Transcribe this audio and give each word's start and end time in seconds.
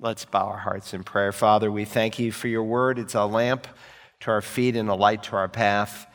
Let's 0.00 0.24
bow 0.24 0.46
our 0.46 0.58
hearts 0.58 0.94
in 0.94 1.02
prayer. 1.02 1.32
Father, 1.32 1.72
we 1.72 1.84
thank 1.84 2.20
you 2.20 2.30
for 2.30 2.46
your 2.46 2.62
word. 2.62 3.00
It's 3.00 3.16
a 3.16 3.24
lamp 3.24 3.66
to 4.20 4.30
our 4.30 4.40
feet 4.40 4.76
and 4.76 4.88
a 4.88 4.94
light 4.94 5.24
to 5.24 5.34
our 5.34 5.48
path. 5.48 6.06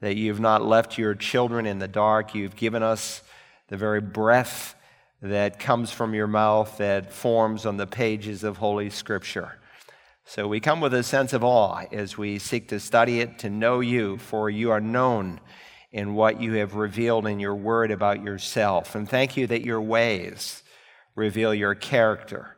That 0.00 0.16
you've 0.16 0.40
not 0.40 0.64
left 0.64 0.96
your 0.96 1.14
children 1.14 1.66
in 1.66 1.78
the 1.78 1.86
dark. 1.86 2.34
You've 2.34 2.56
given 2.56 2.82
us 2.82 3.20
the 3.68 3.76
very 3.76 4.00
breath 4.00 4.74
that 5.20 5.60
comes 5.60 5.90
from 5.90 6.14
your 6.14 6.26
mouth 6.26 6.78
that 6.78 7.12
forms 7.12 7.66
on 7.66 7.76
the 7.76 7.86
pages 7.86 8.42
of 8.42 8.56
Holy 8.56 8.88
Scripture. 8.88 9.58
So 10.24 10.48
we 10.48 10.58
come 10.58 10.80
with 10.80 10.94
a 10.94 11.02
sense 11.02 11.34
of 11.34 11.44
awe 11.44 11.84
as 11.92 12.16
we 12.16 12.38
seek 12.38 12.68
to 12.68 12.80
study 12.80 13.20
it, 13.20 13.38
to 13.40 13.50
know 13.50 13.80
you, 13.80 14.16
for 14.16 14.48
you 14.48 14.70
are 14.70 14.80
known 14.80 15.40
in 15.92 16.14
what 16.14 16.40
you 16.40 16.54
have 16.54 16.74
revealed 16.74 17.26
in 17.26 17.38
your 17.38 17.54
word 17.54 17.90
about 17.90 18.24
yourself. 18.24 18.94
And 18.94 19.06
thank 19.06 19.36
you 19.36 19.46
that 19.48 19.60
your 19.60 19.82
ways 19.82 20.62
reveal 21.14 21.52
your 21.52 21.74
character. 21.74 22.55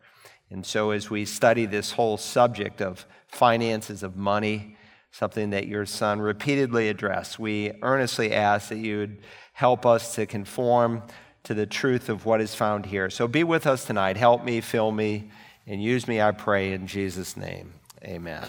And 0.51 0.65
so 0.65 0.91
as 0.91 1.11
we 1.11 1.25
study 1.25 1.67
this 1.67 1.93
whole 1.93 2.17
subject 2.17 2.81
of 2.81 3.07
finances, 3.27 4.03
of 4.03 4.17
money, 4.17 4.77
something 5.11 5.51
that 5.51 5.67
your 5.67 5.87
son 5.87 6.21
repeatedly 6.21 6.89
addressed, 6.89 7.39
we 7.39 7.73
earnestly 7.83 8.33
ask 8.33 8.69
that 8.69 8.79
you 8.79 8.99
would 8.99 9.19
help 9.53 9.85
us 9.85 10.15
to 10.15 10.27
conform 10.27 11.03
to 11.45 11.55
the 11.55 11.67
truth 11.67 12.09
of 12.09 12.25
what 12.25 12.41
is 12.41 12.55
found 12.55 12.87
here. 12.87 13.11
So 13.11 13.27
be 13.27 13.45
with 13.45 13.67
us 13.67 13.85
tonight. 13.85 14.17
Help 14.17 14.45
me, 14.45 14.61
fill 14.61 14.93
me, 14.93 15.31
and 15.67 15.83
use 15.83 16.09
me, 16.09 16.21
I 16.21 16.31
pray, 16.31 16.73
in 16.73 16.87
Jesus' 16.87 17.37
name. 17.37 17.75
Amen. 18.05 18.45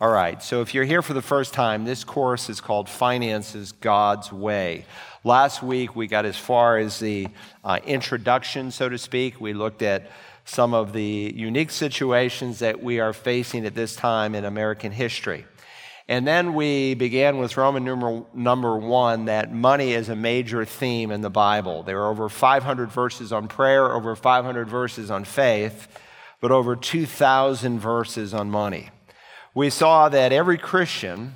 All 0.00 0.10
right, 0.10 0.42
so 0.42 0.62
if 0.62 0.72
you're 0.72 0.84
here 0.84 1.02
for 1.02 1.12
the 1.12 1.20
first 1.20 1.52
time, 1.52 1.84
this 1.84 2.04
course 2.04 2.48
is 2.48 2.60
called 2.60 2.88
Finances 2.88 3.72
God's 3.72 4.32
Way. 4.32 4.86
Last 5.24 5.62
week, 5.62 5.94
we 5.94 6.06
got 6.06 6.24
as 6.24 6.38
far 6.38 6.78
as 6.78 6.98
the 6.98 7.28
uh, 7.62 7.78
introduction, 7.84 8.70
so 8.70 8.88
to 8.88 8.96
speak. 8.96 9.38
We 9.42 9.52
looked 9.52 9.82
at 9.82 10.10
some 10.44 10.74
of 10.74 10.92
the 10.92 11.32
unique 11.36 11.70
situations 11.70 12.58
that 12.58 12.82
we 12.82 13.00
are 13.00 13.12
facing 13.12 13.66
at 13.66 13.74
this 13.74 13.96
time 13.96 14.34
in 14.34 14.44
American 14.44 14.92
history. 14.92 15.46
And 16.08 16.26
then 16.26 16.54
we 16.54 16.94
began 16.94 17.38
with 17.38 17.56
Roman 17.56 17.84
numeral 17.84 18.28
number 18.34 18.76
one 18.76 19.26
that 19.26 19.52
money 19.52 19.92
is 19.92 20.08
a 20.08 20.16
major 20.16 20.64
theme 20.64 21.12
in 21.12 21.20
the 21.20 21.30
Bible. 21.30 21.84
There 21.84 22.00
are 22.00 22.10
over 22.10 22.28
500 22.28 22.90
verses 22.90 23.32
on 23.32 23.46
prayer, 23.46 23.92
over 23.92 24.16
500 24.16 24.68
verses 24.68 25.10
on 25.10 25.24
faith, 25.24 25.86
but 26.40 26.50
over 26.50 26.74
2,000 26.74 27.78
verses 27.78 28.34
on 28.34 28.50
money 28.50 28.90
we 29.54 29.70
saw 29.70 30.08
that 30.08 30.32
every 30.32 30.58
Christian 30.58 31.34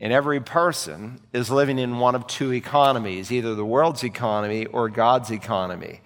and 0.00 0.12
every 0.12 0.40
person 0.40 1.20
is 1.32 1.50
living 1.50 1.78
in 1.78 1.98
one 1.98 2.14
of 2.14 2.26
two 2.26 2.52
economies, 2.52 3.30
either 3.30 3.54
the 3.54 3.64
world's 3.64 4.02
economy 4.02 4.66
or 4.66 4.88
God's 4.88 5.30
economy. 5.30 6.00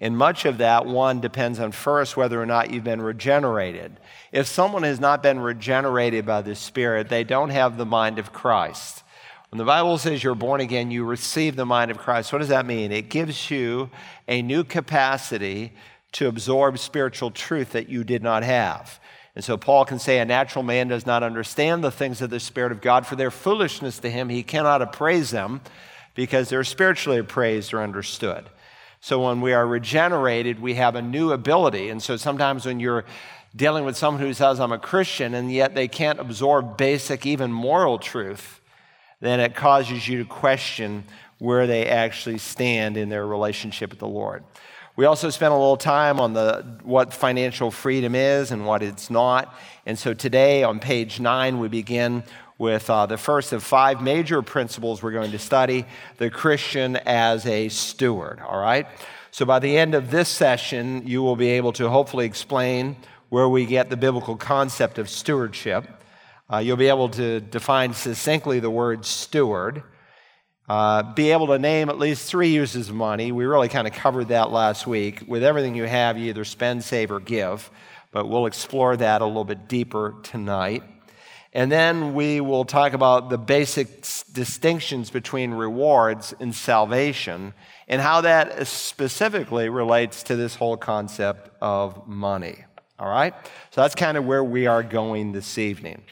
And 0.00 0.16
much 0.16 0.44
of 0.44 0.58
that 0.58 0.86
one 0.86 1.20
depends 1.20 1.58
on 1.58 1.72
first 1.72 2.16
whether 2.16 2.40
or 2.40 2.46
not 2.46 2.70
you've 2.70 2.84
been 2.84 3.02
regenerated. 3.02 3.98
If 4.30 4.46
someone 4.46 4.84
has 4.84 5.00
not 5.00 5.22
been 5.22 5.40
regenerated 5.40 6.24
by 6.24 6.42
the 6.42 6.54
Spirit, 6.54 7.08
they 7.08 7.24
don't 7.24 7.50
have 7.50 7.76
the 7.76 7.86
mind 7.86 8.18
of 8.18 8.32
Christ. 8.32 9.02
When 9.50 9.58
the 9.58 9.64
Bible 9.64 9.98
says 9.98 10.22
you're 10.22 10.34
born 10.34 10.60
again, 10.60 10.90
you 10.90 11.04
receive 11.04 11.56
the 11.56 11.66
mind 11.66 11.90
of 11.90 11.98
Christ. 11.98 12.32
What 12.32 12.40
does 12.40 12.48
that 12.48 12.66
mean? 12.66 12.92
It 12.92 13.08
gives 13.08 13.50
you 13.50 13.90
a 14.28 14.42
new 14.42 14.62
capacity 14.62 15.72
to 16.12 16.28
absorb 16.28 16.78
spiritual 16.78 17.30
truth 17.30 17.72
that 17.72 17.88
you 17.88 18.04
did 18.04 18.22
not 18.22 18.42
have. 18.42 19.00
And 19.34 19.44
so 19.44 19.56
Paul 19.56 19.84
can 19.84 19.98
say, 19.98 20.18
A 20.18 20.24
natural 20.24 20.62
man 20.62 20.88
does 20.88 21.06
not 21.06 21.22
understand 21.22 21.82
the 21.82 21.90
things 21.90 22.20
of 22.20 22.30
the 22.30 22.40
Spirit 22.40 22.72
of 22.72 22.80
God, 22.80 23.06
for 23.06 23.16
their 23.16 23.30
foolishness 23.30 23.98
to 24.00 24.10
him. 24.10 24.28
He 24.28 24.42
cannot 24.42 24.82
appraise 24.82 25.30
them 25.30 25.60
because 26.14 26.48
they're 26.48 26.64
spiritually 26.64 27.18
appraised 27.18 27.72
or 27.72 27.82
understood. 27.82 28.48
So 29.00 29.24
when 29.24 29.40
we 29.40 29.52
are 29.52 29.66
regenerated, 29.66 30.60
we 30.60 30.74
have 30.74 30.96
a 30.96 31.02
new 31.02 31.32
ability. 31.32 31.88
And 31.88 32.02
so 32.02 32.16
sometimes 32.16 32.66
when 32.66 32.80
you're 32.80 33.04
dealing 33.54 33.84
with 33.84 33.96
someone 33.96 34.22
who 34.22 34.34
says, 34.34 34.60
I'm 34.60 34.72
a 34.72 34.78
Christian, 34.78 35.34
and 35.34 35.52
yet 35.52 35.74
they 35.74 35.88
can't 35.88 36.20
absorb 36.20 36.76
basic, 36.76 37.24
even 37.24 37.52
moral 37.52 37.98
truth, 37.98 38.60
then 39.20 39.40
it 39.40 39.54
causes 39.54 40.06
you 40.06 40.18
to 40.18 40.24
question 40.28 41.04
where 41.38 41.66
they 41.66 41.86
actually 41.86 42.38
stand 42.38 42.96
in 42.96 43.08
their 43.08 43.26
relationship 43.26 43.90
with 43.90 43.98
the 44.00 44.08
Lord. 44.08 44.44
We 44.96 45.04
also 45.04 45.30
spent 45.30 45.52
a 45.52 45.56
little 45.56 45.76
time 45.76 46.18
on 46.18 46.32
the, 46.32 46.80
what 46.82 47.14
financial 47.14 47.70
freedom 47.70 48.16
is 48.16 48.50
and 48.50 48.66
what 48.66 48.82
it's 48.82 49.10
not. 49.10 49.54
And 49.86 49.96
so 49.96 50.12
today 50.12 50.64
on 50.64 50.80
page 50.80 51.20
nine, 51.20 51.60
we 51.60 51.68
begin 51.68 52.24
with 52.58 52.90
uh, 52.90 53.06
the 53.06 53.16
first 53.16 53.52
of 53.52 53.62
five 53.62 54.02
major 54.02 54.42
principles 54.42 55.02
we're 55.02 55.12
going 55.12 55.30
to 55.30 55.38
study 55.38 55.86
the 56.18 56.28
Christian 56.28 56.96
as 56.96 57.46
a 57.46 57.68
steward. 57.68 58.40
All 58.40 58.60
right? 58.60 58.86
So 59.30 59.46
by 59.46 59.60
the 59.60 59.76
end 59.76 59.94
of 59.94 60.10
this 60.10 60.28
session, 60.28 61.06
you 61.06 61.22
will 61.22 61.36
be 61.36 61.50
able 61.50 61.72
to 61.74 61.88
hopefully 61.88 62.26
explain 62.26 62.96
where 63.28 63.48
we 63.48 63.66
get 63.66 63.90
the 63.90 63.96
biblical 63.96 64.36
concept 64.36 64.98
of 64.98 65.08
stewardship. 65.08 65.86
Uh, 66.52 66.58
you'll 66.58 66.76
be 66.76 66.88
able 66.88 67.10
to 67.10 67.40
define 67.40 67.92
succinctly 67.92 68.58
the 68.58 68.70
word 68.70 69.04
steward. 69.04 69.82
Uh, 70.68 71.02
be 71.14 71.30
able 71.30 71.46
to 71.46 71.58
name 71.58 71.88
at 71.88 71.98
least 71.98 72.28
three 72.28 72.48
uses 72.48 72.88
of 72.88 72.94
money. 72.94 73.32
We 73.32 73.44
really 73.44 73.68
kind 73.68 73.86
of 73.86 73.94
covered 73.94 74.28
that 74.28 74.50
last 74.50 74.86
week. 74.86 75.22
With 75.26 75.44
everything 75.44 75.74
you 75.74 75.84
have, 75.84 76.18
you 76.18 76.30
either 76.30 76.44
spend, 76.44 76.84
save, 76.84 77.10
or 77.10 77.20
give, 77.20 77.70
but 78.12 78.28
we'll 78.28 78.46
explore 78.46 78.96
that 78.96 79.22
a 79.22 79.26
little 79.26 79.44
bit 79.44 79.68
deeper 79.68 80.14
tonight. 80.22 80.82
And 81.52 81.72
then 81.72 82.14
we 82.14 82.40
will 82.40 82.64
talk 82.64 82.92
about 82.92 83.30
the 83.30 83.38
basic 83.38 84.02
distinctions 84.32 85.10
between 85.10 85.52
rewards 85.52 86.34
and 86.40 86.54
salvation 86.54 87.54
and 87.88 88.02
how 88.02 88.20
that 88.20 88.66
specifically 88.66 89.68
relates 89.68 90.22
to 90.24 90.36
this 90.36 90.56
whole 90.56 90.76
concept 90.76 91.50
of 91.62 92.06
money. 92.06 92.64
All 92.98 93.08
right? 93.08 93.34
So 93.70 93.80
that's 93.80 93.94
kind 93.94 94.16
of 94.16 94.26
where 94.26 94.44
we 94.44 94.66
are 94.66 94.82
going 94.82 95.32
this 95.32 95.56
evening. 95.56 96.02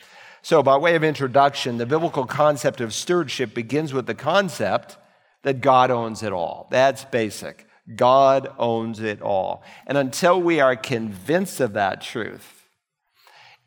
So, 0.40 0.62
by 0.62 0.76
way 0.76 0.94
of 0.94 1.02
introduction, 1.02 1.76
the 1.76 1.86
biblical 1.86 2.24
concept 2.24 2.80
of 2.80 2.94
stewardship 2.94 3.52
begins 3.52 3.92
with 3.92 4.06
the 4.06 4.14
concept 4.14 4.96
that 5.42 5.60
God 5.60 5.90
owns 5.90 6.22
it 6.22 6.32
all. 6.32 6.68
That's 6.70 7.04
basic. 7.04 7.66
God 7.94 8.52
owns 8.56 9.00
it 9.00 9.20
all. 9.20 9.64
And 9.88 9.98
until 9.98 10.40
we 10.40 10.60
are 10.60 10.76
convinced 10.76 11.60
of 11.60 11.72
that 11.72 12.00
truth, 12.00 12.55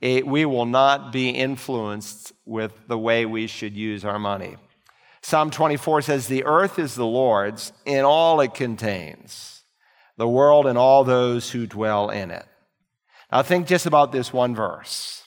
it, 0.02 0.26
we 0.26 0.46
will 0.46 0.66
not 0.66 1.12
be 1.12 1.30
influenced 1.30 2.34
with 2.46 2.74
the 2.88 2.98
way 2.98 3.26
we 3.26 3.48
should 3.48 3.76
use 3.76 4.06
our 4.06 4.20
money. 4.20 4.56
Psalm 5.22 5.52
24 5.52 6.04
says, 6.04 6.28
The 6.28 6.46
earth 6.46 6.80
is 6.80 6.96
the 6.96 7.06
Lord's 7.06 7.74
in 7.86 8.06
all 8.06 8.40
it 8.40 8.54
contains, 8.54 9.64
the 10.18 10.28
world 10.28 10.66
and 10.66 10.78
all 10.78 11.04
those 11.04 11.52
who 11.52 11.68
dwell 11.68 12.10
in 12.10 12.32
it. 12.32 12.46
Now, 13.32 13.44
think 13.44 13.68
just 13.68 13.86
about 13.86 14.12
this 14.12 14.34
one 14.34 14.56
verse. 14.56 15.24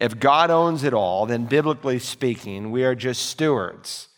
If 0.00 0.18
God 0.18 0.50
owns 0.50 0.84
it 0.84 0.94
all, 0.94 1.26
then 1.26 1.46
biblically 1.46 1.98
speaking, 1.98 2.70
we 2.70 2.84
are 2.84 2.94
just 2.94 3.26
stewards. 3.26 4.08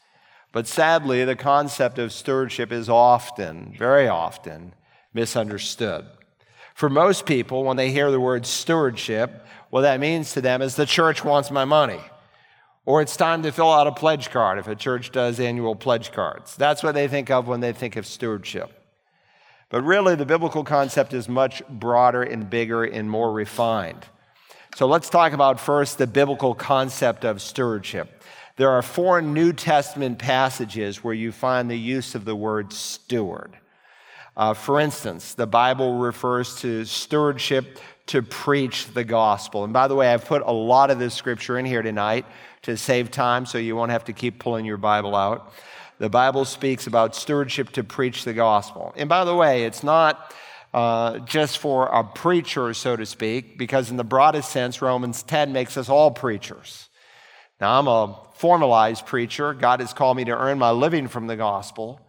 But 0.52 0.66
sadly, 0.66 1.24
the 1.24 1.36
concept 1.36 1.98
of 1.98 2.12
stewardship 2.12 2.72
is 2.72 2.88
often, 2.88 3.74
very 3.76 4.08
often, 4.08 4.74
misunderstood. 5.12 6.06
For 6.76 6.90
most 6.90 7.24
people, 7.24 7.64
when 7.64 7.78
they 7.78 7.90
hear 7.90 8.10
the 8.10 8.20
word 8.20 8.44
stewardship, 8.44 9.46
what 9.70 9.80
that 9.80 9.98
means 9.98 10.34
to 10.34 10.42
them 10.42 10.60
is 10.60 10.76
the 10.76 10.84
church 10.84 11.24
wants 11.24 11.50
my 11.50 11.64
money. 11.64 12.02
Or 12.84 13.00
it's 13.00 13.16
time 13.16 13.42
to 13.44 13.50
fill 13.50 13.72
out 13.72 13.86
a 13.86 13.92
pledge 13.92 14.28
card 14.28 14.58
if 14.58 14.68
a 14.68 14.74
church 14.74 15.10
does 15.10 15.40
annual 15.40 15.74
pledge 15.74 16.12
cards. 16.12 16.54
That's 16.54 16.82
what 16.82 16.94
they 16.94 17.08
think 17.08 17.30
of 17.30 17.48
when 17.48 17.60
they 17.60 17.72
think 17.72 17.96
of 17.96 18.04
stewardship. 18.04 18.70
But 19.70 19.84
really, 19.84 20.16
the 20.16 20.26
biblical 20.26 20.64
concept 20.64 21.14
is 21.14 21.30
much 21.30 21.66
broader 21.66 22.22
and 22.22 22.50
bigger 22.50 22.84
and 22.84 23.08
more 23.08 23.32
refined. 23.32 24.04
So 24.74 24.86
let's 24.86 25.08
talk 25.08 25.32
about 25.32 25.58
first 25.58 25.96
the 25.96 26.06
biblical 26.06 26.54
concept 26.54 27.24
of 27.24 27.40
stewardship. 27.40 28.22
There 28.56 28.70
are 28.70 28.82
four 28.82 29.22
New 29.22 29.54
Testament 29.54 30.18
passages 30.18 31.02
where 31.02 31.14
you 31.14 31.32
find 31.32 31.70
the 31.70 31.78
use 31.78 32.14
of 32.14 32.26
the 32.26 32.36
word 32.36 32.74
steward. 32.74 33.56
Uh, 34.36 34.52
for 34.52 34.78
instance, 34.78 35.34
the 35.34 35.46
Bible 35.46 35.98
refers 35.98 36.60
to 36.60 36.84
stewardship 36.84 37.78
to 38.06 38.22
preach 38.22 38.92
the 38.92 39.04
gospel. 39.04 39.64
And 39.64 39.72
by 39.72 39.88
the 39.88 39.94
way, 39.94 40.12
I've 40.12 40.26
put 40.26 40.42
a 40.42 40.52
lot 40.52 40.90
of 40.90 40.98
this 40.98 41.14
scripture 41.14 41.58
in 41.58 41.64
here 41.64 41.82
tonight 41.82 42.26
to 42.62 42.76
save 42.76 43.10
time 43.10 43.46
so 43.46 43.58
you 43.58 43.74
won't 43.74 43.90
have 43.90 44.04
to 44.04 44.12
keep 44.12 44.38
pulling 44.38 44.64
your 44.64 44.76
Bible 44.76 45.16
out. 45.16 45.52
The 45.98 46.10
Bible 46.10 46.44
speaks 46.44 46.86
about 46.86 47.14
stewardship 47.14 47.70
to 47.70 47.82
preach 47.82 48.24
the 48.24 48.34
gospel. 48.34 48.92
And 48.96 49.08
by 49.08 49.24
the 49.24 49.34
way, 49.34 49.64
it's 49.64 49.82
not 49.82 50.34
uh, 50.74 51.20
just 51.20 51.56
for 51.58 51.86
a 51.86 52.04
preacher, 52.04 52.74
so 52.74 52.96
to 52.96 53.06
speak, 53.06 53.56
because 53.56 53.90
in 53.90 53.96
the 53.96 54.04
broadest 54.04 54.50
sense, 54.50 54.82
Romans 54.82 55.22
10 55.22 55.52
makes 55.52 55.78
us 55.78 55.88
all 55.88 56.10
preachers. 56.10 56.90
Now, 57.60 57.78
I'm 57.78 57.88
a 57.88 58.20
formalized 58.34 59.06
preacher. 59.06 59.54
God 59.54 59.80
has 59.80 59.94
called 59.94 60.18
me 60.18 60.24
to 60.24 60.36
earn 60.36 60.58
my 60.58 60.72
living 60.72 61.08
from 61.08 61.26
the 61.26 61.36
gospel, 61.36 62.05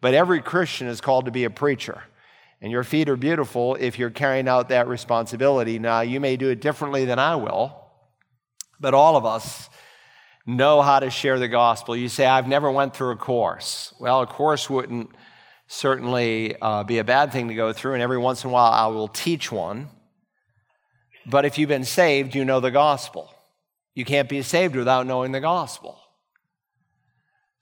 but 0.00 0.14
every 0.14 0.40
Christian 0.40 0.86
is 0.86 1.00
called 1.00 1.24
to 1.24 1.30
be 1.30 1.44
a 1.44 1.50
preacher. 1.50 2.02
And 2.60 2.72
your 2.72 2.84
feet 2.84 3.08
are 3.08 3.16
beautiful 3.16 3.76
if 3.76 3.98
you're 3.98 4.10
carrying 4.10 4.48
out 4.48 4.70
that 4.70 4.88
responsibility. 4.88 5.78
Now, 5.78 6.00
you 6.00 6.18
may 6.18 6.36
do 6.36 6.50
it 6.50 6.60
differently 6.60 7.04
than 7.04 7.18
I 7.18 7.36
will, 7.36 7.72
but 8.80 8.94
all 8.94 9.16
of 9.16 9.24
us 9.24 9.68
know 10.44 10.82
how 10.82 10.98
to 10.98 11.10
share 11.10 11.38
the 11.38 11.46
gospel. 11.46 11.94
You 11.94 12.08
say, 12.08 12.26
I've 12.26 12.48
never 12.48 12.70
went 12.70 12.94
through 12.94 13.10
a 13.10 13.16
course. 13.16 13.94
Well, 14.00 14.22
a 14.22 14.26
course 14.26 14.68
wouldn't 14.68 15.10
certainly 15.68 16.56
uh, 16.60 16.82
be 16.84 16.98
a 16.98 17.04
bad 17.04 17.30
thing 17.30 17.48
to 17.48 17.54
go 17.54 17.72
through, 17.72 17.94
and 17.94 18.02
every 18.02 18.18
once 18.18 18.42
in 18.42 18.50
a 18.50 18.52
while 18.52 18.72
I 18.72 18.86
will 18.86 19.08
teach 19.08 19.52
one. 19.52 19.88
But 21.26 21.44
if 21.44 21.58
you've 21.58 21.68
been 21.68 21.84
saved, 21.84 22.34
you 22.34 22.44
know 22.44 22.58
the 22.58 22.70
gospel. 22.70 23.32
You 23.94 24.04
can't 24.04 24.28
be 24.28 24.42
saved 24.42 24.74
without 24.74 25.06
knowing 25.06 25.32
the 25.32 25.40
gospel. 25.40 26.00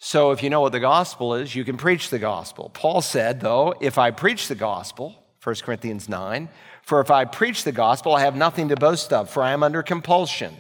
So 0.06 0.30
if 0.30 0.40
you 0.40 0.50
know 0.50 0.60
what 0.60 0.70
the 0.70 0.78
gospel 0.78 1.34
is, 1.34 1.56
you 1.56 1.64
can 1.64 1.76
preach 1.76 2.10
the 2.10 2.20
gospel. 2.20 2.70
Paul 2.72 3.00
said, 3.00 3.40
though, 3.40 3.74
if 3.80 3.98
I 3.98 4.12
preach 4.12 4.46
the 4.46 4.54
gospel, 4.54 5.16
1 5.42 5.56
Corinthians 5.64 6.08
9, 6.08 6.48
for 6.82 7.00
if 7.00 7.10
I 7.10 7.24
preach 7.24 7.64
the 7.64 7.72
gospel, 7.72 8.14
I 8.14 8.20
have 8.20 8.36
nothing 8.36 8.68
to 8.68 8.76
boast 8.76 9.12
of, 9.12 9.28
for 9.28 9.42
I 9.42 9.50
am 9.50 9.64
under 9.64 9.82
compulsion. 9.82 10.54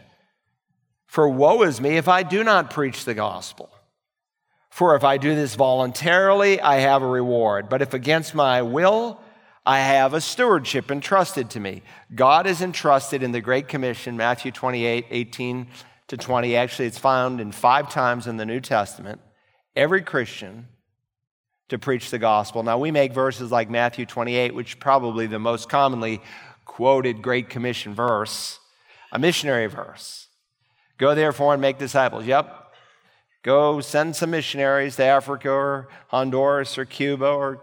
For 1.06 1.28
woe 1.28 1.62
is 1.62 1.80
me 1.80 1.96
if 1.96 2.08
I 2.08 2.24
do 2.24 2.42
not 2.42 2.70
preach 2.72 3.04
the 3.04 3.14
gospel. 3.14 3.70
For 4.68 4.96
if 4.96 5.04
I 5.04 5.16
do 5.16 5.36
this 5.36 5.54
voluntarily, 5.54 6.60
I 6.60 6.78
have 6.78 7.02
a 7.02 7.06
reward. 7.06 7.68
But 7.68 7.82
if 7.82 7.94
against 7.94 8.34
my 8.34 8.62
will, 8.62 9.20
I 9.64 9.78
have 9.78 10.12
a 10.12 10.20
stewardship 10.20 10.90
entrusted 10.90 11.50
to 11.50 11.60
me. 11.60 11.84
God 12.12 12.48
is 12.48 12.62
entrusted 12.62 13.22
in 13.22 13.30
the 13.30 13.40
Great 13.40 13.68
Commission, 13.68 14.16
Matthew 14.16 14.50
28, 14.50 15.06
18 15.08 15.68
to 16.08 16.16
20. 16.16 16.56
Actually, 16.56 16.88
it's 16.88 16.98
found 16.98 17.40
in 17.40 17.52
five 17.52 17.88
times 17.88 18.26
in 18.26 18.38
the 18.38 18.44
New 18.44 18.58
Testament. 18.58 19.20
Every 19.76 20.02
Christian 20.02 20.66
to 21.68 21.78
preach 21.78 22.10
the 22.10 22.18
gospel. 22.18 22.62
Now, 22.62 22.78
we 22.78 22.90
make 22.90 23.12
verses 23.12 23.52
like 23.52 23.68
Matthew 23.68 24.06
28, 24.06 24.54
which 24.54 24.80
probably 24.80 25.26
the 25.26 25.38
most 25.38 25.68
commonly 25.68 26.22
quoted 26.64 27.22
Great 27.22 27.48
Commission 27.48 27.94
verse, 27.94 28.58
a 29.12 29.18
missionary 29.18 29.66
verse. 29.66 30.28
Go 30.98 31.14
therefore 31.14 31.52
and 31.52 31.60
make 31.60 31.78
disciples. 31.78 32.24
Yep. 32.24 32.64
Go 33.42 33.80
send 33.80 34.16
some 34.16 34.30
missionaries 34.30 34.96
to 34.96 35.04
Africa 35.04 35.50
or 35.50 35.88
Honduras 36.08 36.78
or 36.78 36.84
Cuba 36.84 37.28
or 37.28 37.62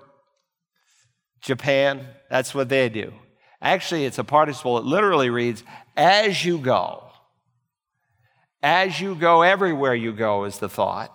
Japan. 1.42 2.08
That's 2.30 2.54
what 2.54 2.70
they 2.70 2.90
do. 2.90 3.14
Actually, 3.62 4.06
it's 4.06 4.20
a 4.20 4.24
participle. 4.24 4.78
It 4.78 4.86
literally 4.86 5.30
reads, 5.30 5.64
as 5.96 6.46
you 6.46 6.58
go. 6.58 7.04
As 8.62 9.02
you 9.02 9.16
go, 9.16 9.42
everywhere 9.42 9.96
you 9.96 10.14
go 10.14 10.46
is 10.46 10.60
the 10.60 10.70
thought. 10.70 11.12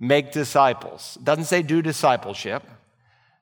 Make 0.00 0.32
disciples. 0.32 1.16
It 1.20 1.24
doesn't 1.24 1.44
say 1.44 1.62
do 1.62 1.82
discipleship. 1.82 2.62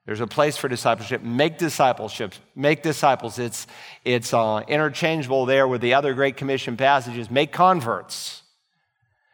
There's 0.06 0.20
a 0.20 0.26
place 0.26 0.56
for 0.56 0.68
discipleship. 0.68 1.22
Make 1.22 1.58
discipleship. 1.58 2.34
Make 2.54 2.82
disciples. 2.82 3.38
It's, 3.38 3.66
it's 4.04 4.32
uh, 4.32 4.62
interchangeable 4.68 5.46
there 5.46 5.66
with 5.66 5.80
the 5.80 5.94
other 5.94 6.14
Great 6.14 6.36
Commission 6.36 6.76
passages. 6.76 7.28
Make 7.30 7.52
converts. 7.52 8.42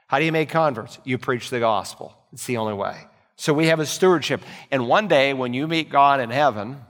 How 0.07 0.19
do 0.19 0.25
you 0.25 0.33
make 0.33 0.49
converts? 0.49 0.99
You 1.05 1.19
preach 1.19 1.51
the 1.51 1.61
gospel. 1.61 2.15
It's 2.33 2.47
the 2.47 2.57
only 2.57 2.75
way. 2.75 3.07
So 3.37 3.53
we 3.53 3.67
have 3.67 3.81
a 3.81 3.87
stewardship. 3.87 4.41
And 4.71 4.89
one 4.89 5.09
day 5.09 5.35
when 5.35 5.53
you 5.53 5.69
meet 5.69 5.91
God 5.91 6.21
in 6.21 6.31
heaven, 6.31 6.81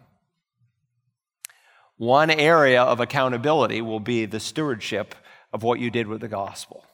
one 1.97 2.31
area 2.31 2.83
of 2.83 3.01
accountability 3.01 3.81
will 3.81 4.01
be 4.01 4.27
the 4.27 4.41
stewardship 4.41 5.15
of 5.53 5.63
what 5.63 5.81
you 5.81 5.91
did 5.91 6.07
with 6.07 6.21
the 6.21 6.29
gospel. 6.29 6.85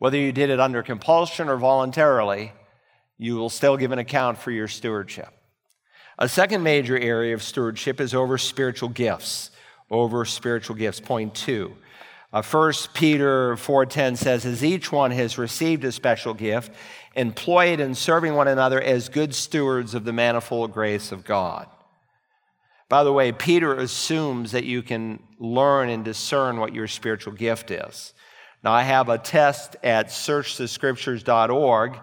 Whether 0.00 0.16
you 0.16 0.32
did 0.32 0.48
it 0.48 0.58
under 0.58 0.82
compulsion 0.82 1.50
or 1.50 1.58
voluntarily, 1.58 2.54
you 3.18 3.36
will 3.36 3.50
still 3.50 3.76
give 3.76 3.92
an 3.92 3.98
account 3.98 4.38
for 4.38 4.50
your 4.50 4.66
stewardship. 4.66 5.28
A 6.18 6.26
second 6.26 6.62
major 6.62 6.98
area 6.98 7.34
of 7.34 7.42
stewardship 7.42 8.00
is 8.00 8.14
over 8.14 8.38
spiritual 8.38 8.88
gifts. 8.88 9.50
Over 9.90 10.24
spiritual 10.24 10.76
gifts. 10.76 11.00
Point 11.00 11.34
two. 11.34 11.76
Uh, 12.32 12.40
1 12.40 12.94
Peter 12.94 13.56
4:10 13.56 14.16
says, 14.16 14.46
"As 14.46 14.64
each 14.64 14.90
one 14.90 15.10
has 15.10 15.36
received 15.36 15.84
a 15.84 15.92
special 15.92 16.32
gift, 16.32 16.72
employ 17.14 17.66
it 17.66 17.78
in 17.78 17.94
serving 17.94 18.34
one 18.34 18.48
another 18.48 18.80
as 18.80 19.10
good 19.10 19.34
stewards 19.34 19.94
of 19.94 20.04
the 20.04 20.14
manifold 20.14 20.72
grace 20.72 21.12
of 21.12 21.24
God." 21.24 21.66
By 22.88 23.04
the 23.04 23.12
way, 23.12 23.32
Peter 23.32 23.74
assumes 23.74 24.52
that 24.52 24.64
you 24.64 24.82
can 24.82 25.22
learn 25.38 25.90
and 25.90 26.02
discern 26.02 26.58
what 26.58 26.74
your 26.74 26.88
spiritual 26.88 27.34
gift 27.34 27.70
is. 27.70 28.14
Now, 28.62 28.72
I 28.72 28.82
have 28.82 29.08
a 29.08 29.16
test 29.16 29.76
at 29.82 30.08
searchthescriptures.org. 30.08 31.98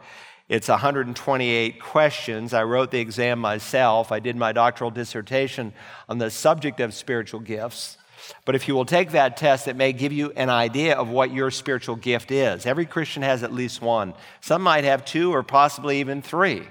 It's 0.49 0.69
128 0.69 1.81
questions. 1.81 2.53
I 2.53 2.63
wrote 2.63 2.89
the 2.89 2.99
exam 2.99 3.39
myself. 3.39 4.11
I 4.11 4.19
did 4.19 4.35
my 4.35 4.53
doctoral 4.53 4.89
dissertation 4.89 5.73
on 6.09 6.17
the 6.17 6.31
subject 6.31 6.79
of 6.79 6.93
spiritual 6.93 7.41
gifts. 7.41 7.97
But 8.45 8.55
if 8.55 8.67
you 8.67 8.73
will 8.73 8.85
take 8.85 9.11
that 9.11 9.37
test, 9.37 9.67
it 9.67 9.75
may 9.75 9.93
give 9.93 10.11
you 10.11 10.31
an 10.31 10.49
idea 10.49 10.95
of 10.95 11.09
what 11.09 11.31
your 11.31 11.51
spiritual 11.51 11.95
gift 11.95 12.31
is. 12.31 12.65
Every 12.65 12.85
Christian 12.85 13.23
has 13.23 13.43
at 13.43 13.53
least 13.53 13.81
one. 13.81 14.13
Some 14.41 14.61
might 14.61 14.83
have 14.83 15.05
two 15.05 15.33
or 15.33 15.43
possibly 15.43 15.99
even 15.99 16.21
three. 16.21 16.63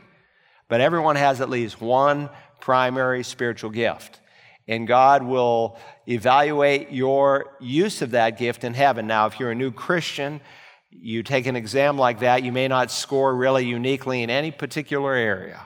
But 0.69 0.81
everyone 0.81 1.17
has 1.17 1.41
at 1.41 1.49
least 1.49 1.81
one 1.81 2.29
primary 2.61 3.23
spiritual 3.23 3.71
gift. 3.71 4.21
And 4.69 4.87
God 4.87 5.23
will 5.23 5.79
evaluate 6.09 6.91
your 6.91 7.57
use 7.61 8.03
of 8.03 8.11
that 8.13 8.39
gift 8.39 8.65
in 8.65 8.75
heaven. 8.75 9.07
Now, 9.07 9.27
if 9.27 9.39
you're 9.39 9.53
a 9.53 9.55
new 9.55 9.71
Christian, 9.71 10.41
you 10.91 11.23
take 11.23 11.47
an 11.47 11.57
exam 11.57 11.99
like 11.99 12.21
that, 12.21 12.43
you 12.43 12.53
may 12.53 12.69
not 12.69 12.91
score 12.91 13.35
really 13.35 13.65
uniquely 13.65 14.23
in 14.23 14.31
any 14.31 14.51
particular 14.51 15.15
area. 15.15 15.63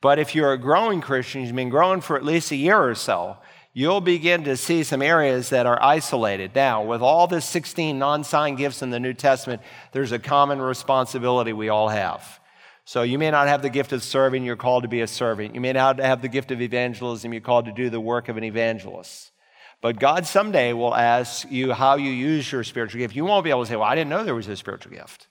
But 0.00 0.18
if 0.18 0.34
you're 0.34 0.52
a 0.52 0.58
growing 0.58 1.00
Christian, 1.00 1.42
you've 1.42 1.56
been 1.56 1.68
growing 1.68 2.00
for 2.00 2.16
at 2.16 2.24
least 2.24 2.52
a 2.52 2.56
year 2.56 2.78
or 2.78 2.94
so, 2.94 3.38
you'll 3.72 4.00
begin 4.00 4.44
to 4.44 4.56
see 4.56 4.82
some 4.82 5.02
areas 5.02 5.50
that 5.50 5.66
are 5.66 5.82
isolated. 5.82 6.54
Now, 6.54 6.82
with 6.82 7.02
all 7.02 7.26
the 7.26 7.40
16 7.40 7.98
non 7.98 8.24
sign 8.24 8.54
gifts 8.56 8.82
in 8.82 8.90
the 8.90 9.00
New 9.00 9.14
Testament, 9.14 9.62
there's 9.92 10.12
a 10.12 10.18
common 10.18 10.60
responsibility 10.60 11.52
we 11.52 11.68
all 11.68 11.88
have. 11.88 12.40
So 12.86 13.02
you 13.02 13.18
may 13.18 13.32
not 13.32 13.48
have 13.48 13.62
the 13.62 13.68
gift 13.68 13.92
of 13.92 14.04
serving, 14.04 14.44
you're 14.44 14.54
called 14.54 14.84
to 14.84 14.88
be 14.88 15.00
a 15.00 15.08
servant. 15.08 15.56
You 15.56 15.60
may 15.60 15.72
not 15.72 15.98
have 15.98 16.22
the 16.22 16.28
gift 16.28 16.52
of 16.52 16.62
evangelism, 16.62 17.32
you're 17.32 17.42
called 17.42 17.64
to 17.64 17.72
do 17.72 17.90
the 17.90 18.00
work 18.00 18.28
of 18.28 18.36
an 18.36 18.44
evangelist. 18.44 19.32
But 19.82 19.98
God 19.98 20.24
someday 20.24 20.72
will 20.72 20.94
ask 20.94 21.50
you 21.50 21.72
how 21.72 21.96
you 21.96 22.10
use 22.10 22.50
your 22.50 22.62
spiritual 22.62 23.00
gift. 23.00 23.16
You 23.16 23.24
won't 23.24 23.42
be 23.42 23.50
able 23.50 23.64
to 23.64 23.66
say, 23.66 23.74
Well, 23.74 23.88
I 23.88 23.96
didn't 23.96 24.10
know 24.10 24.22
there 24.22 24.36
was 24.36 24.46
a 24.46 24.56
spiritual 24.56 24.92
gift. 24.92 25.26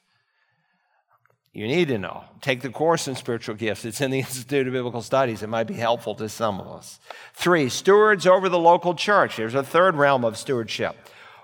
You 1.53 1.65
need 1.65 1.87
to 1.87 1.97
know. 1.97 2.25
Take 2.41 2.61
the 2.61 2.69
course 2.69 3.07
in 3.07 3.15
spiritual 3.15 3.55
gifts. 3.55 3.85
It's 3.85 4.01
in 4.01 4.11
the 4.11 4.19
Institute 4.25 4.67
of 4.67 4.73
Biblical 4.73 5.01
Studies. 5.01 5.41
It 5.41 5.47
might 5.47 5.63
be 5.63 5.75
helpful 5.75 6.13
to 6.15 6.27
some 6.27 6.59
of 6.59 6.67
us. 6.67 6.99
Three, 7.33 7.69
stewards 7.69 8.27
over 8.27 8.49
the 8.49 8.59
local 8.59 8.95
church. 8.95 9.37
There's 9.37 9.55
a 9.55 9.63
third 9.63 9.95
realm 9.95 10.25
of 10.25 10.35
stewardship 10.35 10.97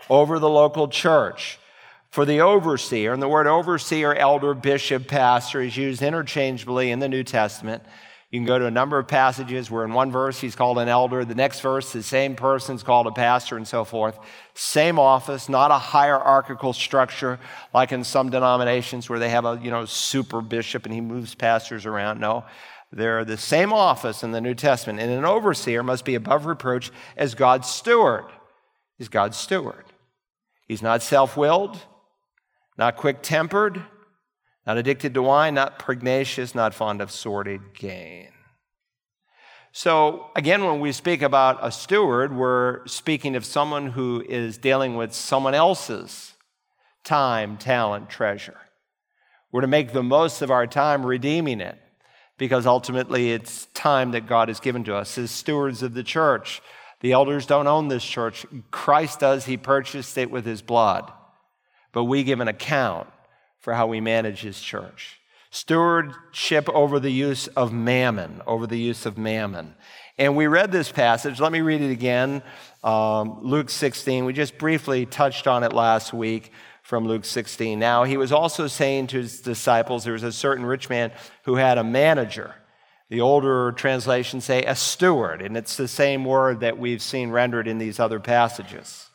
over 0.10 0.40
the 0.40 0.50
local 0.50 0.90
church 0.90 1.57
for 2.12 2.25
the 2.25 2.42
overseer. 2.42 3.13
And 3.13 3.22
the 3.22 3.28
word 3.28 3.48
overseer, 3.48 4.13
elder, 4.13 4.54
bishop, 4.54 5.08
pastor 5.08 5.62
is 5.62 5.75
used 5.75 6.02
interchangeably 6.02 6.92
in 6.92 7.00
the 7.00 7.10
New 7.10 7.24
Testament. 7.24 7.84
You 8.30 8.40
can 8.40 8.46
go 8.46 8.60
to 8.60 8.66
a 8.66 8.72
number 8.72 8.98
of 8.98 9.10
passages 9.10 9.69
where 9.69 9.84
in 9.84 9.92
one 9.92 10.10
verse 10.10 10.40
he's 10.40 10.56
called 10.56 10.78
an 10.78 10.88
elder, 10.88 11.25
the 11.25 11.36
next 11.36 11.60
verse 11.60 11.92
the 11.92 12.02
same 12.02 12.36
person's 12.36 12.81
called 12.81 13.08
a 13.08 13.12
pastor, 13.12 13.58
and 13.58 13.68
so 13.68 13.83
forth. 13.83 14.18
Same 14.54 14.97
office, 14.97 15.50
not 15.50 15.69
a 15.69 15.78
hierarchical 15.78 16.71
structure 16.71 17.40
like 17.74 17.92
in 17.92 18.06
some 18.06 18.30
denominations 18.30 19.09
where 19.09 19.19
they 19.19 19.28
have 19.30 19.44
a 19.44 19.59
you 19.62 19.69
know 19.69 19.83
super 19.83 20.40
bishop 20.40 20.85
and 20.85 20.94
he 20.94 21.02
moves 21.02 21.35
pastors 21.35 21.85
around. 21.85 22.21
No, 22.21 22.45
they're 22.94 23.26
the 23.26 23.35
same 23.35 23.74
office 23.74 24.24
in 24.24 24.31
the 24.31 24.40
New 24.40 24.56
Testament. 24.56 25.02
And 25.02 25.12
an 25.12 25.26
overseer 25.26 25.83
must 25.83 26.06
be 26.06 26.16
above 26.16 26.45
reproach 26.45 26.90
as 27.18 27.35
God's 27.35 27.69
steward. 27.69 28.26
He's 28.97 29.09
God's 29.09 29.35
steward. 29.35 29.83
He's 30.69 30.81
not 30.81 31.04
self-willed 31.04 31.81
not 32.78 32.97
quick 32.97 33.21
tempered, 33.21 33.83
not 34.66 34.78
addicted 34.78 35.13
to 35.13 35.21
wine, 35.21 35.54
not 35.54 35.80
pugnacious, 35.80 36.54
not 36.54 36.73
fond 36.73 37.01
of 37.01 37.11
sordid 37.11 37.73
gain. 37.73 38.30
So, 39.73 40.28
again, 40.35 40.66
when 40.66 40.81
we 40.81 40.92
speak 40.92 41.21
about 41.21 41.59
a 41.61 41.71
steward, 41.71 42.35
we're 42.35 42.85
speaking 42.87 43.35
of 43.35 43.45
someone 43.45 43.87
who 43.87 44.23
is 44.28 44.57
dealing 44.57 44.95
with 44.95 45.13
someone 45.13 45.54
else's 45.54 46.33
time, 47.04 47.57
talent, 47.57 48.09
treasure. 48.09 48.57
We're 49.51 49.61
to 49.61 49.68
make 49.68 49.94
the 49.94 50.04
most 50.04 50.42
of 50.42 50.51
our 50.51 50.68
time 50.68 51.06
redeeming 51.06 51.61
it 51.61 51.78
because 52.37 52.66
ultimately 52.66 53.31
it's 53.31 53.68
time 53.73 54.11
that 54.11 54.28
God 54.28 54.49
has 54.49 54.59
given 54.59 54.83
to 54.85 54.95
us 54.95 55.18
as 55.18 55.31
stewards 55.31 55.83
of 55.83 55.94
the 55.94 56.04
church. 56.04 56.61
The 56.99 57.13
elders 57.13 57.45
don't 57.45 57.68
own 57.68 57.87
this 57.87 58.04
church, 58.04 58.45
Christ 58.71 59.19
does. 59.19 59.45
He 59.45 59.57
purchased 59.57 60.18
it 60.18 60.30
with 60.30 60.45
his 60.45 60.61
blood 60.61 61.11
but 61.92 62.06
we 62.06 62.24
give 62.24 62.40
an 62.40 62.48
account 62.48 63.07
for 63.60 63.74
how 63.74 63.88
we 63.88 64.02
manage 64.02 64.42
his 64.42 64.60
church. 64.60 65.19
Stewardship 65.52 66.69
over 66.69 67.00
the 67.00 67.12
use 67.12 67.48
of 67.48 67.74
mammon, 67.74 68.42
over 68.48 68.66
the 68.66 68.80
use 68.80 69.06
of 69.06 69.18
mammon. 69.18 69.76
And 70.18 70.36
we 70.36 70.48
read 70.48 70.71
this 70.71 70.92
passage. 70.92 71.40
Let 71.40 71.52
me 71.52 71.62
read 71.62 71.81
it 71.81 71.92
again. 71.92 72.42
Um, 72.83 73.40
Luke 73.44 73.69
16. 73.69 74.26
We 74.26 74.33
just 74.33 74.57
briefly 74.57 75.06
touched 75.06 75.48
on 75.48 75.64
it 75.64 75.74
last 75.74 76.14
week 76.14 76.52
from 76.83 77.06
Luke 77.06 77.26
16. 77.26 77.78
Now, 77.78 78.06
he 78.06 78.18
was 78.18 78.31
also 78.31 78.68
saying 78.68 79.07
to 79.07 79.18
his 79.18 79.42
disciples 79.42 80.04
there 80.04 80.14
was 80.14 80.24
a 80.24 80.31
certain 80.31 80.66
rich 80.66 80.90
man 80.90 81.12
who 81.44 81.56
had 81.56 81.78
a 81.78 81.83
manager. 81.83 82.56
The 83.10 83.21
older 83.21 83.74
translations 83.74 84.45
say 84.45 84.64
a 84.64 84.74
steward, 84.74 85.42
and 85.42 85.57
it's 85.57 85.76
the 85.76 85.90
same 85.90 86.24
word 86.24 86.62
that 86.62 86.78
we've 86.78 87.02
seen 87.02 87.30
rendered 87.30 87.68
in 87.68 87.78
these 87.78 88.00
other 88.00 88.21
passages. 88.21 89.10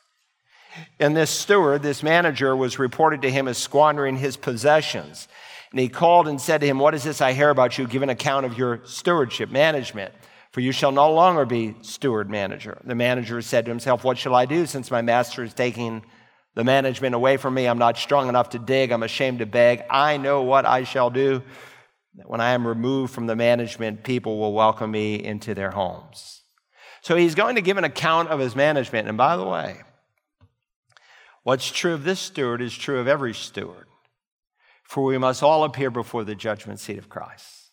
And 0.99 1.17
this 1.17 1.31
steward, 1.31 1.83
this 1.83 2.03
manager, 2.03 2.57
was 2.57 2.79
reported 2.79 3.23
to 3.23 3.31
him 3.31 3.49
as 3.49 3.59
squandering 3.59 4.17
his 4.17 4.37
possessions. 4.37 5.29
And 5.71 5.81
he 5.81 5.89
called 5.89 6.29
and 6.29 6.41
said 6.41 6.61
to 6.61 6.67
him, 6.67 6.79
What 6.79 6.95
is 6.95 7.05
this 7.05 7.21
I 7.21 7.33
hear 7.33 7.51
about 7.51 7.77
you? 7.79 7.87
Give 7.87 8.03
an 8.03 8.11
account 8.11 8.47
of 8.47 8.57
your 8.57 8.81
stewardship, 8.85 9.51
management. 9.51 10.15
For 10.53 10.61
you 10.61 10.73
shall 10.73 10.93
no 10.93 11.13
longer 11.13 11.45
be 11.45 11.75
steward 11.83 12.31
manager. 12.31 12.81
The 12.85 12.95
manager 12.95 13.43
said 13.43 13.67
to 13.67 13.71
himself, 13.71 14.05
What 14.05 14.17
shall 14.17 14.35
I 14.35 14.47
do 14.47 14.65
since 14.65 14.91
my 14.91 15.03
master 15.03 15.45
is 15.45 15.53
taking 15.53 16.03
the 16.55 16.65
management 16.65 17.15
away 17.15 17.37
from 17.37 17.53
me? 17.53 17.67
I'm 17.67 17.79
not 17.79 17.99
strong 17.99 18.29
enough 18.29 18.51
to 18.51 18.59
dig. 18.59 18.91
I'm 18.91 19.03
ashamed 19.03 19.41
to 19.41 19.47
beg. 19.47 19.83
I 19.91 20.17
know 20.17 20.43
what 20.43 20.65
I 20.65 20.85
shall 20.85 21.11
do. 21.11 21.43
When 22.25 22.41
I 22.41 22.53
am 22.53 22.67
removed 22.67 23.13
from 23.13 23.27
the 23.27 23.37
management, 23.37 24.03
people 24.03 24.39
will 24.39 24.55
welcome 24.55 24.91
me 24.91 25.23
into 25.23 25.53
their 25.53 25.73
homes. 25.73 26.43
So 27.03 27.17
he's 27.17 27.35
going 27.35 27.57
to 27.57 27.61
give 27.61 27.77
an 27.77 27.85
account 27.85 28.31
of 28.31 28.41
his 28.41 28.57
management. 28.57 29.09
And 29.09 29.19
by 29.19 29.37
the 29.37 29.45
way, 29.45 29.83
what's 31.47 31.71
true 31.71 31.95
of 31.95 32.03
this 32.03 32.19
steward 32.19 32.61
is 32.61 32.77
true 32.77 32.99
of 32.99 33.07
every 33.07 33.33
steward. 33.33 33.87
For 34.83 35.05
we 35.05 35.17
must 35.17 35.45
all 35.45 35.63
appear 35.63 35.93
before 35.93 36.25
the 36.25 36.35
judgment 36.35 36.81
seat 36.81 36.99
of 36.99 37.09
Christ. 37.09 37.71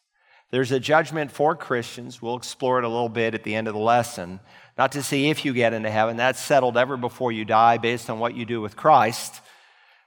There's 0.52 0.72
a 0.72 0.80
judgment 0.80 1.32
for 1.32 1.56
Christians. 1.56 2.22
We'll 2.22 2.38
explore 2.38 2.78
it 2.78 2.86
a 2.86 2.88
little 2.88 3.10
bit 3.10 3.34
at 3.34 3.44
the 3.44 3.56
end 3.56 3.68
of 3.68 3.74
the 3.74 3.80
lesson. 3.80 4.40
Not 4.78 4.92
to 4.92 5.02
see 5.02 5.32
if 5.32 5.44
you 5.44 5.54
get 5.54 5.74
into 5.74 5.90
heaven, 5.90 6.18
that's 6.18 6.40
settled 6.40 6.78
ever 6.78 6.98
before 6.98 7.32
you 7.32 7.46
die 7.46 7.80
based 7.80 8.12
on 8.12 8.20
what 8.20 8.36
you 8.36 8.46
do 8.46 8.62
with 8.62 8.76
Christ. 8.76 9.42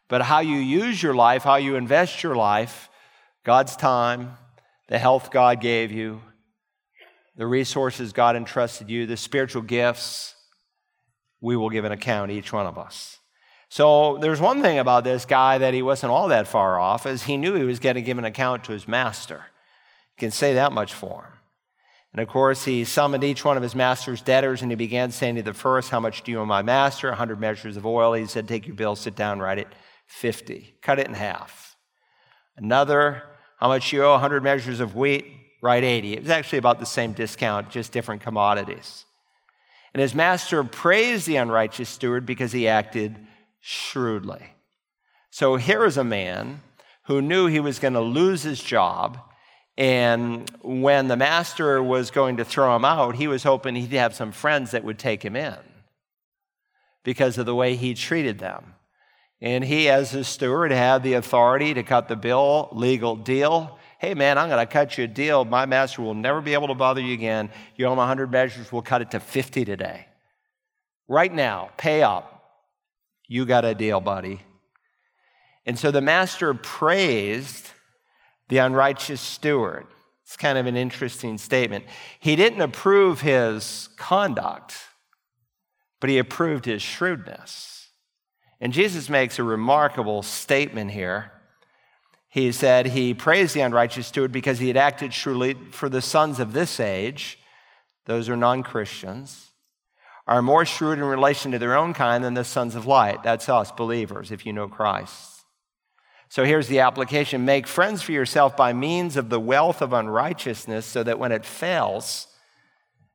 But 0.06 0.22
how 0.22 0.38
you 0.38 0.58
use 0.58 1.02
your 1.02 1.14
life, 1.14 1.42
how 1.42 1.56
you 1.56 1.74
invest 1.74 2.22
your 2.22 2.36
life, 2.36 2.88
God's 3.42 3.74
time, 3.74 4.36
the 4.86 5.00
health 5.00 5.32
God 5.32 5.60
gave 5.60 5.90
you, 5.90 6.20
the 7.34 7.48
resources 7.48 8.12
God 8.12 8.36
entrusted 8.36 8.88
you, 8.88 9.06
the 9.06 9.16
spiritual 9.16 9.62
gifts, 9.62 10.36
we 11.40 11.56
will 11.56 11.70
give 11.70 11.84
an 11.84 11.90
account, 11.90 12.30
each 12.30 12.52
one 12.52 12.66
of 12.66 12.78
us. 12.78 13.18
So 13.68 14.18
there's 14.18 14.40
one 14.40 14.62
thing 14.62 14.78
about 14.78 15.04
this 15.04 15.24
guy 15.24 15.58
that 15.58 15.74
he 15.74 15.82
wasn't 15.82 16.12
all 16.12 16.28
that 16.28 16.46
far 16.46 16.78
off, 16.78 17.06
is 17.06 17.24
he 17.24 17.36
knew 17.36 17.54
he 17.54 17.64
was 17.64 17.80
going 17.80 17.96
to 17.96 18.02
give 18.02 18.18
an 18.18 18.24
account 18.24 18.64
to 18.64 18.72
his 18.72 18.86
master. 18.86 19.46
You 20.16 20.20
can 20.20 20.30
say 20.30 20.54
that 20.54 20.72
much 20.72 20.94
for 20.94 21.24
him. 21.24 21.32
And 22.12 22.22
of 22.22 22.28
course, 22.28 22.64
he 22.64 22.84
summoned 22.84 23.24
each 23.24 23.44
one 23.44 23.58
of 23.58 23.62
his 23.62 23.74
master's 23.74 24.22
debtors 24.22 24.62
and 24.62 24.72
he 24.72 24.76
began 24.76 25.10
saying 25.10 25.34
to 25.34 25.42
the 25.42 25.52
first, 25.52 25.90
How 25.90 26.00
much 26.00 26.22
do 26.22 26.32
you 26.32 26.40
owe 26.40 26.46
my 26.46 26.62
master? 26.62 27.08
100 27.08 27.38
measures 27.38 27.76
of 27.76 27.84
oil. 27.84 28.14
He 28.14 28.24
said, 28.24 28.48
Take 28.48 28.66
your 28.66 28.74
bill, 28.74 28.96
sit 28.96 29.14
down, 29.14 29.40
write 29.40 29.58
it 29.58 29.68
50. 30.06 30.76
Cut 30.80 30.98
it 30.98 31.08
in 31.08 31.12
half. 31.12 31.76
Another, 32.56 33.22
How 33.58 33.68
much 33.68 33.92
you 33.92 34.02
owe? 34.02 34.12
100 34.12 34.42
measures 34.42 34.80
of 34.80 34.96
wheat, 34.96 35.26
write 35.60 35.84
80. 35.84 36.14
It 36.14 36.22
was 36.22 36.30
actually 36.30 36.58
about 36.58 36.78
the 36.78 36.86
same 36.86 37.12
discount, 37.12 37.68
just 37.68 37.92
different 37.92 38.22
commodities. 38.22 39.04
And 39.92 40.00
his 40.00 40.14
master 40.14 40.64
praised 40.64 41.26
the 41.26 41.36
unrighteous 41.36 41.90
steward 41.90 42.24
because 42.24 42.52
he 42.52 42.66
acted 42.66 43.14
shrewdly. 43.66 44.54
So 45.30 45.56
here 45.56 45.84
is 45.84 45.96
a 45.96 46.04
man 46.04 46.62
who 47.04 47.20
knew 47.20 47.46
he 47.46 47.60
was 47.60 47.78
going 47.78 47.94
to 47.94 48.00
lose 48.00 48.42
his 48.42 48.62
job 48.62 49.18
and 49.78 50.50
when 50.62 51.08
the 51.08 51.16
master 51.16 51.82
was 51.82 52.10
going 52.10 52.38
to 52.38 52.44
throw 52.44 52.74
him 52.74 52.84
out, 52.84 53.16
he 53.16 53.28
was 53.28 53.42
hoping 53.42 53.74
he'd 53.74 53.92
have 53.92 54.14
some 54.14 54.32
friends 54.32 54.70
that 54.70 54.84
would 54.84 54.98
take 54.98 55.22
him 55.22 55.36
in 55.36 55.56
because 57.04 57.36
of 57.36 57.46
the 57.46 57.54
way 57.54 57.76
he 57.76 57.92
treated 57.92 58.38
them. 58.38 58.74
And 59.40 59.62
he, 59.62 59.90
as 59.90 60.14
a 60.14 60.24
steward, 60.24 60.70
had 60.70 61.02
the 61.02 61.12
authority 61.12 61.74
to 61.74 61.82
cut 61.82 62.08
the 62.08 62.16
bill, 62.16 62.70
legal 62.72 63.16
deal. 63.16 63.78
Hey, 63.98 64.14
man, 64.14 64.38
I'm 64.38 64.48
going 64.48 64.66
to 64.66 64.72
cut 64.72 64.96
you 64.96 65.04
a 65.04 65.08
deal. 65.08 65.44
My 65.44 65.66
master 65.66 66.00
will 66.00 66.14
never 66.14 66.40
be 66.40 66.54
able 66.54 66.68
to 66.68 66.74
bother 66.74 67.02
you 67.02 67.12
again. 67.12 67.50
You 67.76 67.84
owe 67.86 67.92
him 67.92 67.98
100 67.98 68.30
measures, 68.30 68.72
we'll 68.72 68.80
cut 68.80 69.02
it 69.02 69.10
to 69.10 69.20
50 69.20 69.66
today. 69.66 70.06
Right 71.06 71.32
now, 71.32 71.68
pay 71.76 72.02
up. 72.02 72.35
You 73.28 73.44
got 73.44 73.64
a 73.64 73.74
deal, 73.74 74.00
buddy. 74.00 74.42
And 75.64 75.78
so 75.78 75.90
the 75.90 76.00
master 76.00 76.54
praised 76.54 77.70
the 78.48 78.58
unrighteous 78.58 79.20
steward. 79.20 79.86
It's 80.22 80.36
kind 80.36 80.58
of 80.58 80.66
an 80.66 80.76
interesting 80.76 81.38
statement. 81.38 81.84
He 82.18 82.36
didn't 82.36 82.60
approve 82.60 83.20
his 83.20 83.88
conduct, 83.96 84.74
but 86.00 86.10
he 86.10 86.18
approved 86.18 86.64
his 86.64 86.82
shrewdness. 86.82 87.88
And 88.60 88.72
Jesus 88.72 89.08
makes 89.08 89.38
a 89.38 89.44
remarkable 89.44 90.22
statement 90.22 90.92
here. 90.92 91.32
He 92.28 92.52
said 92.52 92.86
he 92.86 93.14
praised 93.14 93.54
the 93.54 93.60
unrighteous 93.60 94.06
steward 94.06 94.32
because 94.32 94.58
he 94.58 94.68
had 94.68 94.76
acted 94.76 95.12
shrewdly 95.12 95.56
for 95.70 95.88
the 95.88 96.02
sons 96.02 96.38
of 96.38 96.52
this 96.52 96.80
age, 96.80 97.38
those 98.04 98.28
are 98.28 98.36
non 98.36 98.62
Christians, 98.62 99.50
are 100.26 100.42
more 100.42 100.64
shrewd 100.64 100.98
in 100.98 101.04
relation 101.04 101.52
to 101.52 101.58
their 101.58 101.76
own 101.76 101.94
kind 101.94 102.24
than 102.24 102.34
the 102.34 102.44
sons 102.44 102.74
of 102.74 102.86
light. 102.86 103.22
That's 103.22 103.48
us, 103.48 103.70
believers, 103.70 104.32
if 104.32 104.44
you 104.44 104.52
know 104.52 104.68
Christ. 104.68 105.44
So 106.28 106.44
here's 106.44 106.66
the 106.66 106.80
application 106.80 107.44
make 107.44 107.66
friends 107.66 108.02
for 108.02 108.12
yourself 108.12 108.56
by 108.56 108.72
means 108.72 109.16
of 109.16 109.28
the 109.28 109.38
wealth 109.38 109.80
of 109.80 109.92
unrighteousness, 109.92 110.84
so 110.84 111.02
that 111.04 111.18
when 111.18 111.32
it 111.32 111.44
fails, 111.44 112.26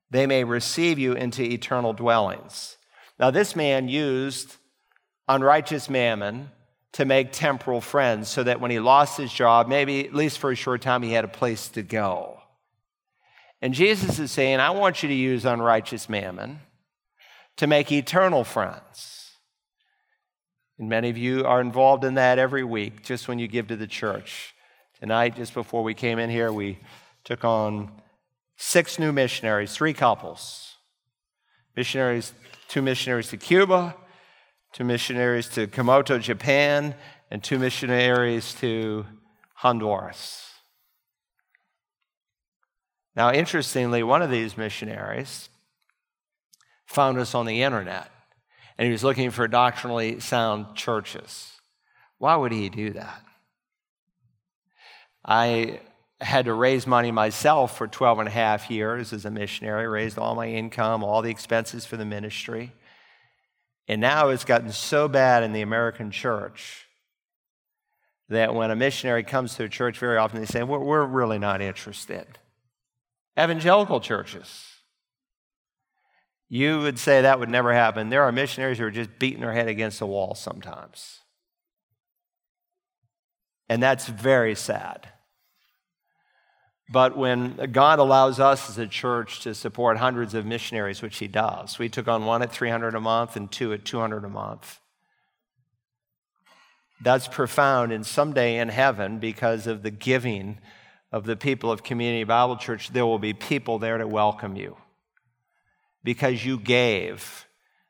they 0.10 0.25
may 0.25 0.44
receive 0.44 0.98
you 0.98 1.13
into 1.13 1.44
eternal 1.44 1.94
dwellings. 1.94 2.77
Now, 3.20 3.32
this 3.32 3.56
man 3.56 3.89
used 3.89 4.56
unrighteous 5.27 5.89
mammon 5.89 6.50
to 6.94 7.06
make 7.06 7.32
temporal 7.32 7.82
friends 7.82 8.27
so 8.27 8.44
that 8.44 8.60
when 8.60 8.72
he 8.72 8.80
lost 8.80 9.18
his 9.18 9.32
job, 9.32 9.68
maybe 9.68 10.06
at 10.06 10.13
least 10.13 10.39
for 10.39 10.51
a 10.51 10.56
short 10.56 10.82
time, 10.82 11.03
he 11.03 11.13
had 11.13 11.24
a 11.24 11.30
place 11.30 11.70
to 11.70 11.82
go. 11.82 12.39
And 13.62 13.74
Jesus 13.74 14.20
is 14.20 14.32
saying, 14.32 14.60
I 14.60 14.72
want 14.72 15.03
you 15.03 15.10
to 15.10 15.15
use 15.15 15.46
unrighteous 15.46 16.10
mammon 16.10 16.60
to 17.62 17.68
make 17.68 17.91
eternal 17.91 18.44
friends. 18.44 19.38
And 20.80 20.89
many 20.89 21.12
of 21.12 21.18
you 21.20 21.46
are 21.46 21.62
involved 21.62 22.03
in 22.03 22.15
that 22.15 22.39
every 22.39 22.63
week, 22.63 23.03
just 23.03 23.27
when 23.27 23.38
you 23.38 23.48
give 23.48 23.68
to 23.68 23.75
the 23.75 23.86
church. 23.86 24.56
Tonight, 25.00 25.36
just 25.36 25.53
before 25.53 25.84
we 25.84 25.94
came 25.94 26.18
in 26.18 26.32
here, 26.32 26.51
we 26.51 26.80
took 27.24 27.46
on 27.46 27.91
six 28.58 28.98
new 28.98 29.12
missionaries, 29.12 29.75
three 29.75 29.94
couples. 29.94 30.77
Missionaries, 31.75 32.34
two 32.68 32.82
missionaries 32.82 33.27
to 33.27 33.38
Cuba, 33.38 33.96
two 34.74 34.84
missionaries 34.84 35.48
to 35.50 35.68
Kumamoto, 35.68 36.20
Japan, 36.20 36.96
and 37.30 37.44
two 37.44 37.60
missionaries 37.60 38.56
to 38.56 39.06
Honduras. 39.53 40.48
Now, 43.15 43.32
interestingly, 43.32 44.01
one 44.01 44.24
of 44.24 44.32
these 44.32 44.58
missionaries 44.58 45.50
found 46.92 47.18
us 47.18 47.34
on 47.34 47.46
the 47.46 47.64
internet 47.64 48.12
and 48.82 48.88
he 48.88 48.92
was 48.92 49.04
looking 49.04 49.30
for 49.30 49.48
doctrinally 49.48 50.20
sound 50.20 50.76
churches. 50.76 51.52
Why 52.18 52.36
would 52.36 52.52
he 52.52 52.68
do 52.70 52.94
that? 52.94 53.24
I 55.24 55.82
had 56.20 56.46
to 56.46 56.54
raise 56.54 56.88
money 56.88 57.12
myself 57.12 57.78
for 57.78 57.88
12 57.88 58.20
and 58.20 58.28
a 58.28 58.32
half 58.32 58.72
years 58.72 59.14
as 59.14 59.26
a 59.26 59.30
missionary, 59.30 59.88
raised 59.88 60.18
all 60.18 60.34
my 60.34 60.48
income, 60.48 61.04
all 61.04 61.22
the 61.22 61.30
expenses 61.30 61.86
for 61.86 61.96
the 61.96 62.06
ministry. 62.06 62.74
And 63.88 64.02
now 64.02 64.30
it's 64.30 64.46
gotten 64.46 64.72
so 64.72 65.08
bad 65.08 65.44
in 65.44 65.54
the 65.54 65.62
American 65.62 66.10
church 66.10 66.88
that 68.30 68.56
when 68.56 68.72
a 68.72 68.76
missionary 68.76 69.24
comes 69.24 69.54
to 69.56 69.66
a 69.66 69.70
church, 69.70 70.00
very 70.00 70.18
often 70.18 70.40
they 70.40 70.48
say, 70.48 70.64
We're, 70.64 70.80
we're 70.80 71.06
really 71.06 71.38
not 71.38 71.62
interested. 71.62 72.40
Evangelical 73.40 74.00
churches 74.00 74.71
you 76.53 76.81
would 76.81 77.00
say 77.00 77.22
that 77.22 77.39
would 77.39 77.48
never 77.48 77.74
happen. 77.74 78.10
There 78.10 78.24
are 78.24 78.31
missionaries 78.34 78.77
who 78.77 78.84
are 78.84 78.91
just 78.91 79.17
beating 79.17 79.39
their 79.39 79.53
head 79.53 79.70
against 79.70 80.00
the 80.00 80.05
wall 80.05 80.36
sometimes. 80.36 81.22
And 83.70 83.81
that's 83.81 84.08
very 84.08 84.53
sad. 84.53 85.08
But 86.91 87.15
when 87.15 87.55
God 87.72 88.00
allows 88.00 88.41
us 88.41 88.70
as 88.70 88.77
a 88.77 88.86
church 88.86 89.39
to 89.43 89.55
support 89.55 89.96
hundreds 89.96 90.34
of 90.34 90.46
missionaries, 90.46 91.01
which 91.01 91.20
He 91.20 91.27
does, 91.29 91.79
we 91.79 91.88
took 91.88 92.10
on 92.10 92.25
one 92.25 92.41
at 92.41 92.51
300 92.51 92.96
a 92.96 93.00
month 93.00 93.38
and 93.38 93.50
two 93.50 93.72
at 93.72 93.86
200 93.86 94.25
a 94.25 94.29
month. 94.29 94.81
That's 97.01 97.29
profound. 97.29 97.93
And 97.93 98.05
someday 98.05 98.58
in 98.58 98.67
heaven, 98.67 99.20
because 99.20 99.67
of 99.67 99.84
the 99.84 99.91
giving 99.91 100.58
of 101.13 101.24
the 101.24 101.38
people 101.38 101.72
of 101.72 101.81
Community 101.81 102.25
Bible 102.25 102.58
Church, 102.58 102.89
there 102.89 103.05
will 103.05 103.20
be 103.20 103.31
people 103.31 103.79
there 103.79 103.98
to 103.98 104.05
welcome 104.05 104.58
you 104.58 104.75
because 106.03 106.46
you 106.46 106.58
gave, 106.58 107.46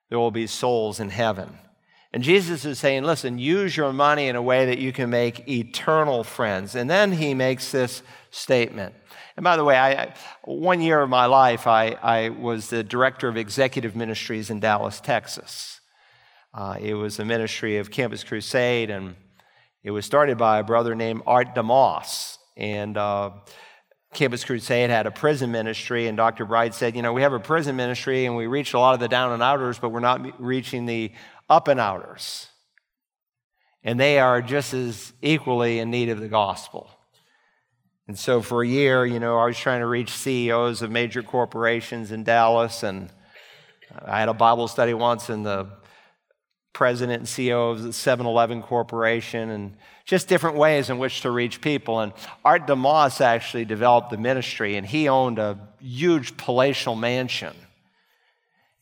there 0.10 0.20
will 0.20 0.32
be 0.32 0.48
souls 0.48 1.00
in 1.00 1.10
heaven. 1.10 1.58
And 2.14 2.24
Jesus 2.24 2.66
is 2.66 2.78
saying, 2.78 3.04
listen, 3.04 3.40
use 3.40 3.78
your 3.78 3.94
money 3.94 4.28
in 4.28 4.36
a 4.36 4.42
way 4.42 4.66
that 4.66 4.80
you 4.80 4.92
can 4.92 5.10
make 5.10 5.48
eternal 5.48 6.26
friends. 6.26 6.76
And 6.76 6.90
then 6.90 7.14
he 7.14 7.34
makes 7.34 7.72
this 7.72 8.04
statement. 8.32 8.94
And 9.38 9.46
by 9.46 9.56
the 9.56 9.64
way, 9.64 9.78
I, 9.78 10.14
one 10.44 10.82
year 10.82 11.02
of 11.02 11.10
my 11.10 11.26
life, 11.26 11.68
I, 11.68 11.92
I 12.02 12.30
was 12.30 12.70
the 12.70 12.84
director 12.84 13.30
of 13.30 13.38
executive 13.38 13.96
ministries 13.96 14.50
in 14.50 14.60
Dallas, 14.60 15.00
Texas. 15.00 15.80
Uh, 16.54 16.76
it 16.82 16.96
was 16.96 17.18
a 17.18 17.24
ministry 17.24 17.78
of 17.78 17.92
Campus 17.92 18.26
Crusade, 18.26 18.90
and 18.90 19.16
it 19.84 19.92
was 19.92 20.06
started 20.06 20.38
by 20.38 20.60
a 20.60 20.64
brother 20.64 20.96
named 20.96 21.22
Art 21.26 21.56
DeMoss. 21.56 22.38
And 22.58 22.98
uh, 22.98 23.32
Campus 24.14 24.44
Crusade 24.44 24.90
had 24.90 25.08
a 25.08 25.12
prison 25.12 25.52
ministry, 25.52 26.08
and 26.08 26.18
Dr. 26.18 26.46
Bright 26.46 26.74
said, 26.74 26.96
You 26.96 27.02
know, 27.02 27.14
we 27.14 27.22
have 27.22 27.34
a 27.34 27.40
prison 27.40 27.78
ministry 27.78 28.26
and 28.26 28.36
we 28.36 28.46
reach 28.46 28.74
a 28.74 28.80
lot 28.80 28.94
of 28.94 29.00
the 29.00 29.08
down 29.08 29.32
and 29.32 29.42
outers, 29.42 29.80
but 29.80 29.90
we're 29.90 30.02
not 30.02 30.42
reaching 30.42 30.86
the 30.86 31.12
up 31.50 31.70
and 31.70 31.80
outers. 31.80 32.48
And 33.84 34.00
they 34.00 34.20
are 34.20 34.42
just 34.42 34.74
as 34.74 35.14
equally 35.22 35.80
in 35.80 35.90
need 35.90 36.10
of 36.10 36.20
the 36.20 36.28
gospel. 36.28 36.90
And 38.08 38.20
so 38.20 38.42
for 38.42 38.62
a 38.62 38.68
year, 38.68 39.06
you 39.06 39.20
know, 39.20 39.40
I 39.40 39.46
was 39.46 39.58
trying 39.58 39.80
to 39.80 39.88
reach 39.88 40.10
CEOs 40.10 40.82
of 40.82 40.92
major 40.92 41.24
corporations 41.24 42.12
in 42.12 42.26
Dallas, 42.26 42.84
and 42.84 43.10
I 44.06 44.20
had 44.20 44.28
a 44.28 44.34
Bible 44.34 44.68
study 44.68 44.94
once, 44.94 45.30
and 45.30 45.46
the 45.46 45.68
president 46.74 47.20
and 47.20 47.28
CEO 47.28 47.72
of 47.72 47.84
the 47.84 47.94
7 47.94 48.26
Eleven 48.26 48.62
Corporation, 48.62 49.50
and 49.50 49.76
just 50.06 50.28
different 50.28 50.58
ways 50.58 50.90
in 50.90 50.98
which 50.98 51.22
to 51.22 51.32
reach 51.32 51.62
people. 51.62 52.00
And 52.00 52.14
Art 52.46 52.68
DeMoss 52.68 53.22
actually 53.22 53.66
developed 53.66 54.10
the 54.10 54.18
ministry, 54.18 54.76
and 54.78 54.86
he 54.86 55.10
owned 55.10 55.40
a 55.40 55.60
huge 55.80 56.38
palatial 56.38 56.96
mansion 56.96 57.56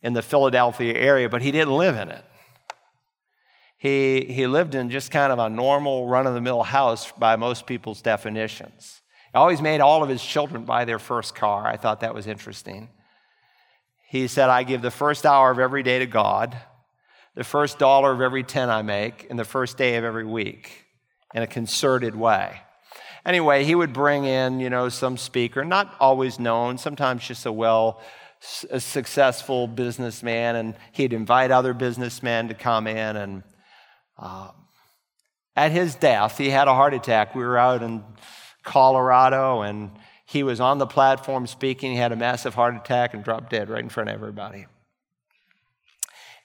in 0.02 0.14
the 0.14 0.22
Philadelphia 0.22 0.94
area, 0.94 1.30
but 1.30 1.42
he 1.42 1.52
didn't 1.52 1.76
live 1.76 1.96
in 1.96 2.10
it. 2.10 2.24
He, 3.78 4.26
he 4.26 4.46
lived 4.46 4.76
in 4.76 4.90
just 4.90 5.10
kind 5.10 5.32
of 5.32 5.40
a 5.40 5.50
normal, 5.50 6.08
run 6.08 6.28
of 6.28 6.34
the 6.34 6.42
mill 6.42 6.64
house 6.64 7.12
by 7.14 7.38
most 7.38 7.66
people's 7.66 8.02
definitions. 8.02 9.02
He 9.32 9.38
always 9.38 9.62
made 9.62 9.80
all 9.80 10.04
of 10.04 10.10
his 10.10 10.24
children 10.24 10.66
buy 10.66 10.86
their 10.86 11.00
first 11.00 11.34
car. 11.34 11.66
I 11.66 11.78
thought 11.78 12.02
that 12.02 12.14
was 12.14 12.28
interesting. 12.28 12.90
He 14.10 14.28
said, 14.28 14.50
I 14.50 14.64
give 14.64 14.82
the 14.82 14.92
first 14.92 15.26
hour 15.26 15.52
of 15.52 15.60
every 15.60 15.84
day 15.84 16.00
to 16.00 16.08
God, 16.08 16.58
the 17.40 17.46
first 17.46 17.80
dollar 17.80 18.12
of 18.12 18.20
every 18.20 18.44
10 18.44 18.70
I 18.70 18.82
make, 18.82 19.26
and 19.30 19.40
the 19.40 19.46
first 19.46 19.78
day 19.78 19.96
of 19.96 20.04
every 20.04 20.26
week 20.26 20.84
in 21.34 21.42
a 21.42 21.48
concerted 21.48 22.14
way. 22.14 22.60
Anyway, 23.26 23.64
he 23.64 23.74
would 23.74 23.94
bring 23.94 24.26
in, 24.26 24.60
you 24.60 24.70
know, 24.70 24.90
some 24.90 25.16
speaker, 25.16 25.64
not 25.64 25.96
always 26.02 26.38
known, 26.38 26.78
sometimes 26.78 27.26
just 27.26 27.46
a 27.46 27.52
well 27.54 28.02
a 28.70 28.82
successful 28.82 29.70
businessman, 29.70 30.58
and 30.58 30.76
he'd 30.92 31.14
invite 31.14 31.50
other 31.50 31.74
businessmen 31.74 32.50
to 32.50 32.54
come 32.54 32.88
in. 32.88 33.16
And 33.16 33.44
uh, 34.18 34.50
at 35.56 35.72
his 35.72 35.96
death, 35.96 36.38
he 36.38 36.50
had 36.50 36.68
a 36.68 36.74
heart 36.74 36.94
attack. 36.94 37.36
We 37.36 37.44
were 37.46 37.58
out 37.58 37.82
in 37.82 38.04
Colorado, 38.66 39.62
and 39.62 39.92
he 40.26 40.44
was 40.44 40.60
on 40.60 40.78
the 40.78 40.88
platform 40.88 41.48
speaking. 41.48 41.94
He 41.94 41.98
had 41.98 42.12
a 42.12 42.18
massive 42.18 42.54
heart 42.54 42.76
attack 42.76 43.14
and 43.14 43.24
dropped 43.24 43.50
dead 43.50 43.70
right 43.70 43.82
in 43.82 43.88
front 43.88 44.10
of 44.10 44.16
everybody. 44.16 44.66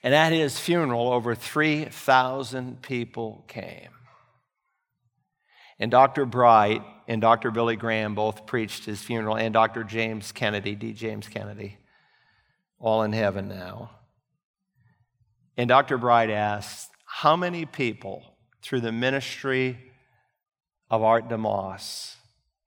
And 0.05 0.13
at 0.13 0.31
his 0.31 0.59
funeral, 0.59 1.11
over 1.11 1.33
3,000 1.33 2.83
people 2.83 3.43
came. 3.47 3.89
And 5.79 5.89
Dr. 5.89 6.27
Bright 6.27 6.83
and 7.07 7.19
Dr. 7.19 7.49
Billy 7.49 7.75
Graham 7.75 8.13
both 8.13 8.45
preached 8.45 8.85
his 8.85 9.01
funeral, 9.01 9.35
and 9.35 9.51
Dr. 9.51 9.83
James 9.83 10.31
Kennedy, 10.31 10.75
D. 10.75 10.93
James 10.93 11.27
Kennedy, 11.27 11.79
all 12.79 13.01
in 13.01 13.13
heaven 13.13 13.47
now. 13.47 13.89
And 15.57 15.67
Dr. 15.67 15.97
Bright 15.97 16.29
asked, 16.29 16.91
How 17.05 17.35
many 17.35 17.65
people 17.65 18.37
through 18.61 18.81
the 18.81 18.91
ministry 18.91 19.91
of 20.87 21.01
Art 21.01 21.29
DeMoss 21.29 22.13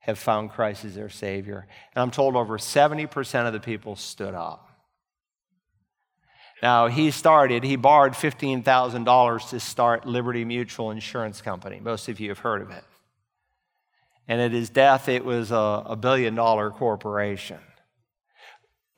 have 0.01 0.19
found 0.19 0.51
Christ 0.51 0.85
as 0.85 0.97
their 0.97 1.09
Savior? 1.09 1.69
And 1.95 2.03
I'm 2.03 2.11
told 2.11 2.35
over 2.35 2.59
70% 2.59 3.47
of 3.47 3.53
the 3.53 3.61
people 3.61 3.95
stood 3.95 4.35
up. 4.35 4.68
Now, 6.63 6.89
he 6.89 7.11
started, 7.11 7.63
he 7.63 7.77
borrowed 7.77 8.15
$15,000 8.15 9.51
to 9.51 9.61
start 9.61 10.07
Liberty 10.07 10.45
Mutual 10.45 10.91
Insurance 10.91 11.41
Company. 11.41 11.81
Most 11.81 12.09
of 12.09 12.19
you 12.19 12.31
have 12.31 12.41
heard 12.41 12.63
of 12.63 12.71
it. 12.71 12.85
And 14.27 14.41
at 14.41 14.51
his 14.51 14.69
death, 14.69 15.09
it 15.09 15.25
was 15.25 15.51
a, 15.53 15.83
a 15.87 15.97
billion 15.97 16.35
dollar 16.35 16.71
corporation. 16.71 17.61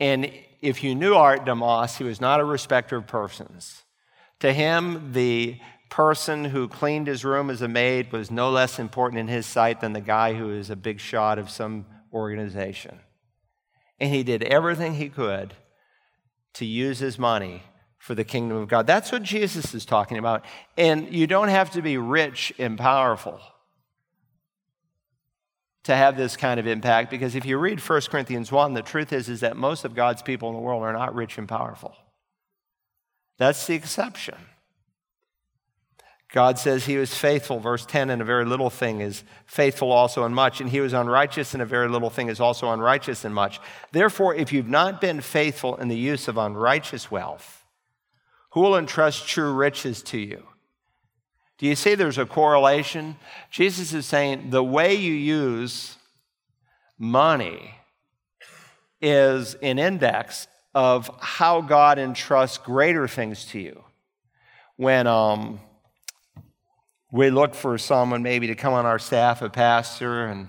And 0.01 0.33
if 0.61 0.83
you 0.83 0.95
knew 0.95 1.15
Art 1.15 1.45
DeMoss, 1.45 1.99
he 1.99 2.05
was 2.05 2.21
not 2.21 2.41
a 2.41 2.45
respecter 2.45 2.97
of 2.97 3.07
persons. 3.07 3.83
To 4.41 4.53
him, 4.53 5.13
the 5.13 5.61
person 5.91 6.47
who 6.47 6.67
cleaned 6.67 7.07
his 7.07 7.25
room 7.25 7.51
as 7.51 7.61
a 7.61 7.69
maid 7.69 8.11
was 8.11 8.31
no 8.31 8.51
less 8.51 8.79
important 8.79 9.21
in 9.21 9.29
his 9.29 9.45
sight 9.45 9.81
than 9.81 9.93
the 9.93 10.01
guy 10.01 10.33
who 10.35 10.51
is 10.51 10.71
a 10.71 10.77
big 10.77 10.99
shot 10.99 11.39
of 11.39 11.51
some 11.51 11.85
organization. 12.13 13.01
And 13.99 14.13
he 14.13 14.23
did 14.23 14.43
everything 14.45 14.95
he 14.95 15.11
could 15.11 15.55
to 16.55 16.65
use 16.65 16.99
his 16.99 17.19
money 17.19 17.63
for 17.99 18.15
the 18.15 18.25
kingdom 18.25 18.57
of 18.57 18.69
God. 18.69 18.87
That's 18.87 19.13
what 19.13 19.23
Jesus 19.23 19.75
is 19.75 19.85
talking 19.85 20.19
about. 20.19 20.45
And 20.77 21.13
you 21.13 21.27
don't 21.27 21.49
have 21.49 21.71
to 21.73 21.83
be 21.83 21.99
rich 21.99 22.53
and 22.59 22.79
powerful 22.79 23.41
to 25.85 25.95
have 25.95 26.17
this 26.17 26.37
kind 26.37 26.61
of 26.61 26.67
impact 26.67 27.11
because 27.11 27.35
if 27.35 27.45
you 27.45 27.59
read 27.59 27.81
1 27.81 28.01
Corinthians 28.11 28.53
1, 28.53 28.75
the 28.75 28.83
truth 28.83 29.13
is, 29.13 29.29
is 29.29 29.41
that 29.41 29.57
most 29.57 29.85
of 29.85 29.95
God's 29.95 30.23
people 30.23 30.49
in 30.49 30.55
the 30.55 30.61
world 30.61 30.83
are 30.83 30.93
not 30.93 31.15
rich 31.15 31.39
and 31.39 31.49
powerful. 31.49 31.95
That's 33.39 33.67
the 33.67 33.75
exception. 33.75 34.37
God 36.33 36.59
says 36.59 36.85
he 36.85 36.97
was 36.97 37.13
faithful, 37.13 37.59
verse 37.59 37.85
10, 37.85 38.09
in 38.09 38.21
a 38.21 38.25
very 38.25 38.45
little 38.45 38.71
thing 38.71 39.01
is 39.01 39.25
faithful 39.47 39.91
also 39.91 40.25
in 40.25 40.33
much, 40.33 40.61
and 40.61 40.71
he 40.71 40.81
was 40.81 40.93
unrighteous 40.93 41.55
in 41.55 41.61
a 41.61 41.67
very 41.67 41.89
little 41.89 42.11
thing 42.11 42.29
is 42.29 42.39
also 42.39 42.71
unrighteous 42.71 43.25
in 43.25 43.33
much. 43.33 43.61
Therefore, 43.91 44.35
if 44.35 44.53
you've 44.53 44.69
not 44.69 45.01
been 45.01 45.21
faithful 45.21 45.75
in 45.77 45.89
the 45.89 45.97
use 45.97 46.29
of 46.29 46.39
unrighteous 46.39 47.11
wealth, 47.11 47.65
who 48.51 48.61
will 48.61 48.77
entrust 48.77 49.27
true 49.27 49.53
riches 49.53 50.03
to 50.03 50.19
you? 50.19 50.47
Do 51.59 51.67
you 51.67 51.75
see 51.75 51.95
there's 51.95 52.19
a 52.19 52.27
correlation? 52.27 53.17
Jesus 53.51 53.93
is 53.93 54.07
saying 54.07 54.51
the 54.51 54.65
way 54.65 54.95
you 54.95 55.13
use 55.13 55.97
money 56.99 57.75
is 59.01 59.55
an 59.57 59.79
index 59.79 60.47
of 60.75 61.11
how 61.21 61.61
God 61.61 61.99
entrusts 61.99 62.59
greater 62.59 63.09
things 63.09 63.45
to 63.47 63.59
you. 63.59 63.85
When 64.77 65.07
um, 65.07 65.61
we 67.13 67.31
look 67.31 67.55
for 67.55 67.77
someone 67.77 68.23
maybe 68.23 68.47
to 68.49 68.55
come 68.55 68.73
on 68.73 68.87
our 68.87 68.99
staff, 68.99 69.43
a 69.43 69.51
pastor, 69.51 70.27
and 70.27 70.49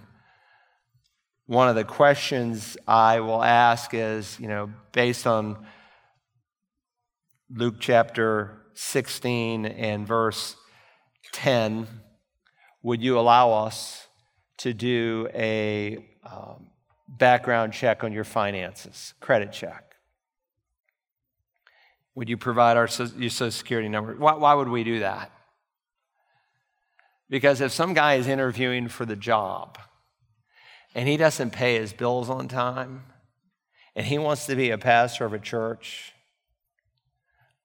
one 1.48 1.68
of 1.68 1.76
the 1.76 1.84
questions 1.84 2.78
I 2.88 3.20
will 3.20 3.44
ask 3.44 3.94
is, 3.94 4.40
you 4.40 4.48
know, 4.48 4.72
based 4.92 5.26
on 5.26 5.66
Luke 7.50 7.76
chapter 7.80 8.62
16 8.76 9.66
and 9.66 10.08
verse 10.08 10.56
10, 11.34 11.88
would 12.84 13.02
you 13.02 13.20
allow 13.20 13.52
us 13.52 14.08
to 14.58 14.74
do 14.74 15.28
a 15.34 16.06
um, 16.24 16.68
background 17.08 17.74
check 17.74 18.04
on 18.04 18.14
your 18.14 18.24
finances, 18.24 19.14
credit 19.20 19.52
check? 19.52 19.96
Would 22.14 22.30
you 22.30 22.38
provide 22.38 22.78
our 22.78 22.88
your 23.18 23.30
social 23.30 23.52
security 23.52 23.90
number? 23.90 24.16
Why, 24.16 24.34
why 24.34 24.54
would 24.54 24.70
we 24.70 24.84
do 24.84 25.00
that? 25.00 25.32
Because 27.32 27.62
if 27.62 27.72
some 27.72 27.94
guy 27.94 28.16
is 28.16 28.28
interviewing 28.28 28.90
for 28.90 29.06
the 29.06 29.16
job 29.16 29.80
and 30.94 31.08
he 31.08 31.16
doesn't 31.16 31.52
pay 31.52 31.80
his 31.80 31.94
bills 31.94 32.30
on 32.30 32.50
time 32.50 33.06
and 33.96 34.06
he 34.06 34.18
wants 34.18 34.46
to 34.48 34.56
be 34.56 34.70
a 34.70 34.78
pastor 34.78 35.24
of 35.24 35.34
a 35.34 35.40
church, 35.40 36.12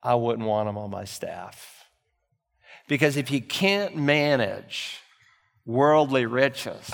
I 0.04 0.14
wouldn't 0.14 0.46
want 0.46 0.68
him 0.68 0.78
on 0.78 0.90
my 0.90 1.04
staff. 1.04 1.84
Because 2.86 3.16
if 3.16 3.32
you 3.32 3.42
can't 3.42 3.96
manage 3.96 5.00
worldly 5.64 6.26
riches, 6.26 6.88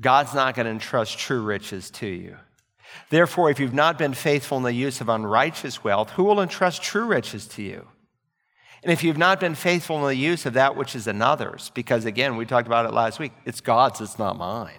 God's 0.00 0.34
not 0.34 0.54
going 0.54 0.66
to 0.66 0.70
entrust 0.70 1.18
true 1.18 1.42
riches 1.42 1.90
to 1.90 2.06
you. 2.06 2.36
Therefore, 3.10 3.50
if 3.50 3.58
you've 3.58 3.74
not 3.74 3.98
been 3.98 4.14
faithful 4.14 4.58
in 4.58 4.62
the 4.62 4.72
use 4.72 5.00
of 5.00 5.08
unrighteous 5.08 5.82
wealth, 5.82 6.10
who 6.10 6.22
will 6.22 6.40
entrust 6.40 6.80
true 6.80 7.06
riches 7.06 7.48
to 7.48 7.62
you? 7.62 7.88
And 8.86 8.92
if 8.92 9.02
you've 9.02 9.18
not 9.18 9.40
been 9.40 9.56
faithful 9.56 9.96
in 9.96 10.04
the 10.04 10.14
use 10.14 10.46
of 10.46 10.52
that 10.52 10.76
which 10.76 10.94
is 10.94 11.08
another's, 11.08 11.72
because 11.74 12.04
again, 12.04 12.36
we 12.36 12.46
talked 12.46 12.68
about 12.68 12.86
it 12.86 12.92
last 12.92 13.18
week, 13.18 13.32
it's 13.44 13.60
God's, 13.60 14.00
it's 14.00 14.16
not 14.16 14.38
mine. 14.38 14.78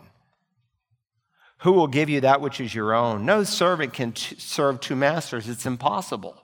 Who 1.57 1.73
will 1.73 1.87
give 1.87 2.07
you 2.07 2.21
that 2.21 2.39
which 2.39 2.61
is 2.61 2.73
your 2.73 2.93
own? 2.93 3.25
No 3.25 3.43
servant 3.43 3.91
can 3.91 4.13
t- 4.13 4.37
serve 4.39 4.79
two 4.79 4.95
masters, 4.95 5.49
it's 5.49 5.65
impossible. 5.65 6.41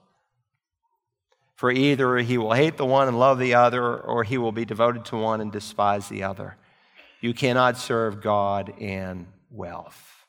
For 1.56 1.71
either 1.71 2.17
he 2.17 2.38
will 2.38 2.52
hate 2.52 2.76
the 2.76 2.86
one 2.86 3.08
and 3.08 3.17
love 3.17 3.39
the 3.39 3.54
other, 3.54 3.97
or 3.97 4.26
he 4.26 4.38
will 4.38 4.52
be 4.52 4.65
devoted 4.65 5.06
to 5.06 5.15
one 5.15 5.39
and 5.39 5.49
despise 5.49 6.10
the 6.10 6.23
other. 6.23 6.58
You 7.21 7.34
cannot 7.34 7.78
serve 7.78 8.21
God 8.21 8.73
and 8.82 9.26
wealth. 9.49 10.26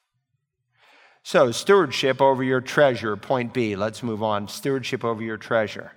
So, 1.24 1.50
stewardship 1.50 2.22
over 2.22 2.44
your 2.44 2.60
treasure, 2.60 3.16
point 3.16 3.52
B. 3.52 3.74
Let's 3.74 4.04
move 4.04 4.22
on. 4.22 4.46
Stewardship 4.46 5.04
over 5.04 5.20
your 5.20 5.36
treasure. 5.36 5.90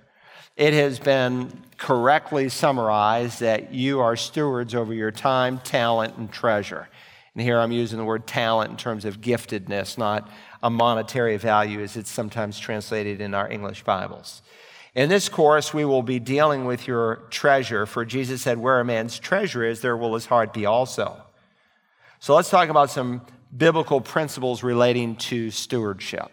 It 0.58 0.74
has 0.74 0.98
been 0.98 1.52
correctly 1.76 2.48
summarized 2.48 3.38
that 3.38 3.72
you 3.72 4.00
are 4.00 4.16
stewards 4.16 4.74
over 4.74 4.92
your 4.92 5.12
time, 5.12 5.60
talent, 5.60 6.16
and 6.16 6.32
treasure. 6.32 6.88
And 7.32 7.42
here 7.44 7.60
I'm 7.60 7.70
using 7.70 7.96
the 7.96 8.04
word 8.04 8.26
talent 8.26 8.72
in 8.72 8.76
terms 8.76 9.04
of 9.04 9.20
giftedness, 9.20 9.96
not 9.96 10.28
a 10.60 10.68
monetary 10.68 11.36
value 11.36 11.80
as 11.80 11.96
it's 11.96 12.10
sometimes 12.10 12.58
translated 12.58 13.20
in 13.20 13.34
our 13.34 13.48
English 13.48 13.84
Bibles. 13.84 14.42
In 14.96 15.08
this 15.08 15.28
course, 15.28 15.72
we 15.72 15.84
will 15.84 16.02
be 16.02 16.18
dealing 16.18 16.64
with 16.64 16.88
your 16.88 17.22
treasure, 17.30 17.86
for 17.86 18.04
Jesus 18.04 18.42
said, 18.42 18.58
Where 18.58 18.80
a 18.80 18.84
man's 18.84 19.16
treasure 19.20 19.64
is, 19.64 19.80
there 19.80 19.96
will 19.96 20.14
his 20.14 20.26
heart 20.26 20.52
be 20.52 20.66
also. 20.66 21.22
So 22.18 22.34
let's 22.34 22.50
talk 22.50 22.68
about 22.68 22.90
some 22.90 23.24
biblical 23.56 24.00
principles 24.00 24.64
relating 24.64 25.14
to 25.16 25.52
stewardship. 25.52 26.32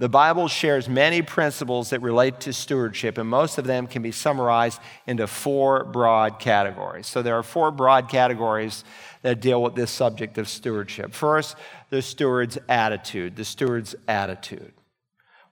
The 0.00 0.08
Bible 0.08 0.46
shares 0.46 0.88
many 0.88 1.22
principles 1.22 1.90
that 1.90 2.02
relate 2.02 2.38
to 2.40 2.52
stewardship, 2.52 3.18
and 3.18 3.28
most 3.28 3.58
of 3.58 3.64
them 3.64 3.88
can 3.88 4.00
be 4.00 4.12
summarized 4.12 4.80
into 5.08 5.26
four 5.26 5.82
broad 5.82 6.38
categories. 6.38 7.08
So 7.08 7.20
there 7.20 7.36
are 7.36 7.42
four 7.42 7.72
broad 7.72 8.08
categories 8.08 8.84
that 9.22 9.40
deal 9.40 9.60
with 9.60 9.74
this 9.74 9.90
subject 9.90 10.38
of 10.38 10.48
stewardship. 10.48 11.12
First, 11.12 11.56
the 11.90 12.00
steward's 12.00 12.58
attitude. 12.68 13.34
The 13.34 13.44
steward's 13.44 13.96
attitude. 14.06 14.72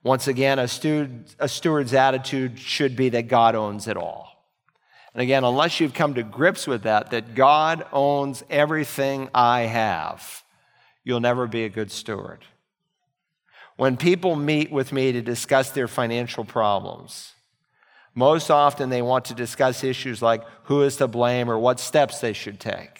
Once 0.01 0.29
again, 0.29 0.59
a, 0.59 0.67
steward, 0.69 1.25
a 1.39 1.49
steward's 1.49 1.93
attitude 1.93 2.57
should 2.57 2.95
be 2.95 3.09
that 3.09 3.27
God 3.27 3.53
owns 3.53 3.89
it 3.89 3.97
all. 3.97 4.45
And 5.13 5.21
again, 5.21 5.43
unless 5.43 5.81
you've 5.81 5.93
come 5.93 6.13
to 6.13 6.23
grips 6.23 6.65
with 6.67 6.83
that, 6.83 7.11
that 7.11 7.35
God 7.35 7.85
owns 7.91 8.45
everything 8.49 9.29
I 9.35 9.61
have, 9.61 10.43
you'll 11.03 11.19
never 11.19 11.47
be 11.47 11.65
a 11.65 11.69
good 11.69 11.91
steward. 11.91 12.45
When 13.77 13.95
people 13.95 14.35
meet 14.35 14.71
with 14.71 14.91
me 14.91 15.11
to 15.11 15.21
discuss 15.21 15.69
their 15.69 15.87
financial 15.87 16.43
problems, 16.43 17.33
most 18.15 18.49
often 18.49 18.89
they 18.89 19.03
want 19.03 19.25
to 19.25 19.35
discuss 19.35 19.83
issues 19.83 20.21
like 20.21 20.43
who 20.63 20.81
is 20.81 20.97
to 20.97 21.07
blame 21.07 21.49
or 21.49 21.59
what 21.59 21.79
steps 21.79 22.19
they 22.19 22.33
should 22.33 22.59
take. 22.59 22.99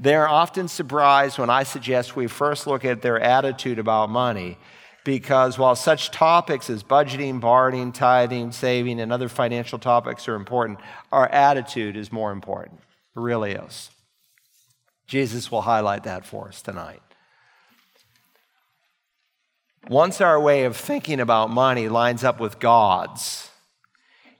They're 0.00 0.28
often 0.28 0.66
surprised 0.66 1.38
when 1.38 1.50
I 1.50 1.62
suggest 1.62 2.16
we 2.16 2.26
first 2.26 2.66
look 2.66 2.84
at 2.84 3.02
their 3.02 3.20
attitude 3.20 3.78
about 3.78 4.10
money, 4.10 4.58
because 5.04 5.58
while 5.58 5.76
such 5.76 6.10
topics 6.10 6.68
as 6.68 6.82
budgeting, 6.82 7.40
borrowing, 7.40 7.92
tithing, 7.92 8.50
saving, 8.50 9.00
and 9.00 9.12
other 9.12 9.28
financial 9.28 9.78
topics 9.78 10.26
are 10.26 10.34
important, 10.34 10.80
our 11.12 11.28
attitude 11.28 11.96
is 11.96 12.10
more 12.10 12.32
important. 12.32 12.80
It 13.16 13.20
really 13.20 13.52
is. 13.52 13.90
Jesus 15.06 15.52
will 15.52 15.62
highlight 15.62 16.04
that 16.04 16.24
for 16.24 16.48
us 16.48 16.62
tonight. 16.62 17.02
Once 19.88 20.20
our 20.20 20.40
way 20.40 20.64
of 20.64 20.76
thinking 20.76 21.20
about 21.20 21.50
money 21.50 21.88
lines 21.88 22.22
up 22.22 22.38
with 22.38 22.58
God's, 22.58 23.50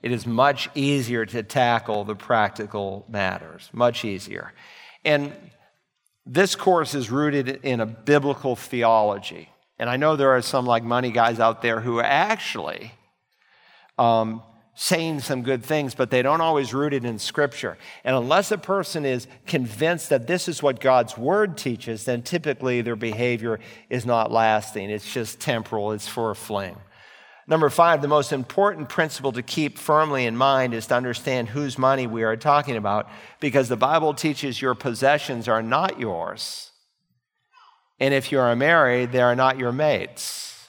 it 0.01 0.11
is 0.11 0.25
much 0.25 0.69
easier 0.75 1.25
to 1.25 1.43
tackle 1.43 2.03
the 2.03 2.15
practical 2.15 3.05
matters, 3.09 3.69
much 3.73 4.05
easier. 4.05 4.53
And 5.03 5.33
this 6.25 6.55
course 6.55 6.93
is 6.93 7.09
rooted 7.09 7.59
in 7.63 7.79
a 7.79 7.85
biblical 7.85 8.55
theology. 8.55 9.49
And 9.79 9.89
I 9.89 9.97
know 9.97 10.15
there 10.15 10.35
are 10.35 10.41
some 10.41 10.65
like 10.65 10.83
money 10.83 11.11
guys 11.11 11.39
out 11.39 11.61
there 11.61 11.79
who 11.79 11.99
actually 11.99 12.91
um, 13.97 14.43
saying 14.73 15.19
some 15.19 15.41
good 15.43 15.63
things, 15.63 15.93
but 15.93 16.09
they 16.09 16.21
don't 16.21 16.41
always 16.41 16.73
root 16.73 16.93
it 16.93 17.03
in 17.03 17.19
Scripture. 17.19 17.77
And 18.03 18.15
unless 18.15 18.51
a 18.51 18.57
person 18.57 19.05
is 19.05 19.27
convinced 19.45 20.09
that 20.09 20.27
this 20.27 20.47
is 20.47 20.63
what 20.63 20.79
God's 20.79 21.17
Word 21.17 21.57
teaches, 21.57 22.05
then 22.05 22.21
typically 22.21 22.81
their 22.81 22.95
behavior 22.95 23.59
is 23.89 24.05
not 24.05 24.31
lasting. 24.31 24.89
It's 24.89 25.13
just 25.13 25.39
temporal, 25.39 25.91
it's 25.91 26.07
for 26.07 26.31
a 26.31 26.35
fling. 26.35 26.77
Number 27.47 27.69
five, 27.69 28.01
the 28.01 28.07
most 28.07 28.31
important 28.31 28.87
principle 28.87 29.33
to 29.33 29.41
keep 29.41 29.77
firmly 29.77 30.25
in 30.25 30.37
mind 30.37 30.73
is 30.73 30.87
to 30.87 30.95
understand 30.95 31.49
whose 31.49 31.77
money 31.77 32.07
we 32.07 32.23
are 32.23 32.37
talking 32.37 32.77
about, 32.77 33.09
because 33.41 33.67
the 33.67 33.75
Bible 33.75 34.13
teaches 34.13 34.61
your 34.61 34.75
possessions 34.75 35.49
are 35.49 35.61
not 35.61 35.99
yours. 35.99 36.71
And 37.99 38.13
if 38.13 38.31
you 38.31 38.39
are 38.39 38.55
married, 38.55 39.11
they 39.11 39.21
are 39.21 39.35
not 39.35 39.59
your 39.59 39.73
mates, 39.73 40.65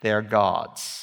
they 0.00 0.10
are 0.10 0.22
God's. 0.22 0.97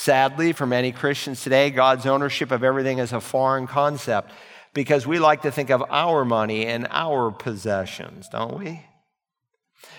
Sadly, 0.00 0.54
for 0.54 0.66
many 0.66 0.92
Christians 0.92 1.42
today, 1.42 1.68
God's 1.68 2.06
ownership 2.06 2.52
of 2.52 2.64
everything 2.64 3.00
is 3.00 3.12
a 3.12 3.20
foreign 3.20 3.66
concept 3.66 4.32
because 4.72 5.06
we 5.06 5.18
like 5.18 5.42
to 5.42 5.52
think 5.52 5.68
of 5.68 5.84
our 5.90 6.24
money 6.24 6.64
and 6.64 6.88
our 6.90 7.30
possessions, 7.30 8.26
don't 8.32 8.58
we? 8.58 8.82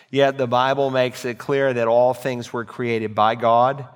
Yet 0.09 0.39
the 0.39 0.47
Bible 0.47 0.89
makes 0.89 1.23
it 1.23 1.37
clear 1.37 1.71
that 1.71 1.87
all 1.87 2.15
things 2.15 2.51
were 2.51 2.65
created 2.65 3.13
by 3.13 3.35
God 3.35 3.87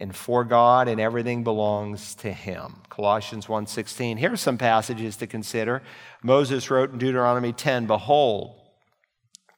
and 0.00 0.12
for 0.14 0.42
God 0.42 0.88
and 0.88 1.00
everything 1.00 1.44
belongs 1.44 2.16
to 2.16 2.32
him. 2.32 2.82
Colossians 2.88 3.48
1:16. 3.48 4.16
Here 4.16 4.32
are 4.32 4.36
some 4.36 4.58
passages 4.58 5.16
to 5.18 5.28
consider. 5.28 5.82
Moses 6.20 6.68
wrote 6.68 6.90
in 6.90 6.98
Deuteronomy 6.98 7.52
10, 7.52 7.86
"Behold, 7.86 8.60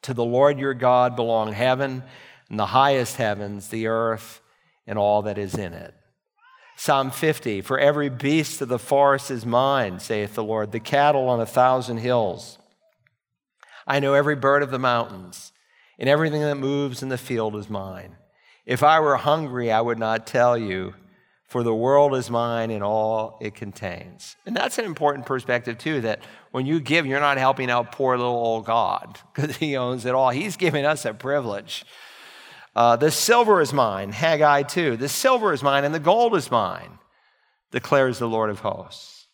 to 0.02 0.12
the 0.12 0.26
Lord 0.26 0.58
your 0.58 0.74
God 0.74 1.16
belong 1.16 1.54
heaven 1.54 2.04
and 2.50 2.58
the 2.58 2.66
highest 2.66 3.16
heavens, 3.16 3.70
the 3.70 3.86
earth, 3.86 4.42
and 4.86 4.98
all 4.98 5.22
that 5.22 5.38
is 5.38 5.54
in 5.54 5.72
it. 5.72 5.94
Psalm 6.76 7.10
50 7.10 7.62
For 7.62 7.78
every 7.78 8.08
beast 8.08 8.60
of 8.60 8.68
the 8.68 8.78
forest 8.78 9.30
is 9.30 9.46
mine, 9.46 9.98
saith 9.98 10.34
the 10.34 10.44
Lord, 10.44 10.72
the 10.72 10.80
cattle 10.80 11.28
on 11.28 11.40
a 11.40 11.46
thousand 11.46 11.98
hills. 11.98 12.58
I 13.86 14.00
know 14.00 14.14
every 14.14 14.36
bird 14.36 14.62
of 14.62 14.70
the 14.70 14.78
mountains, 14.78 15.52
and 15.98 16.08
everything 16.08 16.42
that 16.42 16.56
moves 16.56 17.02
in 17.02 17.08
the 17.08 17.18
field 17.18 17.56
is 17.56 17.70
mine. 17.70 18.16
If 18.66 18.82
I 18.82 19.00
were 19.00 19.16
hungry, 19.16 19.70
I 19.70 19.80
would 19.80 19.98
not 19.98 20.26
tell 20.26 20.58
you, 20.58 20.94
for 21.46 21.62
the 21.62 21.74
world 21.74 22.14
is 22.16 22.28
mine 22.28 22.72
and 22.72 22.82
all 22.82 23.38
it 23.40 23.54
contains. 23.54 24.34
And 24.44 24.56
that's 24.56 24.78
an 24.78 24.84
important 24.84 25.26
perspective, 25.26 25.78
too, 25.78 26.00
that 26.00 26.20
when 26.50 26.66
you 26.66 26.80
give, 26.80 27.06
you're 27.06 27.20
not 27.20 27.38
helping 27.38 27.70
out 27.70 27.92
poor 27.92 28.16
little 28.16 28.32
old 28.32 28.66
God 28.66 29.20
because 29.34 29.56
he 29.56 29.76
owns 29.76 30.04
it 30.04 30.14
all. 30.14 30.30
He's 30.30 30.56
giving 30.56 30.84
us 30.84 31.04
a 31.04 31.14
privilege 31.14 31.84
uh, 32.76 32.94
the 32.94 33.10
silver 33.10 33.62
is 33.62 33.72
mine, 33.72 34.12
Haggai 34.12 34.64
2. 34.64 34.98
The 34.98 35.08
silver 35.08 35.54
is 35.54 35.62
mine 35.62 35.84
and 35.84 35.94
the 35.94 35.98
gold 35.98 36.36
is 36.36 36.50
mine, 36.50 36.98
declares 37.72 38.18
the 38.18 38.28
Lord 38.28 38.50
of 38.50 38.60
hosts. 38.60 39.28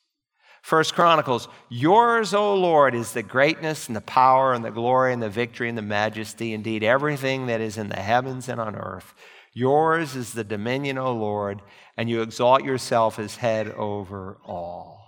First 0.62 0.94
Chronicles, 0.94 1.48
yours, 1.68 2.34
O 2.34 2.54
Lord, 2.54 2.94
is 2.94 3.12
the 3.12 3.24
greatness 3.24 3.88
and 3.88 3.96
the 3.96 4.00
power 4.00 4.52
and 4.52 4.64
the 4.64 4.70
glory 4.70 5.12
and 5.12 5.20
the 5.20 5.28
victory 5.28 5.68
and 5.68 5.76
the 5.76 5.82
majesty, 5.82 6.54
indeed, 6.54 6.84
everything 6.84 7.46
that 7.46 7.60
is 7.60 7.76
in 7.76 7.88
the 7.88 7.96
heavens 7.96 8.48
and 8.48 8.60
on 8.60 8.76
earth. 8.76 9.12
Yours 9.52 10.14
is 10.14 10.32
the 10.32 10.44
dominion, 10.44 10.96
O 10.96 11.12
Lord, 11.12 11.62
and 11.96 12.08
you 12.08 12.22
exalt 12.22 12.62
yourself 12.62 13.18
as 13.18 13.34
head 13.34 13.68
over 13.72 14.38
all. 14.44 15.00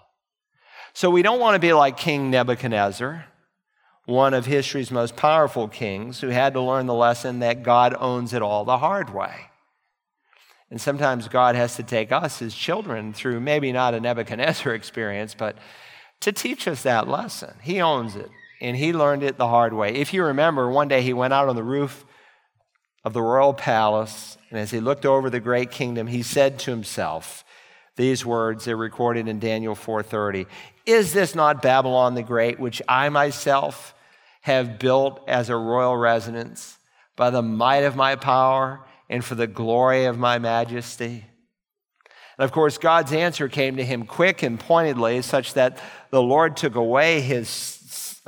So 0.92 1.09
we 1.09 1.23
don't 1.23 1.38
want 1.38 1.55
to 1.55 1.61
be 1.61 1.73
like 1.73 1.97
King 1.97 2.31
Nebuchadnezzar 2.31 3.27
one 4.07 4.35
of 4.35 4.47
history's 4.47 4.90
most 4.90 5.17
powerful 5.17 5.69
kings 5.69 6.21
who 6.21 6.29
had 6.29 6.53
to 6.53 6.61
learn 6.61 6.87
the 6.87 6.95
lesson 6.95 7.38
that 7.38 7.62
God 7.62 7.95
owns 7.99 8.33
it 8.33 8.43
all 8.43 8.64
the 8.64 8.79
hard 8.79 9.12
way. 9.14 9.35
And 10.71 10.81
sometimes 10.81 11.29
God 11.29 11.55
has 11.55 11.77
to 11.77 11.83
take 11.83 12.12
us 12.12 12.43
as 12.43 12.55
children 12.55 13.12
through 13.12 13.40
maybe 13.40 13.73
not 13.73 13.95
a 13.95 14.01
Nebuchadnezzar 14.01 14.75
experience, 14.75 15.35
but 15.35 15.57
to 16.21 16.33
teach 16.33 16.69
us 16.69 16.83
that 16.83 17.09
lesson. 17.09 17.55
He 17.62 17.81
owns 17.81 18.17
it, 18.17 18.31
and 18.61 18.77
he 18.77 18.93
learned 18.93 19.23
it 19.23 19.38
the 19.38 19.49
hard 19.49 19.73
way. 19.73 19.95
If 19.95 20.12
you 20.12 20.25
remember, 20.25 20.69
one 20.69 20.88
day 20.88 21.03
he 21.03 21.12
went 21.12 21.33
out 21.33 21.49
on 21.49 21.57
the 21.57 21.62
roof 21.62 22.05
of 23.05 23.12
the 23.12 23.23
royal 23.23 23.55
palace, 23.55 24.37
and 24.51 24.59
as 24.59 24.71
he 24.71 24.81
looked 24.81 25.07
over 25.07 25.31
the 25.31 25.40
great 25.40 25.71
kingdom, 25.71 26.07
he 26.07 26.23
said 26.23 26.59
to 26.61 26.71
himself, 26.71 27.45
these 27.97 28.27
words 28.27 28.67
are 28.67 28.77
recorded 28.77 29.29
in 29.29 29.38
Daniel 29.38 29.75
4:30. 29.75 30.47
Is 30.85 31.12
this 31.12 31.35
not 31.35 31.62
Babylon 31.62 32.14
the 32.14 32.23
great, 32.23 32.59
which 32.59 32.83
I 32.88 33.09
myself 33.09 33.93
have 34.44 34.78
built 34.78 35.24
as 35.26 35.48
a 35.48 35.57
royal 35.57 35.96
residence 35.96 36.76
by 37.16 37.30
the 37.30 37.40
might 37.40 37.78
of 37.85 37.96
my 37.96 38.14
power 38.14 38.85
and 39.09 39.24
for 39.24 39.35
the 39.35 39.46
glory 39.46 40.04
of 40.04 40.18
my 40.18 40.38
majesty? 40.38 41.24
And 42.37 42.44
of 42.44 42.52
course, 42.52 42.76
God's 42.76 43.14
answer 43.14 43.48
came 43.48 43.76
to 43.76 43.85
him 43.85 44.04
quick 44.04 44.42
and 44.42 44.61
pointedly, 44.61 45.22
such 45.22 45.54
that 45.54 45.78
the 46.11 46.20
Lord 46.20 46.59
took 46.59 46.74
away 46.74 47.22
his 47.22 47.48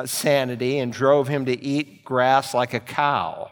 sanity 0.06 0.78
and 0.78 0.90
drove 0.90 1.28
him 1.28 1.44
to 1.44 1.62
eat 1.62 2.02
grass 2.02 2.54
like 2.54 2.72
a 2.72 2.80
cow. 2.80 3.50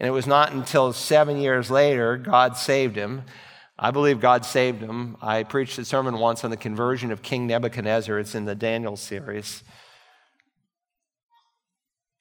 And 0.00 0.08
it 0.08 0.12
was 0.12 0.26
not 0.26 0.50
until 0.50 0.92
seven 0.92 1.36
years 1.36 1.70
later 1.70 2.16
God 2.16 2.56
saved 2.56 2.96
him. 2.96 3.22
I 3.78 3.92
believe 3.92 4.18
God 4.20 4.44
saved 4.44 4.80
him. 4.82 5.16
I 5.22 5.44
preached 5.44 5.78
a 5.78 5.84
sermon 5.84 6.18
once 6.18 6.42
on 6.42 6.50
the 6.50 6.56
conversion 6.56 7.12
of 7.12 7.22
King 7.22 7.46
Nebuchadnezzar. 7.46 8.18
It's 8.18 8.34
in 8.34 8.46
the 8.46 8.56
Daniel 8.56 8.96
series. 8.96 9.62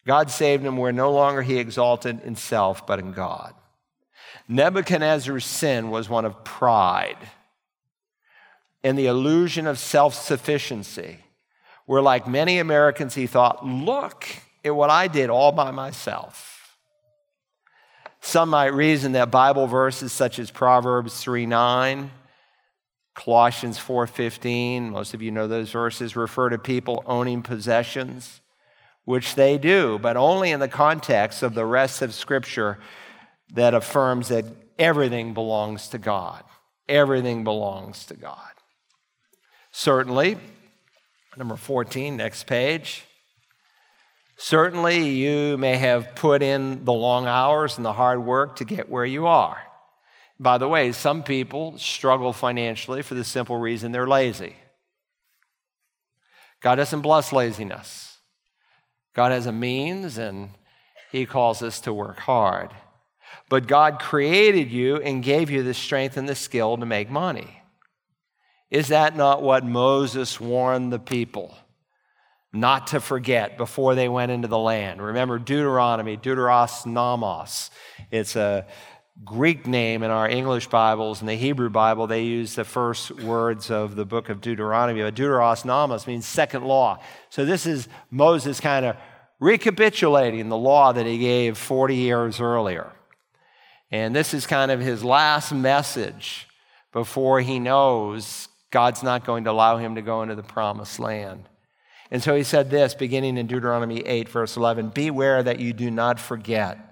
God 0.05 0.31
saved 0.31 0.63
him 0.63 0.77
where 0.77 0.91
no 0.91 1.11
longer 1.11 1.41
he 1.41 1.57
exalted 1.57 2.21
in 2.23 2.35
self, 2.35 2.87
but 2.87 2.99
in 2.99 3.11
God. 3.11 3.53
Nebuchadnezzar's 4.47 5.45
sin 5.45 5.91
was 5.91 6.09
one 6.09 6.25
of 6.25 6.43
pride 6.43 7.17
and 8.83 8.97
the 8.97 9.05
illusion 9.07 9.67
of 9.67 9.77
self 9.77 10.15
sufficiency, 10.15 11.19
where, 11.85 12.01
like 12.01 12.27
many 12.27 12.57
Americans, 12.57 13.13
he 13.13 13.27
thought, 13.27 13.65
look 13.65 14.25
at 14.65 14.75
what 14.75 14.89
I 14.89 15.07
did 15.07 15.29
all 15.29 15.51
by 15.51 15.71
myself. 15.71 16.77
Some 18.21 18.49
might 18.49 18.73
reason 18.73 19.13
that 19.13 19.31
Bible 19.31 19.67
verses 19.67 20.11
such 20.11 20.39
as 20.39 20.51
Proverbs 20.51 21.19
3 21.21 21.45
9, 21.45 22.11
Colossians 23.13 23.77
4:15, 23.77 24.89
most 24.91 25.13
of 25.13 25.21
you 25.21 25.31
know 25.31 25.47
those 25.47 25.71
verses 25.71 26.15
refer 26.15 26.49
to 26.49 26.57
people 26.57 27.03
owning 27.05 27.41
possessions 27.41 28.41
which 29.05 29.35
they 29.35 29.57
do, 29.57 29.99
but 29.99 30.17
only 30.17 30.51
in 30.51 30.59
the 30.59 30.67
context 30.67 31.43
of 31.43 31.53
the 31.53 31.65
rest 31.65 32.01
of 32.01 32.13
Scripture 32.13 32.77
that 33.53 33.73
affirms 33.73 34.29
that 34.29 34.45
everything 34.77 35.33
belongs 35.33 35.87
to 35.89 35.97
God. 35.97 36.43
Everything 36.87 37.43
belongs 37.43 38.05
to 38.05 38.15
God. 38.15 38.51
Certainly, 39.71 40.37
number 41.37 41.55
14, 41.55 42.17
next 42.17 42.45
page. 42.45 43.05
Certainly, 44.37 45.09
you 45.09 45.57
may 45.57 45.77
have 45.77 46.15
put 46.15 46.41
in 46.41 46.83
the 46.83 46.93
long 46.93 47.27
hours 47.27 47.77
and 47.77 47.85
the 47.85 47.93
hard 47.93 48.23
work 48.25 48.57
to 48.57 48.65
get 48.65 48.89
where 48.89 49.05
you 49.05 49.27
are. 49.27 49.57
By 50.39 50.57
the 50.57 50.67
way, 50.67 50.91
some 50.91 51.21
people 51.21 51.77
struggle 51.77 52.33
financially 52.33 53.03
for 53.03 53.13
the 53.13 53.23
simple 53.23 53.57
reason 53.57 53.91
they're 53.91 54.07
lazy. 54.07 54.55
God 56.61 56.75
doesn't 56.75 57.01
bless 57.01 57.31
laziness. 57.31 58.10
God 59.13 59.31
has 59.31 59.45
a 59.45 59.51
means, 59.51 60.17
and 60.17 60.51
He 61.11 61.25
calls 61.25 61.61
us 61.61 61.81
to 61.81 61.93
work 61.93 62.19
hard. 62.19 62.71
But 63.49 63.67
God 63.67 63.99
created 63.99 64.71
you 64.71 64.97
and 64.97 65.23
gave 65.23 65.49
you 65.49 65.63
the 65.63 65.73
strength 65.73 66.17
and 66.17 66.27
the 66.27 66.35
skill 66.35 66.77
to 66.77 66.85
make 66.85 67.09
money. 67.09 67.61
Is 68.69 68.87
that 68.87 69.15
not 69.15 69.41
what 69.41 69.65
Moses 69.65 70.39
warned 70.39 70.93
the 70.93 70.99
people? 70.99 71.55
not 72.53 72.87
to 72.87 72.99
forget 72.99 73.57
before 73.57 73.95
they 73.95 74.09
went 74.09 74.31
into 74.31 74.47
the 74.47 74.57
land. 74.57 75.01
Remember 75.01 75.39
Deuteronomy, 75.39 76.17
Deuteros 76.17 76.85
Nomos. 76.85 77.69
It's 78.11 78.35
a 78.35 78.65
Greek 79.23 79.67
name 79.67 80.03
in 80.03 80.09
our 80.09 80.27
English 80.27 80.67
Bibles. 80.67 81.19
and 81.19 81.29
the 81.29 81.35
Hebrew 81.35 81.69
Bible, 81.69 82.07
they 82.07 82.23
use 82.23 82.55
the 82.55 82.63
first 82.63 83.11
words 83.11 83.69
of 83.69 83.95
the 83.95 84.05
book 84.05 84.29
of 84.29 84.41
Deuteronomy. 84.41 85.01
But 85.01 85.15
Deuteros 85.15 85.63
Nomos 85.63 86.07
means 86.07 86.25
second 86.25 86.63
law. 86.63 86.99
So 87.29 87.45
this 87.45 87.65
is 87.65 87.87
Moses 88.09 88.59
kind 88.59 88.85
of 88.85 88.95
recapitulating 89.39 90.49
the 90.49 90.57
law 90.57 90.91
that 90.93 91.05
he 91.05 91.17
gave 91.17 91.57
40 91.57 91.95
years 91.95 92.39
earlier. 92.39 92.91
And 93.91 94.15
this 94.15 94.33
is 94.33 94.47
kind 94.47 94.71
of 94.71 94.79
his 94.79 95.03
last 95.03 95.51
message 95.51 96.47
before 96.91 97.41
he 97.41 97.59
knows 97.59 98.47
God's 98.71 99.03
not 99.03 99.25
going 99.25 99.43
to 99.43 99.51
allow 99.51 99.77
him 99.77 99.95
to 99.95 100.01
go 100.01 100.23
into 100.23 100.35
the 100.35 100.43
promised 100.43 100.99
land. 100.99 101.47
And 102.09 102.23
so 102.23 102.35
he 102.35 102.43
said 102.43 102.69
this, 102.69 102.93
beginning 102.93 103.37
in 103.37 103.47
Deuteronomy 103.47 103.99
8, 103.99 104.29
verse 104.29 104.57
11 104.57 104.89
Beware 104.89 105.43
that 105.43 105.59
you 105.59 105.73
do 105.73 105.91
not 105.91 106.19
forget 106.19 106.90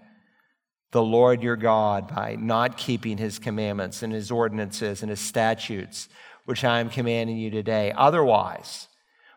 the 0.91 1.03
Lord 1.03 1.43
your 1.43 1.55
God 1.55 2.13
by 2.13 2.35
not 2.35 2.77
keeping 2.77 3.17
his 3.17 3.39
commandments 3.39 4.01
and 4.01 4.11
his 4.11 4.31
ordinances 4.31 5.01
and 5.01 5.09
his 5.09 5.19
statutes, 5.19 6.09
which 6.45 6.63
I 6.63 6.79
am 6.79 6.89
commanding 6.89 7.37
you 7.37 7.51
today. 7.51 7.93
Otherwise, 7.95 8.87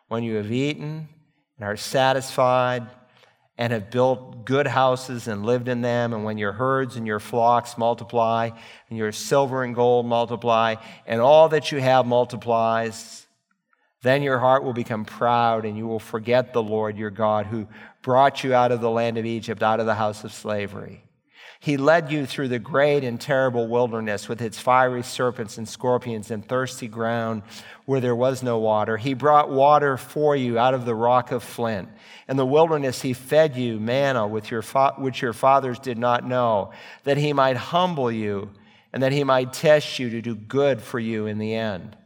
when 0.09 0.23
you 0.23 0.37
have 0.37 0.51
eaten 0.51 1.09
and 1.59 1.69
are 1.69 1.77
satisfied, 1.77 2.89
and 3.59 3.73
have 3.73 3.91
built 3.91 4.45
good 4.45 4.67
houses 4.67 5.29
and 5.29 5.45
lived 5.45 5.69
in 5.69 5.83
them, 5.83 6.13
and 6.13 6.25
when 6.25 6.39
your 6.39 6.53
herds 6.53 6.97
and 6.97 7.07
your 7.07 7.21
flocks 7.21 7.77
multiply, 7.77 8.51
and 8.89 8.99
your 8.99 9.13
silver 9.13 9.63
and 9.63 9.75
gold 9.75 10.07
multiply, 10.07 10.75
and 11.07 11.21
all 11.21 11.49
that 11.49 11.71
you 11.71 11.81
have 11.81 12.07
multiplies, 12.07 13.27
then 14.03 14.23
your 14.23 14.39
heart 14.39 14.65
will 14.65 14.73
become 14.73 15.05
proud 15.05 15.65
and 15.65 15.77
you 15.77 15.87
will 15.87 16.01
forget 16.01 16.53
the 16.53 16.63
Lord 16.63 16.97
your 16.97 17.11
God 17.11 17.47
who 17.47 17.69
brought 18.03 18.43
you 18.43 18.53
out 18.53 18.73
of 18.73 18.81
the 18.81 18.91
land 18.91 19.17
of 19.17 19.27
Egypt, 19.27 19.63
out 19.63 19.79
of 19.79 19.87
the 19.87 19.95
house 19.95 20.25
of 20.25 20.33
slavery. 20.33 21.05
He 21.63 21.77
led 21.77 22.11
you 22.11 22.27
through 22.27 22.49
the 22.49 22.59
great 22.59 23.05
and 23.05 23.21
terrible 23.21 23.69
wilderness 23.69 24.29
with 24.29 24.43
its 24.43 24.59
fiery 24.59 25.05
serpents 25.05 25.59
and 25.59 25.69
scorpions 25.69 26.33
and 26.33 26.45
thirsty 26.45 26.89
ground 26.89 27.45
where 27.85 28.01
there 28.01 28.17
was 28.17 28.43
no 28.43 28.59
water. 28.59 28.97
He 28.97 29.15
brought 29.15 29.49
water 29.49 29.97
for 29.97 30.35
you 30.35 30.59
out 30.59 30.75
of 30.75 30.87
the 30.87 30.95
rock 30.97 31.31
of 31.31 31.45
flint. 31.45 31.89
In 32.29 32.37
the 32.37 32.45
wilderness, 32.45 33.01
he 33.01 33.13
fed 33.13 33.55
you 33.55 33.79
manna 33.79 34.27
with 34.27 34.51
your 34.51 34.63
fa- 34.63 34.95
which 34.99 35.23
your 35.23 35.33
fathers 35.33 35.79
did 35.79 35.99
not 35.99 36.27
know, 36.27 36.73
that 37.05 37.17
he 37.17 37.33
might 37.33 37.57
humble 37.57 38.11
you 38.11 38.51
and 38.93 39.01
that 39.05 39.13
he 39.13 39.23
might 39.23 39.53
test 39.53 40.01
you 40.01 40.11
to 40.11 40.21
do 40.21 40.35
good 40.35 40.83
for 40.83 40.99
you 40.99 41.27
in 41.27 41.39
the 41.39 41.55
end. 41.55 41.97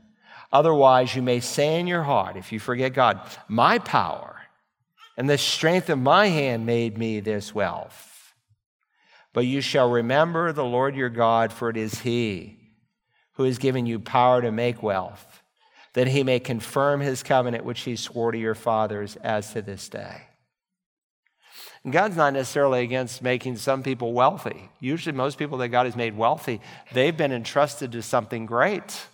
Otherwise, 0.53 1.17
you 1.17 1.23
may 1.23 1.41
say 1.41 1.81
in 1.81 1.87
your 1.87 2.03
heart, 2.03 2.37
if 2.37 2.53
you 2.53 2.61
forget 2.61 2.93
God, 2.93 3.23
my 3.49 3.79
power 3.79 4.39
and 5.17 5.31
the 5.31 5.39
strength 5.39 5.89
of 5.89 5.99
my 5.99 6.27
hand 6.27 6.67
made 6.67 6.99
me 6.99 7.21
this 7.21 7.55
wealth. 7.55 8.06
But 9.37 9.45
you 9.45 9.61
shall 9.61 9.91
remember 9.91 10.51
the 10.51 10.65
Lord 10.65 10.97
your 10.97 11.11
God, 11.11 11.53
for 11.53 11.69
it 11.69 11.77
is 11.77 12.01
He 12.01 12.57
who 13.33 13.43
has 13.43 13.59
given 13.59 13.85
you 13.85 13.99
power 13.99 14.41
to 14.41 14.51
make 14.51 14.83
wealth, 14.83 15.43
that 15.93 16.09
He 16.09 16.25
may 16.25 16.41
confirm 16.41 17.03
His 17.03 17.23
covenant 17.23 17.63
which 17.63 17.83
He 17.83 17.97
swore 17.97 18.33
to 18.33 18.39
your 18.39 18.55
fathers 18.55 19.17
as 19.17 19.53
to 19.53 19.61
this 19.61 19.91
day. 19.91 20.23
And 21.85 21.93
God's 21.93 22.17
not 22.17 22.33
necessarily 22.33 22.83
against 22.83 23.21
making 23.21 23.59
some 23.59 23.83
people 23.83 24.15
wealthy. 24.15 24.71
Usually, 24.81 25.15
most 25.15 25.37
people 25.37 25.59
that 25.59 25.69
God 25.69 25.85
has 25.85 25.97
made 25.97 26.17
wealthy, 26.17 26.63
they've 26.95 27.15
been 27.15 27.31
entrusted 27.31 27.93
to 27.93 28.01
something 28.01 28.47
great 28.47 29.07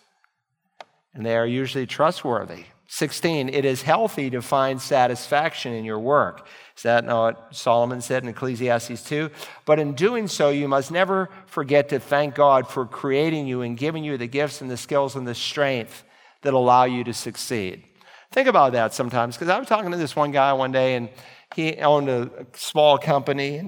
and 1.15 1.27
they 1.27 1.37
are 1.37 1.49
usually 1.49 1.85
trustworthy. 1.85 2.67
16, 2.87 3.49
it 3.49 3.65
is 3.65 3.83
healthy 3.83 4.31
to 4.31 4.41
find 4.41 4.81
satisfaction 4.81 5.73
in 5.73 5.85
your 5.85 5.99
work. 5.99 6.47
Is 6.83 6.85
that 6.85 7.05
not 7.05 7.35
what 7.37 7.55
Solomon 7.55 8.01
said 8.01 8.25
in 8.25 8.29
Ecclesiastes 8.29 9.05
2? 9.05 9.31
But 9.65 9.79
in 9.79 9.93
doing 9.93 10.27
so, 10.27 10.49
you 10.49 10.67
must 10.67 10.91
never 10.91 11.29
forget 11.47 11.91
to 11.91 12.01
thank 12.01 12.35
God 12.35 12.67
for 12.67 12.87
creating 12.87 13.47
you 13.47 13.61
and 13.61 13.79
giving 13.79 14.03
you 14.03 14.19
the 14.19 14.27
gifts 14.27 14.61
and 14.61 14.69
the 14.69 14.77
skills 14.77 15.15
and 15.15 15.25
the 15.25 15.33
strength 15.37 16.03
that 16.43 16.55
allow 16.55 16.83
you 16.83 17.05
to 17.05 17.15
succeed. 17.15 17.85
Think 18.33 18.49
about 18.49 18.73
that 18.73 18.95
sometimes, 18.95 19.37
because 19.37 19.49
I 19.49 19.61
was 19.61 19.69
talking 19.69 19.93
to 19.93 19.97
this 19.97 20.17
one 20.17 20.33
guy 20.33 20.53
one 20.55 20.73
day, 20.73 20.97
and 20.97 21.09
he 21.55 21.77
owned 21.77 22.09
a 22.09 22.47
small 22.55 22.99
company 22.99 23.59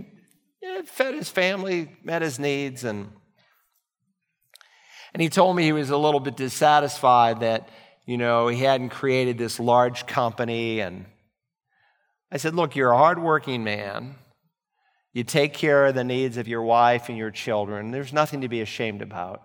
and 0.61 0.88
fed 0.88 1.14
his 1.14 1.29
family, 1.29 1.96
met 2.03 2.20
his 2.20 2.40
needs, 2.40 2.83
and 2.83 3.12
and 5.12 5.22
he 5.22 5.29
told 5.29 5.55
me 5.55 5.62
he 5.62 5.70
was 5.70 5.90
a 5.90 5.96
little 5.96 6.18
bit 6.18 6.37
dissatisfied 6.37 7.38
that, 7.40 7.68
you 8.07 8.18
know, 8.18 8.48
he 8.48 8.59
hadn't 8.59 8.88
created 8.88 9.38
this 9.38 9.61
large 9.61 10.05
company. 10.09 10.81
And 10.81 11.07
I 12.35 12.37
said, 12.37 12.57
Look, 12.57 12.75
you're 12.75 12.90
a 12.90 12.99
hardworking 12.99 13.62
man. 13.62 14.16
You 15.12 15.23
take 15.23 15.55
care 15.55 15.87
of 15.87 15.94
the 15.94 16.03
needs 16.03 16.37
of 16.37 16.49
your 16.49 16.62
wife 16.62 17.09
and 17.09 17.16
your 17.16 17.31
children. 17.31 17.92
There's 17.92 18.12
nothing 18.12 18.40
to 18.40 18.49
be 18.49 18.61
ashamed 18.61 19.01
about. 19.01 19.40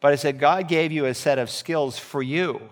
But 0.00 0.12
I 0.12 0.16
said, 0.16 0.40
God 0.40 0.66
gave 0.66 0.90
you 0.90 1.04
a 1.04 1.12
set 1.12 1.38
of 1.38 1.50
skills 1.50 1.98
for 1.98 2.22
you. 2.22 2.62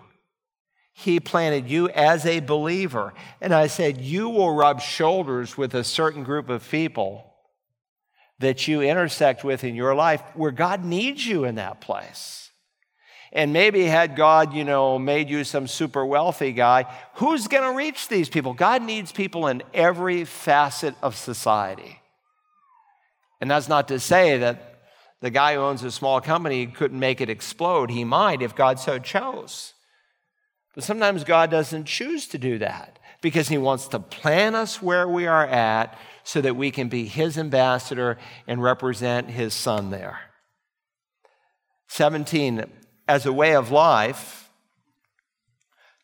He 0.93 1.19
planted 1.19 1.69
you 1.69 1.89
as 1.89 2.25
a 2.25 2.39
believer. 2.39 3.13
And 3.39 3.53
I 3.53 3.67
said, 3.67 4.01
You 4.01 4.29
will 4.29 4.55
rub 4.55 4.81
shoulders 4.81 5.55
with 5.55 5.75
a 5.75 5.83
certain 5.83 6.23
group 6.23 6.49
of 6.49 6.67
people 6.67 7.31
that 8.39 8.67
you 8.67 8.81
intersect 8.81 9.43
with 9.43 9.63
in 9.63 9.75
your 9.75 9.93
life 9.93 10.23
where 10.33 10.51
God 10.51 10.83
needs 10.83 11.25
you 11.25 11.45
in 11.45 11.55
that 11.55 11.81
place. 11.81 12.42
And 13.35 13.51
maybe 13.51 13.83
had 13.83 14.15
God, 14.15 14.53
you 14.53 14.63
know, 14.63 14.99
made 14.99 15.27
you 15.27 15.43
some 15.43 15.65
super 15.67 16.05
wealthy 16.05 16.51
guy, 16.51 16.85
who's 17.15 17.47
going 17.47 17.63
to 17.63 17.75
reach 17.75 18.07
these 18.07 18.29
people? 18.29 18.53
God 18.53 18.83
needs 18.83 19.11
people 19.11 19.47
in 19.47 19.63
every 19.73 20.23
facet 20.23 20.93
of 21.01 21.15
society. 21.15 21.99
And 23.41 23.49
that's 23.49 23.67
not 23.67 23.87
to 23.87 23.99
say 23.99 24.37
that 24.37 24.81
the 25.19 25.31
guy 25.31 25.55
who 25.55 25.61
owns 25.61 25.83
a 25.83 25.89
small 25.89 26.21
company 26.21 26.67
couldn't 26.67 26.99
make 26.99 27.21
it 27.21 27.29
explode. 27.29 27.89
He 27.89 28.03
might 28.03 28.43
if 28.43 28.55
God 28.55 28.79
so 28.79 28.99
chose. 28.99 29.73
But 30.75 30.83
sometimes 30.83 31.23
God 31.23 31.49
doesn't 31.49 31.85
choose 31.85 32.27
to 32.27 32.37
do 32.37 32.59
that 32.59 32.99
because 33.21 33.47
he 33.47 33.57
wants 33.57 33.87
to 33.87 33.99
plant 33.99 34.55
us 34.55 34.81
where 34.81 35.07
we 35.07 35.25
are 35.25 35.47
at 35.47 35.97
so 36.23 36.39
that 36.41 36.55
we 36.55 36.69
can 36.69 36.87
be 36.87 37.05
his 37.05 37.37
ambassador 37.37 38.17
and 38.47 38.61
represent 38.61 39.31
his 39.31 39.55
son 39.55 39.89
there. 39.89 40.19
17, 41.87 42.65
as 43.07 43.25
a 43.25 43.33
way 43.33 43.55
of 43.55 43.71
life, 43.71 44.51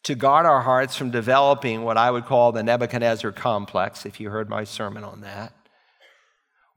to 0.04 0.16
guard 0.16 0.46
our 0.46 0.62
hearts 0.62 0.96
from 0.96 1.12
developing 1.12 1.84
what 1.84 1.98
I 1.98 2.10
would 2.10 2.26
call 2.26 2.52
the 2.52 2.64
Nebuchadnezzar 2.64 3.32
complex, 3.32 4.06
if 4.06 4.20
you 4.20 4.30
heard 4.30 4.50
my 4.50 4.64
sermon 4.64 5.04
on 5.04 5.22
that. 5.22 5.54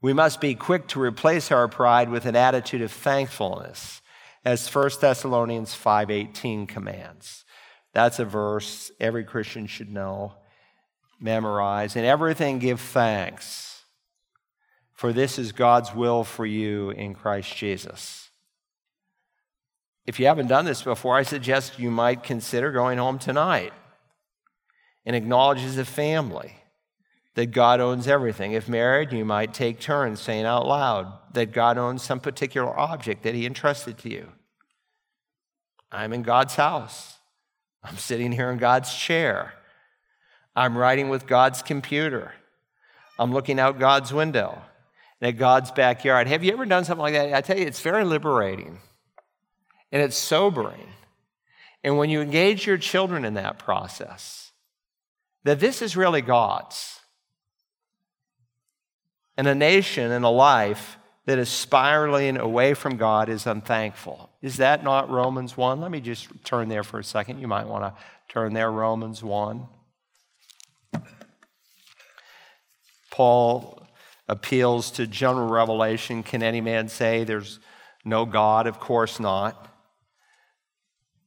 We 0.01 0.11
must 0.13 0.41
be 0.41 0.55
quick 0.55 0.87
to 0.89 1.01
replace 1.01 1.51
our 1.51 1.67
pride 1.67 2.09
with 2.09 2.25
an 2.25 2.35
attitude 2.35 2.81
of 2.81 2.91
thankfulness, 2.91 4.01
as 4.43 4.67
1 4.67 4.99
Thessalonians 4.99 5.73
5:18 5.73 6.67
commands. 6.67 7.45
That's 7.93 8.19
a 8.19 8.25
verse 8.25 8.91
every 8.99 9.23
Christian 9.23 9.67
should 9.67 9.89
know 9.89 10.35
memorize. 11.19 11.95
and 11.95 12.05
everything, 12.05 12.59
give 12.59 12.81
thanks, 12.81 13.85
for 14.93 15.13
this 15.13 15.39
is 15.39 15.53
God's 15.53 15.95
will 15.95 16.23
for 16.23 16.45
you 16.45 16.89
in 16.91 17.15
Christ 17.15 17.55
Jesus. 17.55 18.29
If 20.05 20.19
you 20.19 20.27
haven't 20.27 20.47
done 20.47 20.65
this 20.65 20.81
before, 20.81 21.15
I 21.15 21.23
suggest 21.23 21.79
you 21.79 21.89
might 21.89 22.23
consider 22.23 22.71
going 22.71 22.97
home 22.97 23.19
tonight 23.19 23.73
and 25.05 25.15
acknowledge 25.15 25.61
as 25.61 25.77
a 25.77 25.85
family 25.85 26.57
that 27.35 27.47
God 27.47 27.79
owns 27.79 28.07
everything. 28.07 28.51
If 28.51 28.67
married, 28.67 29.11
you 29.11 29.25
might 29.25 29.53
take 29.53 29.79
turns 29.79 30.19
saying 30.19 30.45
out 30.45 30.67
loud 30.67 31.11
that 31.33 31.51
God 31.51 31.77
owns 31.77 32.03
some 32.03 32.19
particular 32.19 32.77
object 32.77 33.23
that 33.23 33.33
He 33.33 33.45
entrusted 33.45 33.97
to 33.99 34.09
you. 34.09 34.27
I'm 35.91 36.13
in 36.13 36.23
God's 36.23 36.55
house. 36.55 37.17
I'm 37.83 37.97
sitting 37.97 38.31
here 38.31 38.51
in 38.51 38.57
God's 38.57 38.93
chair. 38.93 39.53
I'm 40.55 40.77
writing 40.77 41.09
with 41.09 41.27
God's 41.27 41.61
computer. 41.61 42.33
I'm 43.17 43.31
looking 43.31 43.59
out 43.59 43.79
God's 43.79 44.13
window 44.13 44.61
and 45.21 45.29
at 45.29 45.39
God's 45.39 45.71
backyard. 45.71 46.27
Have 46.27 46.43
you 46.43 46.51
ever 46.51 46.65
done 46.65 46.83
something 46.83 47.01
like 47.01 47.13
that? 47.13 47.33
I 47.33 47.41
tell 47.41 47.57
you, 47.57 47.65
it's 47.65 47.81
very 47.81 48.03
liberating 48.03 48.79
and 49.93 50.01
it's 50.01 50.17
sobering. 50.17 50.87
And 51.83 51.97
when 51.97 52.09
you 52.09 52.19
engage 52.19 52.65
your 52.65 52.79
children 52.79 53.23
in 53.23 53.35
that 53.35 53.59
process, 53.59 54.51
that 55.43 55.59
this 55.59 55.81
is 55.81 55.95
really 55.95 56.21
God's. 56.21 56.99
And 59.37 59.47
a 59.47 59.53
nation 59.53 60.11
and 60.11 60.25
a 60.25 60.29
life 60.29 60.97
that 61.25 61.37
is 61.37 61.47
spiraling 61.47 62.37
away 62.37 62.73
from 62.73 62.97
God 62.97 63.29
is 63.29 63.45
unthankful. 63.45 64.31
Is 64.41 64.57
that 64.57 64.83
not 64.83 65.11
Romans 65.11 65.55
1? 65.55 65.79
Let 65.79 65.91
me 65.91 66.01
just 66.01 66.27
turn 66.43 66.69
there 66.69 66.83
for 66.83 66.99
a 66.99 67.03
second. 67.03 67.39
You 67.39 67.47
might 67.47 67.67
want 67.67 67.83
to 67.83 67.93
turn 68.27 68.53
there, 68.53 68.71
Romans 68.71 69.23
1. 69.23 69.67
Paul 73.11 73.87
appeals 74.27 74.89
to 74.91 75.05
general 75.05 75.49
revelation. 75.49 76.23
Can 76.23 76.41
any 76.41 76.61
man 76.61 76.89
say 76.89 77.23
there's 77.23 77.59
no 78.03 78.25
God? 78.25 78.65
Of 78.65 78.79
course 78.79 79.19
not. 79.19 79.69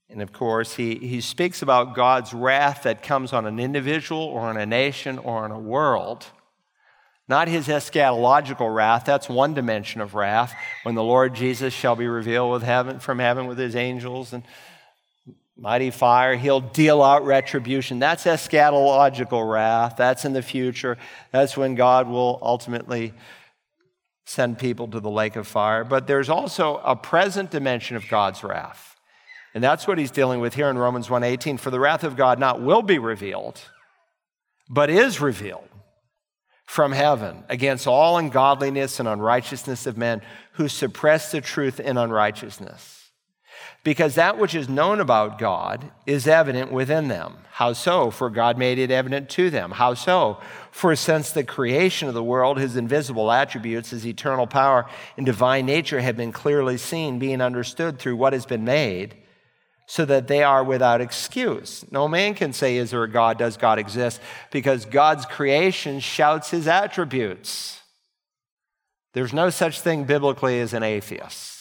And 0.08 0.22
of 0.22 0.32
course, 0.32 0.76
he, 0.76 0.94
he 0.96 1.20
speaks 1.20 1.62
about 1.62 1.94
God's 1.94 2.32
wrath 2.32 2.84
that 2.84 3.02
comes 3.02 3.32
on 3.32 3.46
an 3.46 3.58
individual 3.58 4.22
or 4.22 4.40
on 4.42 4.56
a 4.56 4.66
nation 4.66 5.18
or 5.18 5.44
on 5.44 5.50
a 5.50 5.58
world. 5.58 6.26
Not 7.28 7.48
his 7.48 7.66
eschatological 7.66 8.72
wrath, 8.72 9.04
that's 9.04 9.28
one 9.28 9.52
dimension 9.52 10.00
of 10.00 10.14
wrath, 10.14 10.54
when 10.84 10.94
the 10.94 11.02
Lord 11.02 11.34
Jesus 11.34 11.74
shall 11.74 11.96
be 11.96 12.06
revealed 12.06 12.52
with 12.52 12.62
heaven, 12.62 13.00
from 13.00 13.18
heaven 13.18 13.48
with 13.48 13.58
his 13.58 13.74
angels 13.74 14.32
and 14.32 14.44
mighty 15.56 15.90
fire. 15.90 16.36
He'll 16.36 16.60
deal 16.60 17.02
out 17.02 17.24
retribution. 17.24 17.98
That's 17.98 18.24
eschatological 18.24 19.50
wrath. 19.50 19.96
That's 19.96 20.24
in 20.24 20.34
the 20.34 20.42
future. 20.42 20.98
That's 21.32 21.56
when 21.56 21.74
God 21.74 22.08
will 22.08 22.38
ultimately 22.42 23.12
send 24.24 24.58
people 24.58 24.86
to 24.88 25.00
the 25.00 25.10
lake 25.10 25.34
of 25.34 25.48
fire. 25.48 25.82
But 25.82 26.06
there's 26.06 26.28
also 26.28 26.76
a 26.84 26.94
present 26.94 27.50
dimension 27.50 27.96
of 27.96 28.06
God's 28.08 28.44
wrath. 28.44 28.95
And 29.56 29.64
that's 29.64 29.88
what 29.88 29.96
he's 29.96 30.10
dealing 30.10 30.40
with 30.40 30.52
here 30.52 30.68
in 30.68 30.76
Romans 30.76 31.08
1:18. 31.08 31.56
For 31.56 31.70
the 31.70 31.80
wrath 31.80 32.04
of 32.04 32.14
God 32.14 32.38
not 32.38 32.60
will 32.60 32.82
be 32.82 32.98
revealed, 32.98 33.62
but 34.68 34.90
is 34.90 35.18
revealed 35.18 35.70
from 36.66 36.92
heaven 36.92 37.42
against 37.48 37.86
all 37.86 38.18
ungodliness 38.18 39.00
and 39.00 39.08
unrighteousness 39.08 39.86
of 39.86 39.96
men 39.96 40.20
who 40.52 40.68
suppress 40.68 41.32
the 41.32 41.40
truth 41.40 41.80
in 41.80 41.96
unrighteousness. 41.96 43.12
Because 43.82 44.14
that 44.16 44.36
which 44.36 44.54
is 44.54 44.68
known 44.68 45.00
about 45.00 45.38
God 45.38 45.90
is 46.04 46.28
evident 46.28 46.70
within 46.70 47.08
them. 47.08 47.38
How 47.52 47.72
so? 47.72 48.10
For 48.10 48.28
God 48.28 48.58
made 48.58 48.78
it 48.78 48.90
evident 48.90 49.30
to 49.30 49.48
them. 49.48 49.70
How 49.70 49.94
so? 49.94 50.38
For 50.70 50.94
since 50.94 51.30
the 51.30 51.44
creation 51.44 52.08
of 52.08 52.14
the 52.14 52.22
world, 52.22 52.58
his 52.58 52.76
invisible 52.76 53.32
attributes, 53.32 53.88
his 53.88 54.06
eternal 54.06 54.46
power 54.46 54.84
and 55.16 55.24
divine 55.24 55.64
nature 55.64 56.00
have 56.00 56.18
been 56.18 56.30
clearly 56.30 56.76
seen, 56.76 57.18
being 57.18 57.40
understood 57.40 57.98
through 57.98 58.16
what 58.16 58.34
has 58.34 58.44
been 58.44 58.66
made 58.66 59.14
so 59.86 60.04
that 60.04 60.26
they 60.26 60.42
are 60.42 60.64
without 60.64 61.00
excuse. 61.00 61.84
No 61.90 62.08
man 62.08 62.34
can 62.34 62.52
say, 62.52 62.76
Is 62.76 62.90
there 62.90 63.04
a 63.04 63.10
God? 63.10 63.38
Does 63.38 63.56
God 63.56 63.78
exist? 63.78 64.20
Because 64.50 64.84
God's 64.84 65.24
creation 65.24 66.00
shouts 66.00 66.50
his 66.50 66.66
attributes. 66.66 67.80
There's 69.12 69.32
no 69.32 69.48
such 69.48 69.80
thing 69.80 70.04
biblically 70.04 70.60
as 70.60 70.74
an 70.74 70.82
atheist. 70.82 71.54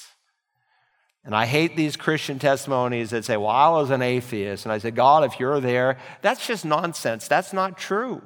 And 1.23 1.35
I 1.35 1.45
hate 1.45 1.75
these 1.75 1.95
Christian 1.95 2.38
testimonies 2.38 3.11
that 3.11 3.25
say, 3.25 3.38
Well, 3.38 3.47
I 3.47 3.69
was 3.69 3.91
an 3.91 4.01
atheist. 4.01 4.65
And 4.65 4.73
I 4.73 4.79
say, 4.79 4.91
God, 4.91 5.23
if 5.23 5.39
you're 5.39 5.59
there, 5.59 5.97
that's 6.21 6.45
just 6.45 6.65
nonsense. 6.65 7.27
That's 7.27 7.53
not 7.53 7.77
true. 7.77 8.21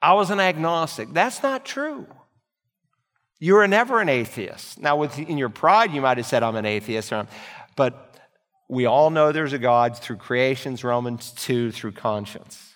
I 0.00 0.12
was 0.14 0.30
an 0.30 0.40
agnostic. 0.40 1.12
That's 1.12 1.42
not 1.42 1.64
true. 1.64 2.06
You 3.38 3.54
were 3.54 3.68
never 3.68 4.00
an 4.00 4.08
atheist. 4.08 4.80
Now, 4.80 5.02
in 5.02 5.38
your 5.38 5.48
pride, 5.48 5.92
you 5.92 6.00
might 6.00 6.16
have 6.16 6.26
said, 6.26 6.42
I'm 6.42 6.56
an 6.56 6.66
atheist. 6.66 7.12
But 7.76 8.11
we 8.68 8.86
all 8.86 9.10
know 9.10 9.32
there's 9.32 9.52
a 9.52 9.58
God 9.58 9.98
through 9.98 10.16
creations, 10.16 10.84
Romans 10.84 11.32
2, 11.32 11.72
through 11.72 11.92
conscience. 11.92 12.72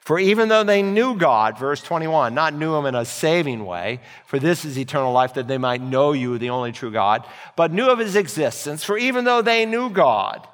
For 0.00 0.20
even 0.20 0.48
though 0.48 0.62
they 0.62 0.82
knew 0.82 1.16
God, 1.16 1.58
verse 1.58 1.82
21, 1.82 2.32
not 2.32 2.54
knew 2.54 2.76
him 2.76 2.86
in 2.86 2.94
a 2.94 3.04
saving 3.04 3.66
way, 3.66 4.00
for 4.26 4.38
this 4.38 4.64
is 4.64 4.78
eternal 4.78 5.12
life, 5.12 5.34
that 5.34 5.48
they 5.48 5.58
might 5.58 5.80
know 5.80 6.12
you, 6.12 6.38
the 6.38 6.50
only 6.50 6.70
true 6.70 6.92
God, 6.92 7.26
but 7.56 7.72
knew 7.72 7.88
of 7.88 7.98
his 7.98 8.14
existence, 8.14 8.84
for 8.84 8.96
even 8.96 9.24
though 9.24 9.42
they 9.42 9.66
knew 9.66 9.90
God, 9.90 10.46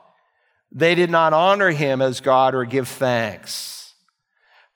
they 0.72 0.94
did 0.94 1.10
not 1.10 1.34
honor 1.34 1.70
him 1.70 2.00
as 2.00 2.22
God 2.22 2.54
or 2.54 2.64
give 2.64 2.88
thanks. 2.88 3.92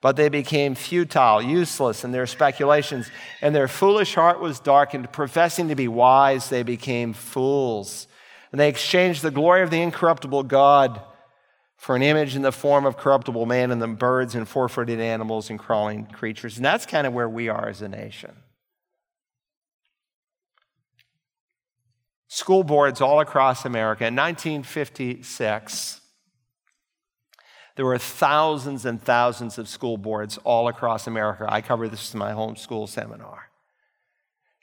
But 0.03 0.17
they 0.17 0.29
became 0.29 0.75
futile, 0.75 1.41
useless 1.41 2.05
in 2.05 2.13
their 2.13 2.27
speculations, 2.27 3.11
and 3.41 3.55
their 3.55 3.69
foolish 3.69 4.15
heart 4.15 4.41
was 4.41 4.61
darkened. 4.61 5.11
Professing 5.11 5.69
to 5.69 5.75
be 5.75 5.89
wise, 5.89 6.51
they 6.51 6.63
became 6.63 7.15
fools 7.15 8.07
and 8.57 8.61
they 8.63 8.71
exchanged 8.71 9.21
the 9.21 9.31
glory 9.31 9.61
of 9.61 9.69
the 9.69 9.83
incorruptible 9.83 10.45
God 10.45 11.03
for 11.77 11.95
an 11.95 12.01
image 12.01 12.35
in 12.35 12.41
the 12.41 12.51
form 12.51 12.87
of 12.87 12.97
corruptible 12.97 13.45
man 13.45 13.71
and 13.71 13.83
the 13.83 13.87
birds 13.87 14.35
and 14.35 14.49
four 14.49 14.67
footed 14.67 14.99
animals 14.99 15.51
and 15.51 15.59
crawling 15.59 16.07
creatures. 16.07 16.57
And 16.57 16.65
that's 16.65 16.87
kind 16.87 17.07
of 17.07 17.13
where 17.13 17.29
we 17.29 17.51
are 17.51 17.69
as 17.69 17.83
a 17.83 17.89
nation. 17.91 18.35
School 22.29 22.65
boards 22.65 23.03
all 23.03 23.21
across 23.21 23.67
America. 23.67 24.07
In 24.07 24.17
1956, 24.17 26.01
there 27.75 27.85
were 27.85 27.99
thousands 27.99 28.87
and 28.87 29.03
thousands 29.03 29.59
of 29.59 29.69
school 29.69 29.99
boards 29.99 30.39
all 30.45 30.69
across 30.69 31.07
America. 31.07 31.45
I 31.47 31.61
cover 31.61 31.91
this 31.91 32.15
in 32.15 32.19
my 32.19 32.33
homeschool 32.33 32.89
seminar. 32.89 33.51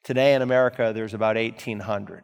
Today 0.04 0.34
in 0.34 0.42
America, 0.42 0.94
there's 0.96 1.14
about 1.14 1.36
1,800. 1.36 2.24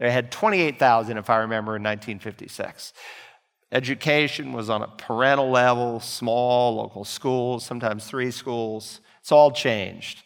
They 0.00 0.10
had 0.10 0.32
28,000, 0.32 1.18
if 1.18 1.28
I 1.28 1.36
remember, 1.36 1.76
in 1.76 1.82
1956. 1.82 2.94
Education 3.70 4.52
was 4.52 4.70
on 4.70 4.82
a 4.82 4.88
parental 4.88 5.50
level, 5.50 6.00
small 6.00 6.74
local 6.74 7.04
schools, 7.04 7.64
sometimes 7.64 8.06
three 8.06 8.30
schools. 8.30 9.00
It's 9.20 9.30
all 9.30 9.52
changed. 9.52 10.24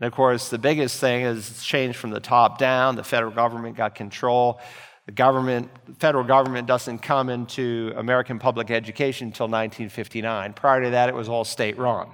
And 0.00 0.06
of 0.06 0.14
course, 0.14 0.48
the 0.48 0.58
biggest 0.58 1.00
thing 1.00 1.22
is 1.24 1.50
it's 1.50 1.66
changed 1.66 1.98
from 1.98 2.10
the 2.10 2.20
top 2.20 2.58
down. 2.58 2.94
The 2.94 3.02
federal 3.02 3.32
government 3.32 3.76
got 3.76 3.96
control. 3.96 4.60
The 5.06 5.12
government, 5.12 5.68
federal 5.98 6.24
government 6.24 6.68
doesn't 6.68 7.00
come 7.00 7.28
into 7.28 7.92
American 7.96 8.38
public 8.38 8.70
education 8.70 9.28
until 9.28 9.46
1959. 9.46 10.52
Prior 10.52 10.84
to 10.84 10.90
that, 10.90 11.08
it 11.08 11.14
was 11.14 11.28
all 11.28 11.44
state 11.44 11.76
run. 11.76 12.08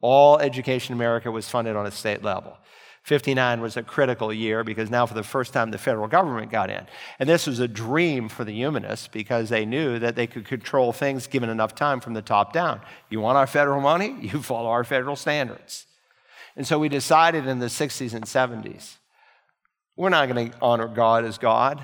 All 0.00 0.38
education 0.38 0.94
in 0.94 0.98
America 0.98 1.30
was 1.30 1.48
funded 1.48 1.76
on 1.76 1.86
a 1.86 1.90
state 1.92 2.24
level. 2.24 2.58
59 3.04 3.60
was 3.60 3.76
a 3.76 3.82
critical 3.82 4.32
year 4.32 4.64
because 4.64 4.90
now, 4.90 5.04
for 5.04 5.12
the 5.12 5.22
first 5.22 5.52
time, 5.52 5.70
the 5.70 5.76
federal 5.76 6.08
government 6.08 6.50
got 6.50 6.70
in. 6.70 6.86
And 7.18 7.28
this 7.28 7.46
was 7.46 7.60
a 7.60 7.68
dream 7.68 8.30
for 8.30 8.44
the 8.44 8.52
humanists 8.54 9.08
because 9.08 9.50
they 9.50 9.66
knew 9.66 9.98
that 9.98 10.16
they 10.16 10.26
could 10.26 10.46
control 10.46 10.90
things 10.90 11.26
given 11.26 11.50
enough 11.50 11.74
time 11.74 12.00
from 12.00 12.14
the 12.14 12.22
top 12.22 12.54
down. 12.54 12.80
You 13.10 13.20
want 13.20 13.36
our 13.36 13.46
federal 13.46 13.80
money? 13.80 14.16
You 14.34 14.42
follow 14.42 14.70
our 14.70 14.84
federal 14.84 15.16
standards. 15.16 15.86
And 16.56 16.66
so 16.66 16.78
we 16.78 16.88
decided 16.88 17.46
in 17.46 17.58
the 17.58 17.66
60s 17.66 18.14
and 18.14 18.24
70s 18.24 18.96
we're 19.96 20.08
not 20.08 20.28
going 20.28 20.50
to 20.50 20.58
honor 20.60 20.88
God 20.88 21.24
as 21.24 21.38
God. 21.38 21.80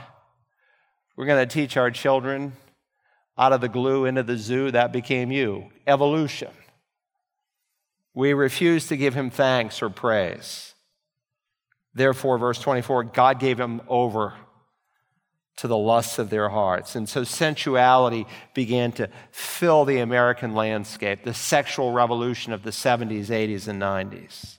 We're 1.16 1.26
going 1.26 1.46
to 1.46 1.54
teach 1.54 1.76
our 1.76 1.90
children 1.90 2.54
out 3.38 3.52
of 3.52 3.60
the 3.60 3.68
glue 3.68 4.04
into 4.04 4.24
the 4.24 4.36
zoo. 4.36 4.70
That 4.70 4.90
became 4.90 5.30
you. 5.30 5.70
Evolution. 5.86 6.50
We 8.14 8.32
refuse 8.32 8.88
to 8.88 8.96
give 8.96 9.14
him 9.14 9.30
thanks 9.30 9.80
or 9.80 9.90
praise. 9.90 10.74
Therefore, 11.94 12.38
verse 12.38 12.58
24, 12.60 13.04
God 13.04 13.40
gave 13.40 13.56
them 13.56 13.82
over 13.88 14.34
to 15.56 15.68
the 15.68 15.76
lusts 15.76 16.18
of 16.18 16.30
their 16.30 16.48
hearts. 16.48 16.94
And 16.96 17.08
so 17.08 17.22
sensuality 17.24 18.26
began 18.54 18.92
to 18.92 19.10
fill 19.30 19.84
the 19.84 19.98
American 19.98 20.54
landscape, 20.54 21.22
the 21.22 21.34
sexual 21.34 21.92
revolution 21.92 22.52
of 22.52 22.62
the 22.62 22.70
70s, 22.70 23.26
80s, 23.26 23.68
and 23.68 23.82
90s. 23.82 24.58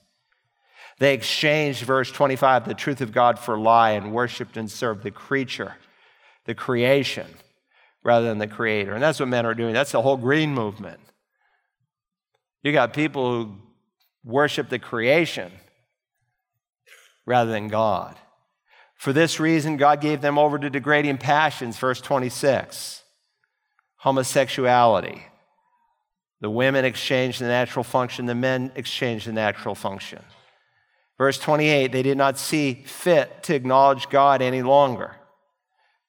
They 1.00 1.16
exchanged, 1.16 1.82
verse 1.82 2.12
25, 2.12 2.68
the 2.68 2.76
truth 2.76 3.02
of 3.02 3.12
God 3.12 3.40
for 3.40 3.58
lie 3.58 3.92
and 3.92 4.14
worshiped 4.14 4.58
and 4.58 4.70
served 4.70 5.02
the 5.02 5.10
creature, 5.10 5.76
the 6.46 6.54
creation, 6.54 7.26
rather 8.04 8.28
than 8.28 8.38
the 8.38 8.46
creator. 8.46 8.94
And 8.94 9.02
that's 9.02 9.20
what 9.20 9.30
men 9.30 9.48
are 9.48 9.56
doing. 9.56 9.74
That's 9.74 9.94
the 9.94 10.02
whole 10.04 10.18
green 10.18 10.54
movement. 10.54 11.00
You 12.62 12.72
got 12.74 12.94
people 12.94 13.32
who 13.32 13.56
worship 14.24 14.70
the 14.70 14.78
creation 14.78 15.52
rather 17.26 17.52
than 17.52 17.68
God. 17.68 18.16
For 18.96 19.14
this 19.14 19.40
reason, 19.40 19.78
God 19.78 20.00
gave 20.00 20.22
them 20.22 20.38
over 20.38 20.60
to 20.60 20.70
degrading 20.70 21.18
passions, 21.18 21.78
verse 21.78 22.02
26. 22.02 23.02
Homosexuality. 23.98 25.26
The 26.40 26.50
women 26.50 26.86
exchanged 26.86 27.40
the 27.40 27.48
natural 27.48 27.84
function, 27.84 28.26
the 28.26 28.36
men 28.36 28.72
exchanged 28.76 29.28
the 29.28 29.34
natural 29.34 29.76
function. 29.76 30.24
Verse 31.18 31.38
28, 31.38 31.92
they 31.92 32.02
did 32.02 32.18
not 32.18 32.40
see 32.40 32.84
fit 32.86 33.44
to 33.44 33.54
acknowledge 33.54 34.10
God 34.10 34.42
any 34.42 34.64
longer. 34.64 35.16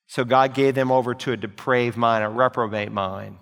So 0.07 0.25
God 0.25 0.55
gave 0.55 0.75
them 0.75 0.91
over 0.91 1.15
to 1.15 1.33
a 1.33 1.37
depraved 1.37 1.97
mind, 1.97 2.25
a 2.25 2.29
reprobate 2.29 2.93
mind. 2.93 3.37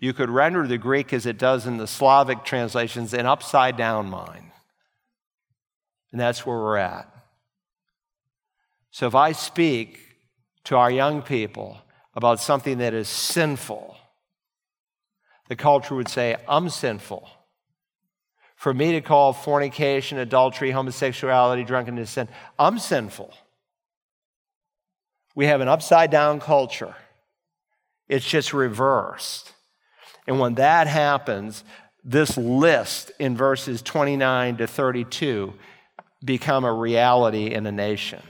You 0.00 0.12
could 0.12 0.30
render 0.30 0.66
the 0.66 0.78
Greek 0.78 1.12
as 1.12 1.26
it 1.26 1.38
does 1.38 1.66
in 1.66 1.76
the 1.76 1.86
Slavic 1.86 2.44
translations, 2.44 3.12
an 3.12 3.26
upside 3.26 3.76
down 3.76 4.08
mind. 4.08 4.50
And 6.12 6.20
that's 6.20 6.46
where 6.46 6.56
we're 6.56 6.76
at. 6.76 7.08
So 8.90 9.06
if 9.06 9.14
I 9.14 9.32
speak 9.32 10.00
to 10.64 10.76
our 10.76 10.90
young 10.90 11.22
people 11.22 11.78
about 12.14 12.40
something 12.40 12.78
that 12.78 12.94
is 12.94 13.08
sinful, 13.08 13.96
the 15.48 15.56
culture 15.56 15.94
would 15.94 16.08
say, 16.08 16.36
I'm 16.48 16.68
sinful. 16.68 17.28
For 18.56 18.74
me 18.74 18.92
to 18.92 19.00
call 19.00 19.32
fornication, 19.32 20.18
adultery, 20.18 20.72
homosexuality, 20.72 21.64
drunkenness 21.64 22.10
sin, 22.10 22.28
I'm 22.58 22.78
sinful. 22.78 23.32
We 25.34 25.46
have 25.46 25.60
an 25.60 25.68
upside 25.68 26.10
down 26.10 26.40
culture. 26.40 26.96
It's 28.08 28.28
just 28.28 28.52
reversed. 28.52 29.52
And 30.26 30.40
when 30.40 30.54
that 30.54 30.88
happens, 30.88 31.62
this 32.04 32.36
list 32.36 33.12
in 33.18 33.36
verses 33.36 33.80
29 33.82 34.56
to 34.56 34.66
32 34.66 35.54
become 36.24 36.64
a 36.64 36.72
reality 36.72 37.52
in 37.52 37.66
a 37.66 37.72
nation. 37.72 38.22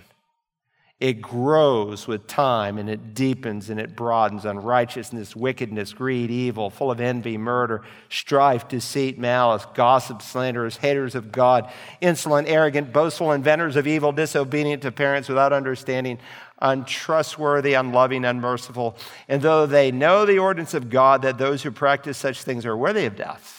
It 1.00 1.22
grows 1.22 2.08
with 2.08 2.26
time 2.26 2.76
and 2.76 2.90
it 2.90 3.14
deepens 3.14 3.70
and 3.70 3.78
it 3.78 3.94
broadens. 3.94 4.44
Unrighteousness, 4.44 5.36
wickedness, 5.36 5.92
greed, 5.92 6.28
evil, 6.28 6.70
full 6.70 6.90
of 6.90 7.00
envy, 7.00 7.38
murder, 7.38 7.82
strife, 8.08 8.66
deceit, 8.66 9.16
malice, 9.16 9.64
gossip, 9.74 10.22
slanderers, 10.22 10.78
haters 10.78 11.14
of 11.14 11.30
God, 11.30 11.70
insolent, 12.00 12.48
arrogant, 12.48 12.92
boastful, 12.92 13.30
inventors 13.30 13.76
of 13.76 13.86
evil, 13.86 14.10
disobedient 14.10 14.82
to 14.82 14.90
parents 14.90 15.28
without 15.28 15.52
understanding, 15.52 16.18
untrustworthy, 16.60 17.74
unloving, 17.74 18.24
unmerciful. 18.24 18.96
And 19.28 19.40
though 19.40 19.66
they 19.66 19.92
know 19.92 20.26
the 20.26 20.40
ordinance 20.40 20.74
of 20.74 20.90
God 20.90 21.22
that 21.22 21.38
those 21.38 21.62
who 21.62 21.70
practice 21.70 22.18
such 22.18 22.42
things 22.42 22.66
are 22.66 22.76
worthy 22.76 23.04
of 23.04 23.14
death, 23.14 23.57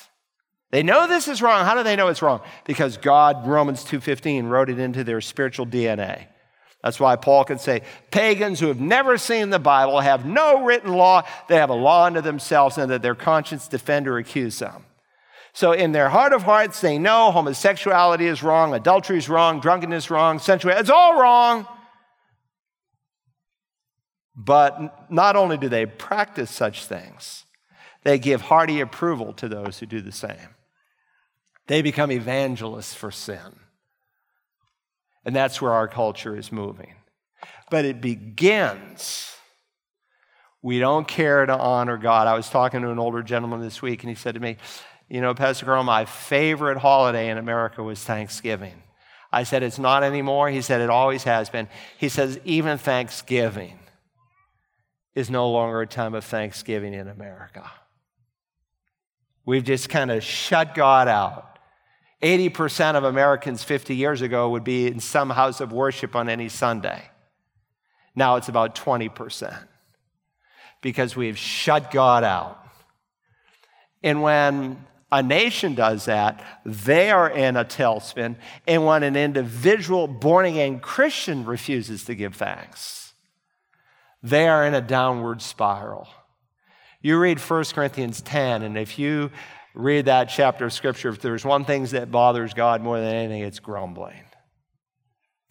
they 0.72 0.84
know 0.84 1.08
this 1.08 1.28
is 1.28 1.42
wrong. 1.42 1.66
How 1.66 1.76
do 1.76 1.84
they 1.84 1.96
know 1.96 2.10
it's 2.10 2.22
wrong? 2.22 2.42
Because 2.66 2.98
God, 2.98 3.48
Romans 3.48 3.84
2:15, 3.84 4.48
wrote 4.50 4.70
it 4.70 4.80
into 4.80 5.04
their 5.04 5.22
spiritual 5.22 5.66
DNA. 5.66 6.28
That's 6.84 7.00
why 7.00 7.18
Paul 7.18 7.44
can 7.44 7.60
say, 7.60 7.82
pagans 8.10 8.60
who 8.60 8.68
have 8.68 8.80
never 8.80 9.18
seen 9.18 9.50
the 9.50 9.60
Bible 9.60 10.00
have 10.00 10.26
no 10.26 10.64
written 10.64 10.94
law, 10.94 11.24
they 11.50 11.58
have 11.58 11.70
a 11.70 11.76
law 11.76 12.06
unto 12.06 12.22
themselves, 12.22 12.78
and 12.78 12.90
that 12.90 13.02
their 13.02 13.16
conscience 13.16 13.68
defend 13.68 14.08
or 14.08 14.18
accuse 14.18 14.60
them. 14.60 14.86
So, 15.52 15.74
in 15.74 15.92
their 15.92 16.10
heart 16.10 16.32
of 16.32 16.44
hearts, 16.44 16.80
they 16.80 16.98
know 16.98 17.32
homosexuality 17.32 18.28
is 18.28 18.44
wrong, 18.44 18.74
adultery 18.74 19.18
is 19.18 19.28
wrong, 19.28 19.60
drunkenness 19.60 20.06
is 20.06 20.12
wrong, 20.12 20.40
sensuality, 20.40 20.80
it's 20.80 20.90
all 20.90 21.20
wrong. 21.20 21.68
But 24.36 25.12
not 25.12 25.36
only 25.36 25.58
do 25.58 25.68
they 25.68 25.86
practice 25.86 26.50
such 26.50 26.86
things, 26.86 27.46
they 28.04 28.20
give 28.20 28.42
hearty 28.42 28.80
approval 28.80 29.34
to 29.34 29.50
those 29.50 29.80
who 29.80 29.86
do 29.86 30.00
the 30.00 30.14
same. 30.14 30.56
They 31.70 31.84
become 31.84 32.12
evangelists 32.12 32.96
for 32.96 33.12
sin. 33.12 33.60
And 35.24 35.36
that's 35.36 35.62
where 35.62 35.72
our 35.72 35.88
culture 35.88 36.36
is 36.36 36.52
moving. 36.52 36.96
But 37.70 37.86
it 37.86 38.02
begins. 38.02 39.32
We 40.64 40.80
don't 40.80 41.08
care 41.08 41.46
to 41.46 41.56
honor 41.56 41.98
God. 41.98 42.26
I 42.26 42.34
was 42.34 42.50
talking 42.50 42.82
to 42.82 42.90
an 42.90 42.98
older 42.98 43.22
gentleman 43.22 43.62
this 43.62 43.84
week, 43.84 44.02
and 44.02 44.10
he 44.10 44.16
said 44.16 44.34
to 44.34 44.40
me, 44.40 44.58
You 45.10 45.22
know, 45.22 45.36
Pastor 45.36 45.68
Carl, 45.68 45.84
my 45.84 46.06
favorite 46.06 46.80
holiday 46.80 47.30
in 47.30 47.38
America 47.38 47.84
was 47.84 48.04
Thanksgiving. 48.04 48.82
I 49.32 49.44
said, 49.44 49.62
It's 49.62 49.78
not 49.78 50.04
anymore. 50.04 50.50
He 50.50 50.64
said, 50.64 50.82
It 50.82 50.90
always 50.90 51.24
has 51.26 51.52
been. 51.52 51.68
He 52.00 52.10
says, 52.10 52.40
Even 52.46 52.80
Thanksgiving 52.80 53.78
is 55.14 55.30
no 55.30 55.52
longer 55.52 55.82
a 55.82 55.88
time 55.88 56.16
of 56.16 56.26
thanksgiving 56.26 56.96
in 56.96 57.08
America. 57.08 57.70
We've 59.46 59.64
just 59.64 59.88
kind 59.88 60.10
of 60.10 60.24
shut 60.24 60.74
God 60.74 61.08
out. 61.08 61.49
80% 62.22 62.96
of 62.96 63.04
Americans 63.04 63.64
50 63.64 63.96
years 63.96 64.22
ago 64.22 64.50
would 64.50 64.64
be 64.64 64.88
in 64.88 65.00
some 65.00 65.30
house 65.30 65.62
of 65.62 65.72
worship 65.72 66.16
on 66.16 66.30
any 66.30 66.50
Sunday. 66.50 67.10
Now 68.16 68.36
it's 68.36 68.50
about 68.50 68.76
20% 68.76 69.58
because 70.82 71.16
we've 71.16 71.38
shut 71.38 71.92
God 71.92 72.24
out. 72.24 72.58
And 74.04 74.22
when 74.22 74.86
a 75.12 75.24
nation 75.24 75.76
does 75.76 76.06
that, 76.06 76.44
they 76.66 77.10
are 77.10 77.30
in 77.30 77.56
a 77.58 77.66
tailspin. 77.66 78.36
And 78.68 78.86
when 78.86 79.04
an 79.04 79.16
individual 79.16 80.08
born 80.08 80.46
again 80.46 80.80
Christian 80.80 81.46
refuses 81.46 82.06
to 82.06 82.16
give 82.16 82.36
thanks, 82.36 83.14
they 84.22 84.48
are 84.48 84.66
in 84.66 84.74
a 84.74 84.82
downward 84.82 85.42
spiral. 85.42 86.08
You 87.02 87.18
read 87.18 87.40
1 87.40 87.64
Corinthians 87.74 88.22
10, 88.22 88.62
and 88.62 88.78
if 88.78 89.00
you 89.00 89.32
read 89.74 90.06
that 90.06 90.26
chapter 90.26 90.66
of 90.66 90.74
Scripture, 90.74 91.10
if 91.10 91.22
there's 91.22 91.46
one 91.46 91.66
thing 91.66 91.86
that 91.86 92.12
bothers 92.12 92.54
God 92.54 92.82
more 92.82 93.00
than 93.00 93.14
anything, 93.14 93.42
it's 93.42 93.60
grumbling, 93.60 94.24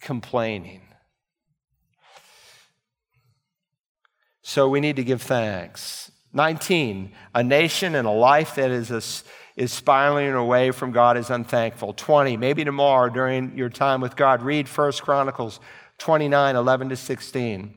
complaining. 0.01 0.81
So 4.41 4.67
we 4.67 4.79
need 4.79 4.95
to 4.95 5.03
give 5.03 5.21
thanks. 5.21 6.11
19, 6.33 7.11
a 7.33 7.43
nation 7.43 7.95
and 7.95 8.07
a 8.07 8.11
life 8.11 8.55
that 8.55 8.71
is, 8.71 8.91
a, 8.91 9.01
is 9.59 9.71
spiraling 9.71 10.33
away 10.33 10.71
from 10.71 10.91
God 10.91 11.17
is 11.17 11.29
unthankful. 11.29 11.93
20, 11.93 12.37
maybe 12.37 12.63
tomorrow 12.63 13.09
during 13.09 13.57
your 13.57 13.69
time 13.69 14.01
with 14.01 14.15
God, 14.15 14.41
read 14.41 14.67
1 14.67 14.91
Chronicles 14.93 15.59
29, 15.97 16.55
11 16.55 16.89
to 16.89 16.95
16 16.95 17.75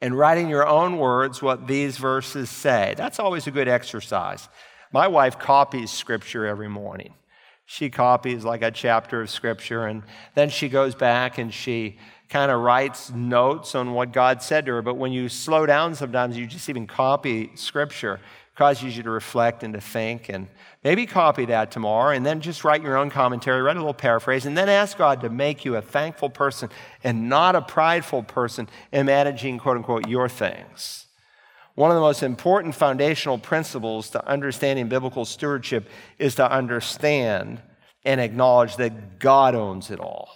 and 0.00 0.18
write 0.18 0.38
in 0.38 0.48
your 0.48 0.66
own 0.66 0.98
words 0.98 1.40
what 1.40 1.66
these 1.66 1.96
verses 1.96 2.50
say. 2.50 2.94
That's 2.96 3.18
always 3.18 3.46
a 3.46 3.50
good 3.50 3.68
exercise. 3.68 4.48
My 4.94 5.08
wife 5.08 5.40
copies 5.40 5.90
scripture 5.90 6.46
every 6.46 6.68
morning. 6.68 7.14
She 7.66 7.90
copies 7.90 8.44
like 8.44 8.62
a 8.62 8.70
chapter 8.70 9.22
of 9.22 9.28
scripture, 9.28 9.88
and 9.88 10.04
then 10.36 10.50
she 10.50 10.68
goes 10.68 10.94
back 10.94 11.36
and 11.36 11.52
she 11.52 11.98
kind 12.28 12.52
of 12.52 12.60
writes 12.60 13.10
notes 13.10 13.74
on 13.74 13.94
what 13.94 14.12
God 14.12 14.40
said 14.40 14.66
to 14.66 14.72
her. 14.74 14.82
But 14.82 14.94
when 14.94 15.10
you 15.10 15.28
slow 15.28 15.66
down, 15.66 15.96
sometimes 15.96 16.36
you 16.36 16.46
just 16.46 16.68
even 16.68 16.86
copy 16.86 17.50
scripture, 17.56 18.20
causes 18.54 18.96
you 18.96 19.02
to 19.02 19.10
reflect 19.10 19.64
and 19.64 19.74
to 19.74 19.80
think. 19.80 20.28
And 20.28 20.46
maybe 20.84 21.06
copy 21.06 21.46
that 21.46 21.72
tomorrow, 21.72 22.14
and 22.14 22.24
then 22.24 22.40
just 22.40 22.62
write 22.62 22.80
your 22.80 22.96
own 22.96 23.10
commentary, 23.10 23.62
write 23.62 23.74
a 23.74 23.80
little 23.80 23.94
paraphrase, 23.94 24.46
and 24.46 24.56
then 24.56 24.68
ask 24.68 24.96
God 24.96 25.22
to 25.22 25.28
make 25.28 25.64
you 25.64 25.74
a 25.74 25.82
thankful 25.82 26.30
person 26.30 26.68
and 27.02 27.28
not 27.28 27.56
a 27.56 27.62
prideful 27.62 28.22
person 28.22 28.68
in 28.92 29.06
managing, 29.06 29.58
quote 29.58 29.76
unquote, 29.76 30.06
your 30.06 30.28
things. 30.28 31.03
One 31.74 31.90
of 31.90 31.96
the 31.96 32.00
most 32.00 32.22
important 32.22 32.74
foundational 32.74 33.38
principles 33.38 34.10
to 34.10 34.26
understanding 34.26 34.88
biblical 34.88 35.24
stewardship 35.24 35.88
is 36.18 36.36
to 36.36 36.50
understand 36.50 37.60
and 38.04 38.20
acknowledge 38.20 38.76
that 38.76 39.18
God 39.18 39.54
owns 39.54 39.90
it 39.90 39.98
all. 39.98 40.28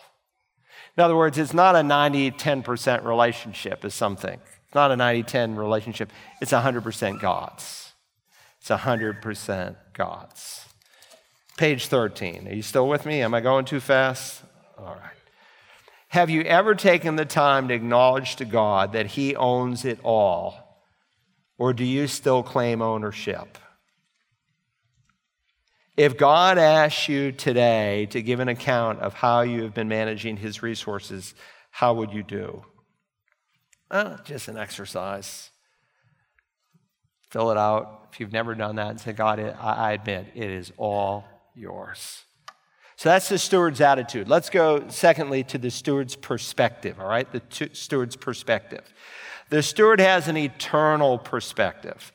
In 0.97 1.05
other 1.05 1.16
words, 1.16 1.39
it's 1.39 1.55
not 1.55 1.76
a 1.76 1.82
90 1.82 2.32
10% 2.32 3.05
relationship, 3.05 3.84
as 3.84 3.95
some 3.95 4.16
think. 4.16 4.41
It's 4.66 4.74
not 4.74 4.91
a 4.91 4.97
90 4.97 5.22
10 5.22 5.55
relationship, 5.55 6.11
it's 6.41 6.53
100% 6.53 7.20
God's. 7.20 7.93
It's 8.61 8.68
100% 8.68 9.76
God's. 9.95 10.64
Page 11.57 11.86
13. 11.86 12.49
Are 12.49 12.55
you 12.55 12.62
still 12.62 12.89
with 12.89 13.07
me? 13.07 13.22
Am 13.22 13.32
I 13.32 13.41
going 13.41 13.64
too 13.64 13.80
fast? 13.80 14.43
All 14.76 14.97
right. 14.97 15.14
Have 16.09 16.30
you 16.30 16.43
ever 16.43 16.74
taken 16.74 17.16
the 17.16 17.24
time 17.24 17.68
to 17.68 17.74
acknowledge 17.74 18.36
to 18.36 18.45
God 18.45 18.93
that 18.93 19.07
He 19.07 19.36
owns 19.36 19.84
it 19.84 20.01
all? 20.03 20.68
Or 21.59 21.73
do 21.73 21.85
you 21.85 22.07
still 22.07 22.43
claim 22.43 22.81
ownership? 22.81 23.59
If 25.97 26.17
God 26.17 26.57
asks 26.57 27.09
you 27.09 27.33
today 27.33 28.07
to 28.11 28.23
give 28.23 28.39
an 28.39 28.49
account 28.49 29.01
of 29.01 29.15
how 29.15 29.41
you 29.41 29.65
have 29.65 29.75
been 29.75 29.89
managing 29.89 30.37
his 30.37 30.63
resources, 30.63 31.35
how 31.71 31.95
would 31.95 32.13
you 32.13 32.23
do? 32.23 32.65
Well, 33.91 34.21
just 34.25 34.47
an 34.47 34.57
exercise. 34.57 35.51
Fill 37.31 37.51
it 37.51 37.59
out. 37.59 38.11
If 38.13 38.21
you've 38.21 38.33
never 38.33 38.55
done 38.55 38.77
that, 38.77 38.91
and 38.91 39.01
say, 39.01 39.13
God, 39.13 39.41
I 39.41 39.93
admit 39.93 40.29
it 40.35 40.51
is 40.51 40.73
all 40.77 41.25
yours. 41.57 42.23
So 42.97 43.09
that's 43.09 43.29
the 43.29 43.39
steward's 43.39 43.81
attitude. 43.81 44.29
Let's 44.29 44.51
go, 44.51 44.89
secondly, 44.89 45.45
to 45.45 45.59
the 45.59 45.71
steward's 45.71 46.17
perspective, 46.17 47.01
all 47.01 47.09
right? 47.09 47.31
The 47.31 47.71
steward's 47.73 48.17
perspective. 48.17 48.83
The 49.51 49.62
steward 49.62 50.01
has 50.01 50.28
an 50.28 50.36
eternal 50.36 51.18
perspective. 51.18 52.12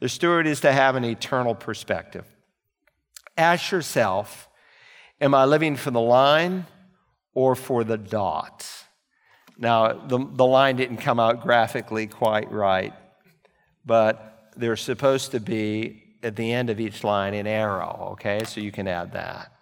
The 0.00 0.08
steward 0.08 0.46
is 0.46 0.60
to 0.60 0.72
have 0.72 0.94
an 0.94 1.04
eternal 1.04 1.54
perspective. 1.54 2.24
Ask 3.36 3.70
yourself 3.70 4.48
Am 5.18 5.34
I 5.34 5.46
living 5.46 5.76
for 5.76 5.90
the 5.90 6.00
line 6.00 6.66
or 7.32 7.54
for 7.54 7.84
the 7.84 7.96
dot? 7.96 8.66
Now, 9.56 9.94
the, 9.94 10.18
the 10.18 10.44
line 10.44 10.76
didn't 10.76 10.98
come 10.98 11.18
out 11.18 11.42
graphically 11.42 12.06
quite 12.06 12.52
right, 12.52 12.92
but 13.86 14.50
there's 14.56 14.82
supposed 14.82 15.30
to 15.30 15.40
be 15.40 16.02
at 16.22 16.36
the 16.36 16.52
end 16.52 16.68
of 16.68 16.80
each 16.80 17.02
line 17.02 17.32
an 17.32 17.46
arrow, 17.46 18.10
okay? 18.12 18.44
So 18.44 18.60
you 18.60 18.72
can 18.72 18.86
add 18.86 19.12
that. 19.12 19.52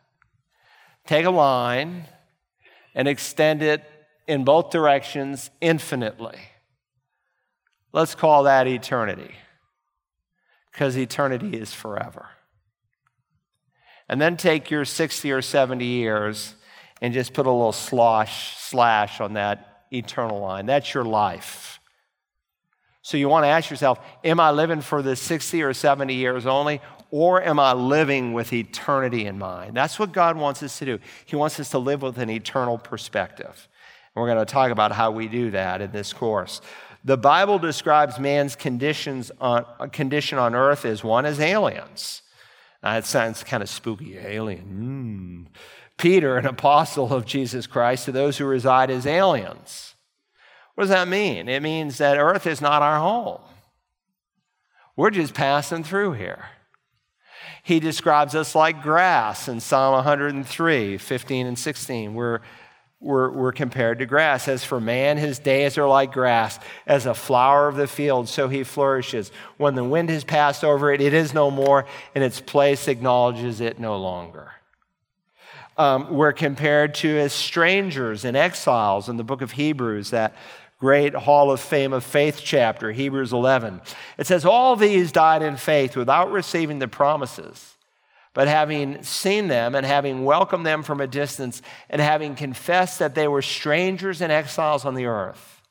Take 1.06 1.24
a 1.24 1.30
line 1.30 2.06
and 2.94 3.06
extend 3.06 3.62
it 3.62 3.84
in 4.26 4.44
both 4.44 4.70
directions 4.70 5.50
infinitely. 5.60 6.40
Let's 7.94 8.16
call 8.16 8.42
that 8.42 8.66
eternity, 8.66 9.30
because 10.72 10.98
eternity 10.98 11.56
is 11.56 11.72
forever. 11.72 12.28
And 14.08 14.20
then 14.20 14.36
take 14.36 14.68
your 14.68 14.84
60 14.84 15.30
or 15.30 15.40
70 15.40 15.84
years 15.84 16.56
and 17.00 17.14
just 17.14 17.32
put 17.32 17.46
a 17.46 17.50
little 17.52 17.70
slosh, 17.70 18.56
slash 18.58 19.20
on 19.20 19.34
that 19.34 19.84
eternal 19.92 20.40
line. 20.40 20.66
That's 20.66 20.92
your 20.92 21.04
life. 21.04 21.78
So 23.02 23.16
you 23.16 23.28
want 23.28 23.44
to 23.44 23.48
ask 23.48 23.70
yourself, 23.70 24.00
am 24.24 24.40
I 24.40 24.50
living 24.50 24.80
for 24.80 25.00
the 25.00 25.14
60 25.14 25.62
or 25.62 25.72
70 25.72 26.14
years 26.14 26.46
only, 26.46 26.80
Or 27.14 27.40
am 27.40 27.60
I 27.60 27.74
living 27.74 28.32
with 28.32 28.52
eternity 28.52 29.26
in 29.26 29.38
mind? 29.38 29.76
That's 29.76 30.00
what 30.00 30.10
God 30.10 30.36
wants 30.36 30.64
us 30.64 30.80
to 30.80 30.84
do. 30.84 30.98
He 31.26 31.36
wants 31.36 31.60
us 31.60 31.70
to 31.70 31.78
live 31.78 32.02
with 32.02 32.18
an 32.18 32.28
eternal 32.28 32.76
perspective. 32.76 33.68
And 34.16 34.20
we're 34.20 34.26
going 34.26 34.44
to 34.44 34.52
talk 34.52 34.72
about 34.72 34.90
how 34.90 35.12
we 35.12 35.28
do 35.28 35.52
that 35.52 35.80
in 35.80 35.92
this 35.92 36.12
course. 36.12 36.60
The 37.04 37.18
Bible 37.18 37.58
describes 37.58 38.18
man's 38.18 38.56
conditions 38.56 39.30
on, 39.40 39.64
condition 39.90 40.38
on 40.38 40.54
earth 40.54 40.86
as 40.86 41.04
one 41.04 41.26
as 41.26 41.38
aliens. 41.38 42.22
Now, 42.82 42.96
it 42.96 43.04
sounds 43.04 43.44
kind 43.44 43.62
of 43.62 43.68
spooky, 43.68 44.18
alien. 44.18 45.48
Mm. 45.50 45.56
Peter, 45.98 46.36
an 46.38 46.46
apostle 46.46 47.12
of 47.12 47.24
Jesus 47.24 47.66
Christ, 47.66 48.06
to 48.06 48.12
those 48.12 48.38
who 48.38 48.46
reside 48.46 48.90
as 48.90 49.06
aliens. 49.06 49.94
What 50.74 50.84
does 50.84 50.90
that 50.90 51.06
mean? 51.06 51.48
It 51.48 51.62
means 51.62 51.98
that 51.98 52.18
earth 52.18 52.46
is 52.46 52.60
not 52.60 52.82
our 52.82 52.98
home. 52.98 53.40
We're 54.96 55.10
just 55.10 55.34
passing 55.34 55.84
through 55.84 56.12
here. 56.12 56.46
He 57.62 57.80
describes 57.80 58.34
us 58.34 58.54
like 58.54 58.82
grass 58.82 59.48
in 59.48 59.60
Psalm 59.60 59.94
103, 59.94 60.98
15 60.98 61.46
and 61.46 61.58
16. 61.58 62.14
We're, 62.14 62.40
we're, 63.04 63.30
we're 63.30 63.52
compared 63.52 64.00
to 64.00 64.06
grass. 64.06 64.48
As 64.48 64.64
for 64.64 64.80
man, 64.80 65.16
his 65.16 65.38
days 65.38 65.78
are 65.78 65.86
like 65.86 66.12
grass, 66.12 66.58
as 66.86 67.06
a 67.06 67.14
flower 67.14 67.68
of 67.68 67.76
the 67.76 67.86
field, 67.86 68.28
so 68.28 68.48
he 68.48 68.64
flourishes. 68.64 69.30
When 69.58 69.74
the 69.74 69.84
wind 69.84 70.10
has 70.10 70.24
passed 70.24 70.64
over 70.64 70.92
it, 70.92 71.00
it 71.00 71.14
is 71.14 71.32
no 71.32 71.50
more, 71.50 71.86
and 72.14 72.24
its 72.24 72.40
place 72.40 72.88
acknowledges 72.88 73.60
it 73.60 73.78
no 73.78 73.96
longer 73.96 74.54
um, 75.76 76.14
we're 76.14 76.32
compared 76.32 76.94
to 76.94 77.18
as 77.18 77.32
strangers 77.32 78.24
and 78.24 78.36
exiles 78.36 79.08
in 79.08 79.16
the 79.16 79.24
book 79.24 79.42
of 79.42 79.52
Hebrews, 79.52 80.10
that 80.10 80.34
great 80.78 81.14
Hall 81.14 81.50
of 81.50 81.60
Fame 81.60 81.92
of 81.92 82.04
Faith 82.04 82.40
chapter, 82.42 82.92
Hebrews 82.92 83.32
11. 83.32 83.80
It 84.18 84.26
says, 84.26 84.44
All 84.44 84.76
these 84.76 85.12
died 85.12 85.42
in 85.42 85.56
faith 85.56 85.96
without 85.96 86.30
receiving 86.30 86.78
the 86.78 86.88
promises, 86.88 87.73
but 88.34 88.48
having 88.48 89.02
seen 89.02 89.48
them 89.48 89.74
and 89.74 89.86
having 89.86 90.24
welcomed 90.24 90.66
them 90.66 90.82
from 90.82 91.00
a 91.00 91.06
distance 91.06 91.62
and 91.88 92.00
having 92.00 92.34
confessed 92.34 92.98
that 92.98 93.14
they 93.14 93.28
were 93.28 93.42
strangers 93.42 94.20
and 94.20 94.30
exiles 94.30 94.84
on 94.84 94.94
the 94.94 95.06
earth. 95.06 95.62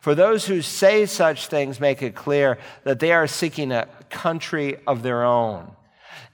For 0.00 0.14
those 0.14 0.46
who 0.46 0.62
say 0.62 1.06
such 1.06 1.46
things 1.46 1.80
make 1.80 2.02
it 2.02 2.14
clear 2.14 2.58
that 2.82 2.98
they 2.98 3.12
are 3.12 3.28
seeking 3.28 3.70
a 3.70 3.88
country 4.10 4.76
of 4.86 5.02
their 5.02 5.22
own. 5.22 5.70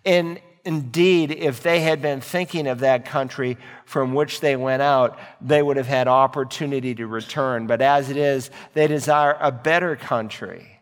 In, 0.04 0.40
Indeed, 0.68 1.30
if 1.30 1.62
they 1.62 1.80
had 1.80 2.02
been 2.02 2.20
thinking 2.20 2.66
of 2.66 2.80
that 2.80 3.06
country 3.06 3.56
from 3.86 4.12
which 4.12 4.40
they 4.40 4.54
went 4.54 4.82
out, 4.82 5.18
they 5.40 5.62
would 5.62 5.78
have 5.78 5.86
had 5.86 6.08
opportunity 6.08 6.94
to 6.94 7.06
return. 7.06 7.66
But 7.66 7.80
as 7.80 8.10
it 8.10 8.18
is, 8.18 8.50
they 8.74 8.86
desire 8.86 9.36
a 9.40 9.50
better 9.50 9.96
country. 9.96 10.77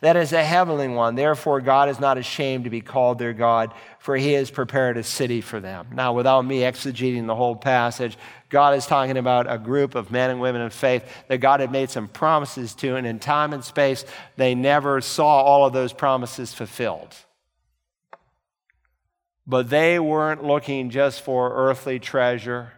That 0.00 0.16
is 0.16 0.32
a 0.32 0.44
heavenly 0.44 0.88
one. 0.88 1.14
Therefore, 1.14 1.60
God 1.60 1.88
is 1.88 1.98
not 1.98 2.18
ashamed 2.18 2.64
to 2.64 2.70
be 2.70 2.80
called 2.80 3.18
their 3.18 3.32
God, 3.32 3.72
for 3.98 4.16
he 4.16 4.32
has 4.34 4.50
prepared 4.50 4.96
a 4.96 5.02
city 5.02 5.40
for 5.40 5.58
them. 5.60 5.88
Now, 5.92 6.12
without 6.12 6.42
me 6.42 6.60
exegeting 6.60 7.26
the 7.26 7.34
whole 7.34 7.56
passage, 7.56 8.16
God 8.48 8.76
is 8.76 8.86
talking 8.86 9.16
about 9.16 9.50
a 9.50 9.58
group 9.58 9.94
of 9.94 10.10
men 10.10 10.30
and 10.30 10.40
women 10.40 10.62
of 10.62 10.72
faith 10.72 11.04
that 11.28 11.38
God 11.38 11.60
had 11.60 11.72
made 11.72 11.90
some 11.90 12.08
promises 12.08 12.74
to, 12.76 12.96
and 12.96 13.06
in 13.06 13.18
time 13.18 13.52
and 13.52 13.64
space, 13.64 14.04
they 14.36 14.54
never 14.54 15.00
saw 15.00 15.42
all 15.42 15.66
of 15.66 15.72
those 15.72 15.92
promises 15.92 16.52
fulfilled. 16.52 17.14
But 19.46 19.70
they 19.70 19.98
weren't 19.98 20.44
looking 20.44 20.90
just 20.90 21.22
for 21.22 21.52
earthly 21.54 21.98
treasure. 21.98 22.72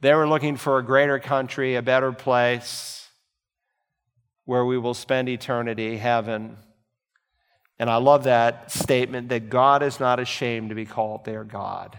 They 0.00 0.14
were 0.14 0.28
looking 0.28 0.56
for 0.56 0.78
a 0.78 0.84
greater 0.84 1.18
country, 1.18 1.74
a 1.74 1.82
better 1.82 2.12
place 2.12 2.97
where 4.48 4.64
we 4.64 4.78
will 4.78 4.94
spend 4.94 5.28
eternity, 5.28 5.98
heaven. 5.98 6.56
And 7.78 7.90
I 7.90 7.96
love 7.96 8.24
that 8.24 8.70
statement 8.70 9.28
that 9.28 9.50
God 9.50 9.82
is 9.82 10.00
not 10.00 10.18
ashamed 10.18 10.70
to 10.70 10.74
be 10.74 10.86
called 10.86 11.26
their 11.26 11.44
God. 11.44 11.98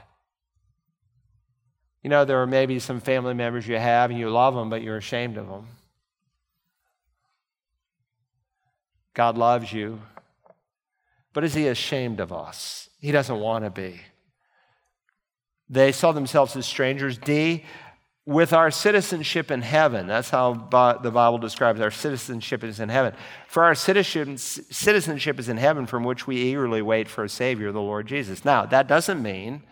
You 2.02 2.10
know, 2.10 2.26
there 2.26 2.42
are 2.42 2.48
maybe 2.48 2.80
some 2.80 3.02
family 3.02 3.36
members 3.36 3.68
you 3.68 3.78
have 3.78 4.10
and 4.10 4.20
you 4.20 4.32
love 4.32 4.56
them, 4.56 4.72
but 4.72 4.82
you're 4.82 4.98
ashamed 4.98 5.38
of 5.38 5.48
them. 5.48 5.68
God 9.14 9.38
loves 9.38 9.72
you, 9.72 10.02
but 11.34 11.44
is 11.44 11.54
He 11.54 11.68
ashamed 11.68 12.20
of 12.20 12.34
us? 12.34 12.90
He 13.00 13.12
doesn't 13.12 13.40
want 13.40 13.64
to 13.64 13.70
be. 13.70 14.02
They 15.70 15.92
saw 15.92 16.14
themselves 16.14 16.56
as 16.56 16.66
strangers. 16.66 17.20
D, 17.20 17.64
with 18.30 18.54
our 18.54 18.70
citizenship 18.70 19.50
in 19.50 19.64
heaven. 19.64 20.06
That's 20.06 20.30
how 20.30 20.54
the 20.54 21.10
Bible 21.10 21.40
describes 21.40 21.82
our 21.82 21.90
citizenship 21.90 22.64
is 22.64 22.80
in 22.80 22.88
heaven. 22.88 23.14
For 23.48 23.64
our 23.64 23.74
citizens 23.74 24.62
citizenship 24.70 25.40
is 25.40 25.50
in 25.50 25.58
heaven, 25.58 25.88
from 25.88 26.04
which 26.04 26.28
we 26.28 26.36
eagerly 26.36 26.84
wait 26.84 27.08
for 27.08 27.24
a 27.24 27.30
Savior, 27.30 27.72
the 27.72 27.82
Lord 27.82 28.06
Jesus. 28.06 28.46
Now, 28.46 28.68
that 28.68 28.88
doesn't 28.88 29.24
mean, 29.24 29.64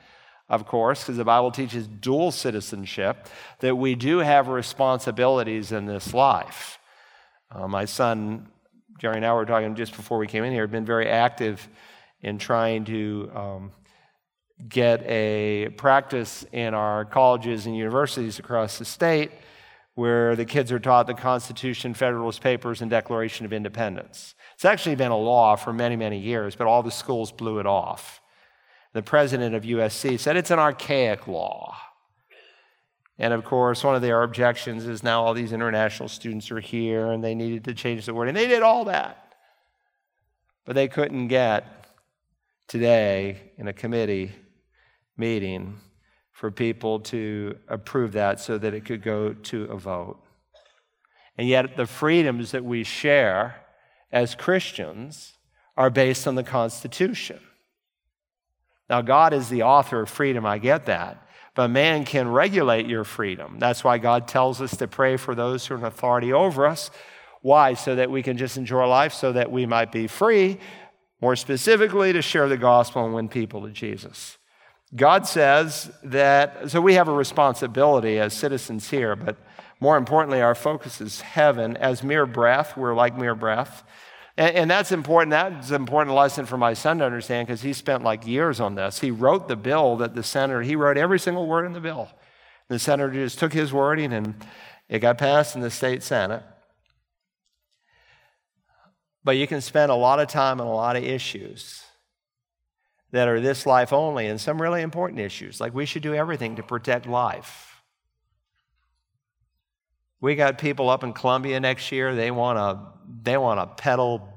of 0.49 0.65
course, 0.65 1.03
because 1.03 1.17
the 1.17 1.23
Bible 1.23 1.51
teaches 1.51 1.87
dual 1.87 2.31
citizenship, 2.31 3.27
that 3.59 3.75
we 3.75 3.93
do 3.93 4.17
have 4.17 4.47
responsibilities 4.47 5.71
in 5.71 5.85
this 5.85 6.11
life. 6.11 6.79
Uh, 7.51 7.67
my 7.67 7.85
son, 7.85 8.47
Jerry 8.97 9.17
and 9.17 9.25
I 9.25 9.33
were 9.35 9.45
talking 9.45 9.75
just 9.75 9.95
before 9.95 10.17
we 10.17 10.25
came 10.25 10.43
in 10.43 10.51
here, 10.51 10.63
had 10.63 10.71
been 10.71 10.83
very 10.83 11.07
active 11.07 11.69
in 12.21 12.39
trying 12.39 12.85
to 12.85 13.31
um, 13.35 13.71
get 14.67 15.03
a 15.03 15.69
practice 15.77 16.45
in 16.51 16.73
our 16.73 17.05
colleges 17.05 17.65
and 17.65 17.75
universities 17.75 18.39
across 18.39 18.77
the 18.79 18.85
state 18.85 19.31
where 19.93 20.35
the 20.35 20.45
kids 20.45 20.71
are 20.71 20.79
taught 20.79 21.07
the 21.07 21.13
Constitution, 21.13 21.93
Federalist 21.93 22.41
Papers, 22.41 22.81
and 22.81 22.91
Declaration 22.91 23.45
of 23.45 23.53
Independence. 23.53 24.35
It's 24.53 24.65
actually 24.65 24.95
been 24.95 25.11
a 25.11 25.17
law 25.17 25.55
for 25.55 25.73
many, 25.73 25.95
many 25.95 26.19
years, 26.19 26.55
but 26.55 26.67
all 26.67 26.83
the 26.83 26.91
schools 26.91 27.31
blew 27.31 27.59
it 27.59 27.65
off. 27.65 28.21
The 28.93 29.01
president 29.01 29.55
of 29.55 29.63
USC 29.63 30.19
said 30.19 30.37
it's 30.37 30.51
an 30.51 30.59
archaic 30.59 31.27
law. 31.27 31.75
And 33.19 33.33
of 33.33 33.43
course, 33.43 33.83
one 33.83 33.95
of 33.95 34.03
their 34.03 34.21
objections 34.21 34.85
is 34.85 35.01
now 35.01 35.23
all 35.23 35.33
these 35.33 35.51
international 35.51 36.09
students 36.09 36.51
are 36.51 36.59
here 36.59 37.11
and 37.11 37.23
they 37.23 37.33
needed 37.33 37.63
to 37.65 37.73
change 37.73 38.05
the 38.05 38.13
word. 38.13 38.27
And 38.27 38.37
they 38.37 38.47
did 38.47 38.61
all 38.61 38.85
that. 38.85 39.33
But 40.65 40.75
they 40.75 40.87
couldn't 40.87 41.27
get 41.27 41.87
today 42.67 43.51
in 43.57 43.67
a 43.67 43.73
committee 43.73 44.31
meeting 45.17 45.79
for 46.31 46.51
people 46.51 46.99
to 46.99 47.57
approve 47.67 48.11
that 48.13 48.39
so 48.39 48.57
that 48.57 48.73
it 48.73 48.85
could 48.85 49.01
go 49.01 49.33
to 49.33 49.63
a 49.65 49.77
vote. 49.77 50.19
And 51.37 51.47
yet, 51.47 51.75
the 51.77 51.85
freedoms 51.85 52.51
that 52.51 52.63
we 52.63 52.83
share 52.83 53.63
as 54.11 54.35
Christians 54.35 55.33
are 55.75 55.89
based 55.89 56.27
on 56.27 56.35
the 56.35 56.43
Constitution. 56.43 57.39
Now, 58.89 59.01
God 59.01 59.33
is 59.33 59.49
the 59.49 59.63
author 59.63 60.01
of 60.01 60.09
freedom, 60.09 60.45
I 60.45 60.57
get 60.57 60.85
that. 60.85 61.23
But 61.55 61.69
man 61.69 62.05
can 62.05 62.27
regulate 62.27 62.85
your 62.85 63.03
freedom. 63.03 63.57
That's 63.57 63.83
why 63.83 63.97
God 63.97 64.27
tells 64.27 64.61
us 64.61 64.77
to 64.77 64.87
pray 64.87 65.17
for 65.17 65.33
those 65.33 65.65
who 65.65 65.73
are 65.73 65.77
in 65.79 65.83
authority 65.83 66.31
over 66.31 66.67
us. 66.67 66.91
Why? 67.41 67.73
So 67.73 67.95
that 67.95 68.11
we 68.11 68.21
can 68.21 68.37
just 68.37 68.57
enjoy 68.57 68.85
life, 68.85 69.11
so 69.11 69.31
that 69.33 69.51
we 69.51 69.65
might 69.65 69.91
be 69.91 70.05
free, 70.05 70.59
more 71.19 71.35
specifically, 71.35 72.13
to 72.13 72.21
share 72.21 72.47
the 72.47 72.57
gospel 72.57 73.05
and 73.05 73.13
win 73.13 73.27
people 73.27 73.63
to 73.63 73.71
Jesus. 73.71 74.37
God 74.95 75.27
says 75.27 75.91
that, 76.03 76.71
so 76.71 76.79
we 76.79 76.93
have 76.93 77.09
a 77.09 77.13
responsibility 77.13 78.19
as 78.19 78.33
citizens 78.33 78.89
here, 78.89 79.15
but 79.15 79.35
more 79.79 79.97
importantly, 79.97 80.41
our 80.41 80.55
focus 80.55 81.01
is 81.01 81.21
heaven. 81.21 81.75
As 81.77 82.03
mere 82.03 82.25
breath, 82.25 82.77
we're 82.77 82.95
like 82.95 83.17
mere 83.17 83.35
breath. 83.35 83.83
And, 84.37 84.55
and 84.55 84.71
that's 84.71 84.91
important. 84.91 85.31
That's 85.31 85.69
an 85.69 85.75
important 85.75 86.15
lesson 86.15 86.45
for 86.45 86.57
my 86.57 86.73
son 86.73 86.99
to 86.99 87.05
understand 87.05 87.47
because 87.47 87.61
he 87.61 87.73
spent 87.73 88.03
like 88.03 88.25
years 88.25 88.59
on 88.59 88.75
this. 88.75 88.99
He 88.99 89.11
wrote 89.11 89.47
the 89.47 89.57
bill 89.57 89.97
that 89.97 90.15
the 90.15 90.23
senator, 90.23 90.61
he 90.61 90.75
wrote 90.75 90.97
every 90.97 91.19
single 91.19 91.47
word 91.47 91.65
in 91.65 91.73
the 91.73 91.81
bill. 91.81 92.09
The 92.69 92.79
senator 92.79 93.11
just 93.11 93.39
took 93.39 93.53
his 93.53 93.73
wording 93.73 94.13
and 94.13 94.35
it 94.87 94.99
got 94.99 95.17
passed 95.17 95.55
in 95.55 95.61
the 95.61 95.69
state 95.69 96.01
senate. 96.01 96.43
But 99.23 99.35
you 99.35 99.47
can 99.47 99.59
spend 99.59 99.91
a 99.91 99.95
lot 99.95 100.21
of 100.21 100.29
time 100.29 100.61
on 100.61 100.67
a 100.67 100.73
lot 100.73 100.95
of 100.95 101.03
issues 101.03 101.83
that 103.11 103.27
are 103.27 103.39
this 103.39 103.65
life 103.65 103.93
only 103.93 104.27
and 104.27 104.39
some 104.39 104.61
really 104.61 104.81
important 104.81 105.19
issues, 105.19 105.61
like 105.61 105.73
we 105.73 105.85
should 105.85 106.03
do 106.03 106.13
everything 106.13 106.57
to 106.57 106.63
protect 106.63 107.07
life. 107.07 107.81
We 110.19 110.35
got 110.35 110.57
people 110.57 110.89
up 110.89 111.03
in 111.03 111.13
Columbia 111.13 111.59
next 111.59 111.91
year, 111.91 112.15
they 112.15 112.31
want 112.31 112.57
to 112.57 112.93
they 113.21 113.37
want 113.37 113.59
to 113.59 113.81
peddle 113.81 114.27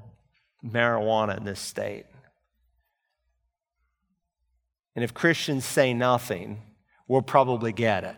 marijuana 0.63 1.37
in 1.37 1.43
this 1.43 1.59
state. 1.59 2.05
And 4.95 5.03
if 5.03 5.13
Christians 5.13 5.65
say 5.65 5.93
nothing, 5.93 6.61
we'll 7.07 7.21
probably 7.21 7.73
get 7.73 8.03
it. 8.03 8.15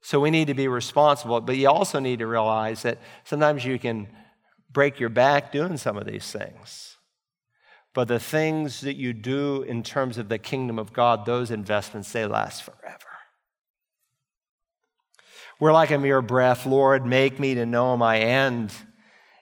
So 0.00 0.20
we 0.20 0.30
need 0.30 0.46
to 0.48 0.54
be 0.54 0.68
responsible, 0.68 1.40
but 1.40 1.56
you 1.56 1.68
also 1.68 1.98
need 1.98 2.20
to 2.20 2.26
realize 2.26 2.82
that 2.82 2.98
sometimes 3.24 3.64
you 3.64 3.78
can 3.78 4.08
break 4.70 5.00
your 5.00 5.08
back 5.08 5.52
doing 5.52 5.76
some 5.76 5.96
of 5.96 6.06
these 6.06 6.30
things. 6.30 6.97
But 7.94 8.08
the 8.08 8.20
things 8.20 8.82
that 8.82 8.96
you 8.96 9.12
do 9.12 9.62
in 9.62 9.82
terms 9.82 10.18
of 10.18 10.28
the 10.28 10.38
kingdom 10.38 10.78
of 10.78 10.92
God, 10.92 11.26
those 11.26 11.50
investments, 11.50 12.12
they 12.12 12.26
last 12.26 12.62
forever. 12.62 12.98
We're 15.60 15.72
like 15.72 15.90
a 15.90 15.98
mere 15.98 16.22
breath. 16.22 16.66
Lord, 16.66 17.04
make 17.04 17.40
me 17.40 17.54
to 17.54 17.66
know 17.66 17.96
my 17.96 18.18
end 18.18 18.72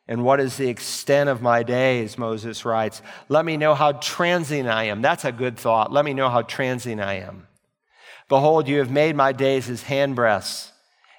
And 0.08 0.24
what 0.24 0.40
is 0.40 0.56
the 0.56 0.68
extent 0.68 1.28
of 1.28 1.42
my 1.42 1.62
days? 1.62 2.16
Moses 2.16 2.64
writes. 2.64 3.02
Let 3.28 3.44
me 3.44 3.56
know 3.56 3.74
how 3.74 3.92
transient 3.92 4.68
I 4.68 4.84
am. 4.84 5.02
That's 5.02 5.24
a 5.24 5.32
good 5.32 5.58
thought. 5.58 5.92
Let 5.92 6.04
me 6.04 6.14
know 6.14 6.28
how 6.28 6.42
transient 6.42 7.00
I 7.00 7.14
am. 7.14 7.48
Behold, 8.28 8.68
you 8.68 8.78
have 8.78 8.90
made 8.90 9.16
my 9.16 9.32
days 9.32 9.68
as 9.68 9.84
handbreadths, 9.84 10.72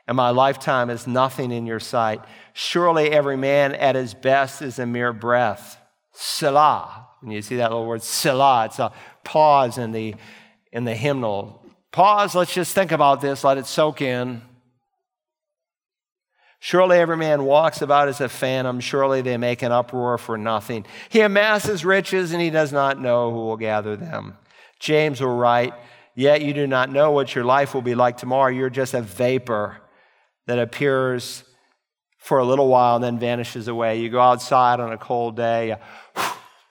and 0.07 0.17
my 0.17 0.29
lifetime 0.29 0.89
is 0.89 1.07
nothing 1.07 1.51
in 1.51 1.65
your 1.65 1.79
sight. 1.79 2.21
Surely 2.53 3.11
every 3.11 3.37
man 3.37 3.73
at 3.75 3.95
his 3.95 4.13
best 4.13 4.61
is 4.61 4.79
a 4.79 4.85
mere 4.85 5.13
breath. 5.13 5.77
Selah. 6.13 7.06
When 7.21 7.31
you 7.31 7.41
see 7.41 7.57
that 7.57 7.71
little 7.71 7.85
word, 7.85 8.03
Selah, 8.03 8.65
it's 8.65 8.79
a 8.79 8.91
pause 9.23 9.77
in 9.77 9.91
the, 9.91 10.15
in 10.71 10.83
the 10.83 10.95
hymnal. 10.95 11.63
Pause, 11.91 12.35
let's 12.35 12.53
just 12.53 12.75
think 12.75 12.91
about 12.91 13.21
this, 13.21 13.43
let 13.43 13.57
it 13.57 13.65
soak 13.65 14.01
in. 14.01 14.41
Surely 16.59 16.97
every 16.97 17.17
man 17.17 17.43
walks 17.43 17.81
about 17.81 18.07
as 18.07 18.19
a 18.19 18.29
phantom. 18.29 18.79
Surely 18.79 19.21
they 19.21 19.37
make 19.37 19.61
an 19.61 19.71
uproar 19.71 20.17
for 20.17 20.37
nothing. 20.37 20.85
He 21.09 21.21
amasses 21.21 21.85
riches 21.85 22.33
and 22.33 22.41
he 22.41 22.49
does 22.49 22.71
not 22.71 22.99
know 22.99 23.31
who 23.31 23.37
will 23.37 23.57
gather 23.57 23.95
them. 23.95 24.37
James 24.79 25.21
will 25.21 25.35
write, 25.35 25.73
Yet 26.15 26.41
you 26.41 26.51
do 26.53 26.65
not 26.65 26.91
know 26.91 27.11
what 27.11 27.35
your 27.35 27.43
life 27.43 27.75
will 27.75 27.83
be 27.83 27.93
like 27.93 28.17
tomorrow. 28.17 28.49
You're 28.51 28.71
just 28.71 28.95
a 28.95 29.03
vapor 29.03 29.77
that 30.47 30.57
appears 30.57 31.43
for 32.17 32.39
a 32.39 32.43
little 32.43 32.67
while 32.67 32.95
and 32.95 33.03
then 33.03 33.19
vanishes 33.19 33.67
away. 33.67 33.99
You 33.99 34.09
go 34.09 34.19
outside 34.19 34.79
on 34.79 34.91
a 34.91 34.97
cold 34.97 35.35
day, 35.35 35.75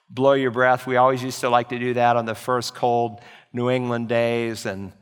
blow 0.09 0.33
your 0.33 0.51
breath. 0.51 0.87
We 0.87 0.97
always 0.97 1.23
used 1.23 1.41
to 1.41 1.49
like 1.49 1.69
to 1.69 1.79
do 1.79 1.93
that 1.95 2.15
on 2.15 2.25
the 2.25 2.35
first 2.35 2.75
cold 2.75 3.19
New 3.53 3.69
England 3.69 4.09
days 4.09 4.65
and 4.65 4.93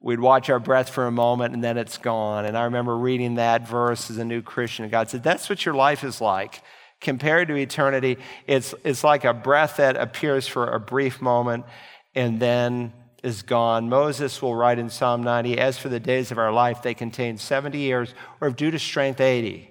we'd 0.00 0.20
watch 0.20 0.50
our 0.50 0.58
breath 0.58 0.90
for 0.90 1.06
a 1.06 1.10
moment 1.10 1.54
and 1.54 1.62
then 1.62 1.78
it's 1.78 1.98
gone. 1.98 2.44
And 2.44 2.56
I 2.56 2.64
remember 2.64 2.96
reading 2.96 3.36
that 3.36 3.68
verse 3.68 4.10
as 4.10 4.18
a 4.18 4.24
new 4.24 4.42
Christian. 4.42 4.84
And 4.84 4.92
God 4.92 5.10
said, 5.10 5.22
That's 5.22 5.48
what 5.48 5.64
your 5.64 5.74
life 5.74 6.04
is 6.04 6.20
like. 6.20 6.62
Compared 7.00 7.48
to 7.48 7.56
eternity, 7.56 8.18
it's, 8.46 8.74
it's 8.84 9.02
like 9.02 9.24
a 9.24 9.32
breath 9.32 9.78
that 9.78 9.96
appears 9.96 10.46
for 10.46 10.66
a 10.66 10.78
brief 10.78 11.22
moment 11.22 11.64
and 12.14 12.40
then 12.40 12.92
is 13.22 13.42
gone. 13.42 13.88
Moses 13.88 14.42
will 14.42 14.54
write 14.54 14.78
in 14.78 14.90
Psalm 14.90 15.22
90 15.22 15.58
As 15.58 15.78
for 15.78 15.88
the 15.88 16.00
days 16.00 16.30
of 16.30 16.38
our 16.38 16.52
life, 16.52 16.82
they 16.82 16.94
contain 16.94 17.38
70 17.38 17.78
years, 17.78 18.14
or 18.40 18.48
if 18.48 18.56
due 18.56 18.70
to 18.70 18.78
strength, 18.78 19.20
80. 19.20 19.68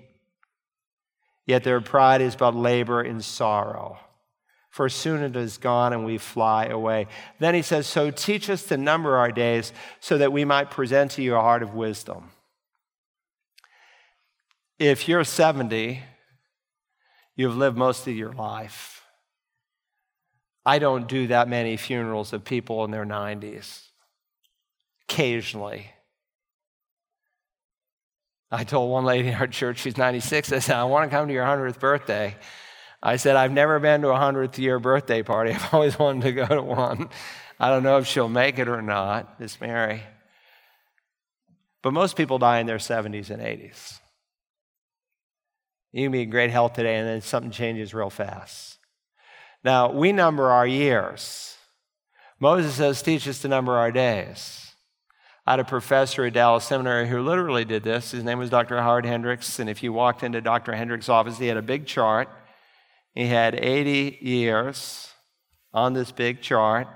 Yet 1.45 1.63
their 1.63 1.81
pride 1.81 2.21
is 2.21 2.35
but 2.35 2.55
labor 2.55 3.01
and 3.01 3.23
sorrow 3.23 3.99
for 4.69 4.87
soon 4.87 5.23
it 5.23 5.35
is 5.35 5.57
gone 5.57 5.93
and 5.93 6.05
we 6.05 6.17
fly 6.17 6.65
away. 6.65 7.07
Then 7.39 7.55
he 7.55 7.61
says, 7.61 7.87
So 7.87 8.11
teach 8.11 8.49
us 8.49 8.63
to 8.63 8.77
number 8.77 9.17
our 9.17 9.31
days 9.31 9.73
so 9.99 10.17
that 10.17 10.31
we 10.31 10.45
might 10.45 10.71
present 10.71 11.11
to 11.11 11.23
you 11.23 11.35
a 11.35 11.41
heart 11.41 11.63
of 11.63 11.73
wisdom. 11.73 12.29
If 14.77 15.07
you're 15.07 15.23
70, 15.23 16.01
you've 17.35 17.57
lived 17.57 17.77
most 17.77 18.07
of 18.07 18.15
your 18.15 18.31
life. 18.31 19.03
I 20.65 20.79
don't 20.79 21.07
do 21.07 21.27
that 21.27 21.49
many 21.49 21.77
funerals 21.77 22.31
of 22.31 22.45
people 22.45 22.85
in 22.85 22.91
their 22.91 23.05
90s. 23.05 23.87
Occasionally. 25.09 25.89
I 28.51 28.63
told 28.63 28.91
one 28.91 29.05
lady 29.05 29.29
in 29.29 29.35
our 29.35 29.47
church, 29.47 29.79
she's 29.79 29.97
96, 29.97 30.51
I 30.51 30.59
said, 30.59 30.75
I 30.75 30.83
want 30.83 31.09
to 31.09 31.15
come 31.15 31.27
to 31.27 31.33
your 31.33 31.45
100th 31.45 31.79
birthday. 31.79 32.35
I 33.01 33.15
said, 33.15 33.35
I've 33.35 33.51
never 33.51 33.79
been 33.79 34.01
to 34.01 34.09
a 34.09 34.17
100th 34.17 34.57
year 34.57 34.79
birthday 34.79 35.23
party. 35.23 35.51
I've 35.53 35.73
always 35.73 35.97
wanted 35.97 36.23
to 36.23 36.31
go 36.33 36.47
to 36.47 36.61
one. 36.61 37.09
I 37.59 37.69
don't 37.69 37.83
know 37.83 37.97
if 37.97 38.07
she'll 38.07 38.29
make 38.29 38.59
it 38.59 38.67
or 38.67 38.81
not, 38.81 39.39
Miss 39.39 39.59
Mary. 39.59 40.03
But 41.81 41.91
most 41.91 42.15
people 42.15 42.39
die 42.39 42.59
in 42.59 42.67
their 42.67 42.77
70s 42.77 43.29
and 43.29 43.41
80s. 43.41 43.99
You 45.91 46.05
can 46.05 46.11
be 46.11 46.23
in 46.23 46.29
great 46.29 46.51
health 46.51 46.73
today, 46.73 46.97
and 46.97 47.07
then 47.07 47.21
something 47.21 47.51
changes 47.51 47.93
real 47.93 48.09
fast. 48.09 48.77
Now, 49.63 49.91
we 49.91 50.11
number 50.11 50.51
our 50.51 50.67
years. 50.67 51.57
Moses 52.39 52.75
says, 52.75 53.01
teach 53.01 53.27
us 53.27 53.41
to 53.41 53.47
number 53.47 53.75
our 53.75 53.91
days. 53.91 54.73
I 55.47 55.53
had 55.53 55.59
a 55.59 55.65
professor 55.65 56.25
at 56.25 56.33
Dallas 56.33 56.63
Seminary 56.63 57.07
who 57.07 57.21
literally 57.21 57.65
did 57.65 57.83
this. 57.83 58.11
His 58.11 58.23
name 58.23 58.37
was 58.37 58.49
Dr. 58.49 58.79
Howard 58.81 59.05
Hendricks, 59.05 59.57
and 59.57 59.69
if 59.69 59.81
you 59.81 59.91
walked 59.91 60.21
into 60.21 60.41
Dr. 60.41 60.75
Hendricks' 60.75 61.09
office, 61.09 61.39
he 61.39 61.47
had 61.47 61.57
a 61.57 61.61
big 61.61 61.87
chart 61.87 62.29
he 63.13 63.27
had 63.27 63.55
80 63.55 64.19
years 64.21 65.11
on 65.73 65.93
this 65.93 66.11
big 66.11 66.41
chart. 66.41 66.87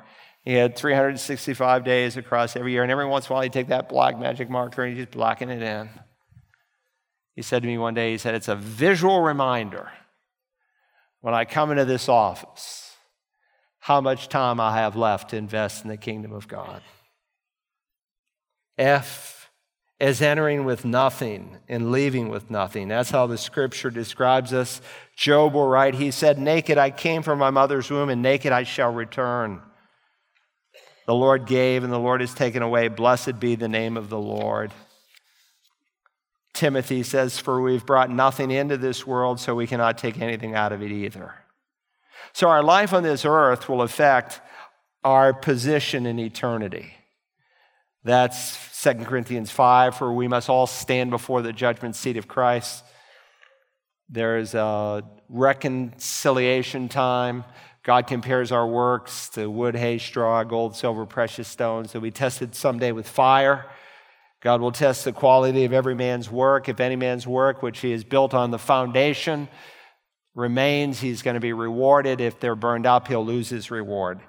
He 0.43 0.53
had 0.53 0.75
365 0.75 1.83
days 1.83 2.17
across 2.17 2.55
every 2.55 2.73
year, 2.73 2.83
and 2.83 2.91
every 2.91 3.05
once 3.05 3.27
in 3.27 3.31
a 3.31 3.33
while 3.33 3.43
he'd 3.43 3.53
take 3.53 3.67
that 3.67 3.89
black 3.89 4.19
magic 4.19 4.49
marker 4.49 4.83
and 4.83 4.95
he's 4.95 5.05
just 5.05 5.41
it 5.49 5.61
in. 5.61 5.89
He 7.35 7.41
said 7.41 7.61
to 7.61 7.67
me 7.67 7.77
one 7.77 7.93
day, 7.93 8.11
he 8.11 8.17
said, 8.17 8.35
It's 8.35 8.47
a 8.47 8.55
visual 8.55 9.21
reminder 9.21 9.91
when 11.21 11.33
I 11.33 11.45
come 11.45 11.71
into 11.71 11.85
this 11.85 12.09
office 12.09 12.95
how 13.79 14.01
much 14.01 14.29
time 14.29 14.59
I 14.59 14.77
have 14.77 14.95
left 14.95 15.31
to 15.31 15.37
invest 15.37 15.83
in 15.83 15.89
the 15.89 15.97
kingdom 15.97 16.31
of 16.31 16.47
God. 16.47 16.81
F 18.77 19.42
as 20.03 20.21
entering 20.21 20.65
with 20.65 20.83
nothing 20.83 21.57
and 21.69 21.89
leaving 21.89 22.27
with 22.27 22.51
nothing. 22.51 22.89
That's 22.89 23.09
how 23.09 23.25
the 23.25 23.37
scripture 23.37 23.89
describes 23.89 24.51
us. 24.51 24.81
Job 25.15 25.53
will 25.53 25.65
write, 25.65 25.95
He 25.95 26.11
said, 26.11 26.37
Naked 26.37 26.77
I 26.77 26.91
came 26.91 27.23
from 27.23 27.39
my 27.39 27.51
mother's 27.51 27.89
womb, 27.89 28.09
and 28.09 28.21
naked 28.21 28.51
I 28.51 28.63
shall 28.63 28.91
return. 28.91 29.61
The 31.07 31.15
Lord 31.15 31.45
gave, 31.45 31.85
and 31.85 31.93
the 31.93 31.99
Lord 31.99 32.19
has 32.19 32.33
taken 32.33 32.61
away. 32.61 32.89
Blessed 32.89 33.39
be 33.39 33.55
the 33.55 33.69
name 33.69 33.95
of 33.95 34.09
the 34.09 34.19
Lord. 34.19 34.73
Timothy 36.53 37.01
says, 37.01 37.39
For 37.39 37.61
we've 37.61 37.85
brought 37.85 38.09
nothing 38.09 38.51
into 38.51 38.75
this 38.75 39.07
world, 39.07 39.39
so 39.39 39.55
we 39.55 39.67
cannot 39.67 39.97
take 39.97 40.19
anything 40.19 40.53
out 40.53 40.73
of 40.73 40.83
it 40.83 40.91
either. 40.91 41.33
So 42.33 42.49
our 42.49 42.61
life 42.61 42.91
on 42.91 43.03
this 43.03 43.23
earth 43.23 43.69
will 43.69 43.81
affect 43.81 44.41
our 45.05 45.33
position 45.33 46.05
in 46.05 46.19
eternity. 46.19 46.93
That's 48.03 48.83
2 48.83 48.95
Corinthians 49.05 49.49
5, 49.49 49.95
for 49.95 50.13
we 50.13 50.27
must 50.27 50.49
all 50.49 50.67
stand 50.67 51.09
before 51.09 51.41
the 51.41 51.53
judgment 51.53 51.95
seat 51.95 52.17
of 52.17 52.27
Christ. 52.27 52.83
There's 54.09 54.53
a 54.53 55.03
reconciliation 55.29 56.89
time. 56.89 57.45
God 57.83 58.07
compares 58.07 58.51
our 58.51 58.67
works 58.67 59.29
to 59.29 59.49
wood, 59.49 59.75
hay, 59.75 59.97
straw, 59.97 60.43
gold, 60.43 60.75
silver, 60.75 61.05
precious 61.05 61.47
stones. 61.47 61.91
They'll 61.91 62.01
be 62.01 62.11
tested 62.11 62.55
someday 62.55 62.91
with 62.91 63.07
fire. 63.07 63.65
God 64.41 64.59
will 64.59 64.73
test 64.73 65.05
the 65.05 65.13
quality 65.13 65.63
of 65.63 65.71
every 65.71 65.95
man's 65.95 66.29
work. 66.29 66.67
If 66.67 66.81
any 66.81 66.97
man's 66.97 67.25
work, 67.25 67.63
which 67.63 67.79
he 67.79 67.91
has 67.91 68.03
built 68.03 68.33
on 68.33 68.51
the 68.51 68.59
foundation, 68.59 69.47
remains, 70.35 70.99
he's 70.99 71.21
going 71.21 71.35
to 71.35 71.39
be 71.39 71.53
rewarded. 71.53 72.19
If 72.19 72.41
they're 72.41 72.55
burned 72.55 72.85
up, 72.85 73.07
he'll 73.07 73.25
lose 73.25 73.47
his 73.47 73.71
reward. 73.71 74.19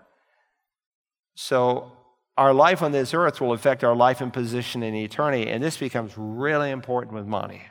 So 1.34 1.90
our 2.36 2.52
life 2.52 2.82
on 2.82 2.92
this 2.92 3.14
earth 3.14 3.40
will 3.40 3.52
affect 3.52 3.84
our 3.84 3.94
life 3.94 4.20
and 4.20 4.32
position 4.32 4.82
in 4.82 4.94
eternity. 4.94 5.48
And 5.48 5.62
this 5.62 5.76
becomes 5.76 6.12
really 6.16 6.70
important 6.70 7.14
with 7.14 7.26
money. 7.26 7.62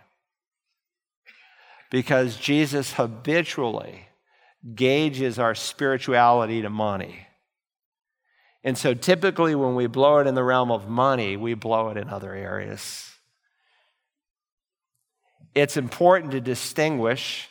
Because 1.92 2.38
Jesus 2.38 2.94
habitually 2.94 4.08
gauges 4.74 5.38
our 5.38 5.54
spirituality 5.54 6.62
to 6.62 6.70
money. 6.70 7.28
And 8.64 8.78
so 8.78 8.94
typically, 8.94 9.56
when 9.56 9.76
we 9.76 9.88
blow 9.88 10.20
it 10.20 10.28
in 10.28 10.36
the 10.36 10.44
realm 10.44 10.72
of 10.72 10.88
money, 10.88 11.36
we 11.36 11.54
blow 11.54 11.90
it 11.90 11.98
in 11.98 12.10
other 12.10 12.34
areas. 12.34 13.12
It's 15.54 15.76
important 15.76 16.32
to 16.32 16.42
distinguish 16.42 17.50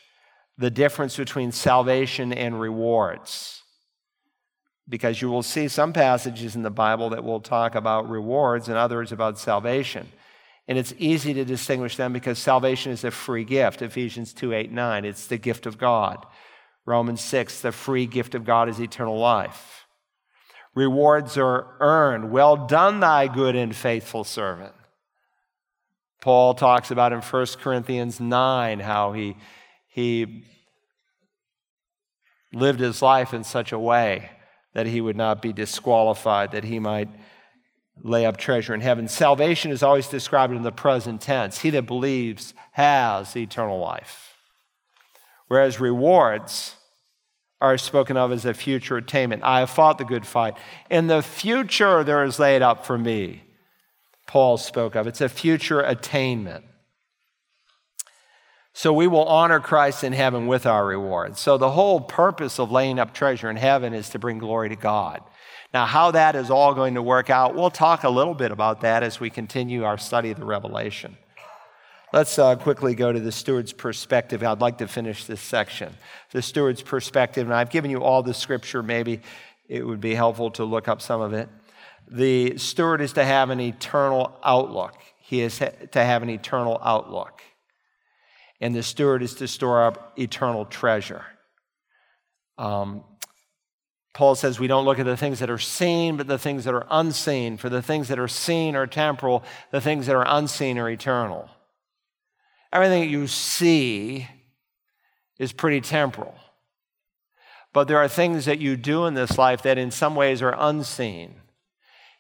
the 0.56 0.70
difference 0.70 1.16
between 1.16 1.52
salvation 1.52 2.32
and 2.32 2.58
rewards 2.58 3.61
because 4.92 5.22
you 5.22 5.30
will 5.30 5.42
see 5.42 5.68
some 5.68 5.94
passages 5.94 6.54
in 6.54 6.60
the 6.60 6.70
Bible 6.70 7.08
that 7.08 7.24
will 7.24 7.40
talk 7.40 7.74
about 7.74 8.10
rewards 8.10 8.68
and 8.68 8.76
others 8.76 9.10
about 9.10 9.38
salvation. 9.38 10.06
And 10.68 10.76
it's 10.76 10.92
easy 10.98 11.32
to 11.32 11.46
distinguish 11.46 11.96
them 11.96 12.12
because 12.12 12.38
salvation 12.38 12.92
is 12.92 13.02
a 13.02 13.10
free 13.10 13.44
gift. 13.44 13.80
Ephesians 13.80 14.34
2 14.34 14.52
8 14.52 14.70
9, 14.70 15.06
it's 15.06 15.28
the 15.28 15.38
gift 15.38 15.64
of 15.64 15.78
God. 15.78 16.26
Romans 16.84 17.22
6, 17.22 17.62
the 17.62 17.72
free 17.72 18.04
gift 18.04 18.34
of 18.34 18.44
God 18.44 18.68
is 18.68 18.78
eternal 18.78 19.18
life. 19.18 19.86
Rewards 20.74 21.38
are 21.38 21.68
earned. 21.80 22.30
Well 22.30 22.58
done, 22.58 23.00
thy 23.00 23.28
good 23.28 23.56
and 23.56 23.74
faithful 23.74 24.24
servant. 24.24 24.74
Paul 26.20 26.52
talks 26.52 26.90
about 26.90 27.14
in 27.14 27.22
1 27.22 27.46
Corinthians 27.62 28.20
9 28.20 28.80
how 28.80 29.12
he, 29.12 29.38
he 29.88 30.44
lived 32.52 32.80
his 32.80 33.00
life 33.00 33.32
in 33.32 33.42
such 33.42 33.72
a 33.72 33.78
way 33.78 34.28
that 34.74 34.86
he 34.86 35.00
would 35.00 35.16
not 35.16 35.42
be 35.42 35.52
disqualified, 35.52 36.52
that 36.52 36.64
he 36.64 36.78
might 36.78 37.08
lay 38.02 38.24
up 38.24 38.36
treasure 38.36 38.74
in 38.74 38.80
heaven. 38.80 39.06
Salvation 39.06 39.70
is 39.70 39.82
always 39.82 40.08
described 40.08 40.54
in 40.54 40.62
the 40.62 40.72
present 40.72 41.20
tense. 41.20 41.60
He 41.60 41.70
that 41.70 41.86
believes 41.86 42.54
has 42.72 43.36
eternal 43.36 43.78
life. 43.78 44.34
Whereas 45.48 45.78
rewards 45.78 46.76
are 47.60 47.78
spoken 47.78 48.16
of 48.16 48.32
as 48.32 48.44
a 48.44 48.54
future 48.54 48.96
attainment. 48.96 49.42
I 49.44 49.60
have 49.60 49.70
fought 49.70 49.98
the 49.98 50.04
good 50.04 50.26
fight. 50.26 50.56
In 50.90 51.06
the 51.06 51.22
future, 51.22 52.02
there 52.02 52.24
is 52.24 52.38
laid 52.38 52.62
up 52.62 52.84
for 52.84 52.98
me, 52.98 53.44
Paul 54.26 54.56
spoke 54.56 54.96
of. 54.96 55.06
It's 55.06 55.20
a 55.20 55.28
future 55.28 55.80
attainment. 55.80 56.64
So 58.74 58.92
we 58.92 59.06
will 59.06 59.24
honor 59.24 59.60
Christ 59.60 60.02
in 60.02 60.12
heaven 60.12 60.46
with 60.46 60.64
our 60.64 60.86
reward. 60.86 61.36
So 61.36 61.58
the 61.58 61.70
whole 61.70 62.00
purpose 62.00 62.58
of 62.58 62.70
laying 62.70 62.98
up 62.98 63.12
treasure 63.12 63.50
in 63.50 63.56
heaven 63.56 63.92
is 63.92 64.08
to 64.10 64.18
bring 64.18 64.38
glory 64.38 64.70
to 64.70 64.76
God. 64.76 65.22
Now, 65.74 65.86
how 65.86 66.10
that 66.12 66.36
is 66.36 66.50
all 66.50 66.74
going 66.74 66.94
to 66.94 67.02
work 67.02 67.30
out, 67.30 67.54
we'll 67.54 67.70
talk 67.70 68.04
a 68.04 68.10
little 68.10 68.34
bit 68.34 68.50
about 68.50 68.82
that 68.82 69.02
as 69.02 69.20
we 69.20 69.30
continue 69.30 69.84
our 69.84 69.98
study 69.98 70.30
of 70.30 70.38
the 70.38 70.44
Revelation. 70.44 71.16
Let's 72.12 72.38
uh, 72.38 72.56
quickly 72.56 72.94
go 72.94 73.10
to 73.10 73.20
the 73.20 73.32
steward's 73.32 73.72
perspective. 73.72 74.42
I'd 74.42 74.60
like 74.60 74.78
to 74.78 74.88
finish 74.88 75.24
this 75.24 75.40
section. 75.40 75.94
The 76.32 76.42
steward's 76.42 76.82
perspective, 76.82 77.46
and 77.46 77.54
I've 77.54 77.70
given 77.70 77.90
you 77.90 78.02
all 78.02 78.22
the 78.22 78.34
scripture. 78.34 78.82
Maybe 78.82 79.20
it 79.66 79.86
would 79.86 80.00
be 80.00 80.14
helpful 80.14 80.50
to 80.52 80.64
look 80.64 80.88
up 80.88 81.00
some 81.00 81.22
of 81.22 81.32
it. 81.32 81.48
The 82.06 82.58
steward 82.58 83.00
is 83.00 83.14
to 83.14 83.24
have 83.24 83.48
an 83.48 83.60
eternal 83.60 84.38
outlook, 84.44 84.96
he 85.18 85.40
is 85.40 85.58
to 85.58 86.04
have 86.04 86.22
an 86.22 86.28
eternal 86.28 86.78
outlook. 86.82 87.42
And 88.62 88.74
the 88.74 88.82
steward 88.84 89.24
is 89.24 89.34
to 89.34 89.48
store 89.48 89.84
up 89.84 90.16
eternal 90.16 90.64
treasure. 90.64 91.24
Um, 92.56 93.02
Paul 94.14 94.36
says 94.36 94.60
we 94.60 94.68
don't 94.68 94.84
look 94.84 95.00
at 95.00 95.04
the 95.04 95.16
things 95.16 95.40
that 95.40 95.50
are 95.50 95.58
seen, 95.58 96.16
but 96.16 96.28
the 96.28 96.38
things 96.38 96.64
that 96.64 96.72
are 96.72 96.86
unseen. 96.88 97.56
For 97.56 97.68
the 97.68 97.82
things 97.82 98.06
that 98.06 98.20
are 98.20 98.28
seen 98.28 98.76
are 98.76 98.86
temporal, 98.86 99.42
the 99.72 99.80
things 99.80 100.06
that 100.06 100.14
are 100.14 100.24
unseen 100.28 100.78
are 100.78 100.88
eternal. 100.88 101.50
Everything 102.72 103.10
you 103.10 103.26
see 103.26 104.28
is 105.40 105.52
pretty 105.52 105.80
temporal. 105.80 106.36
But 107.72 107.88
there 107.88 107.98
are 107.98 108.06
things 108.06 108.44
that 108.44 108.60
you 108.60 108.76
do 108.76 109.06
in 109.06 109.14
this 109.14 109.38
life 109.38 109.62
that 109.62 109.76
in 109.76 109.90
some 109.90 110.14
ways 110.14 110.40
are 110.40 110.54
unseen. 110.56 111.34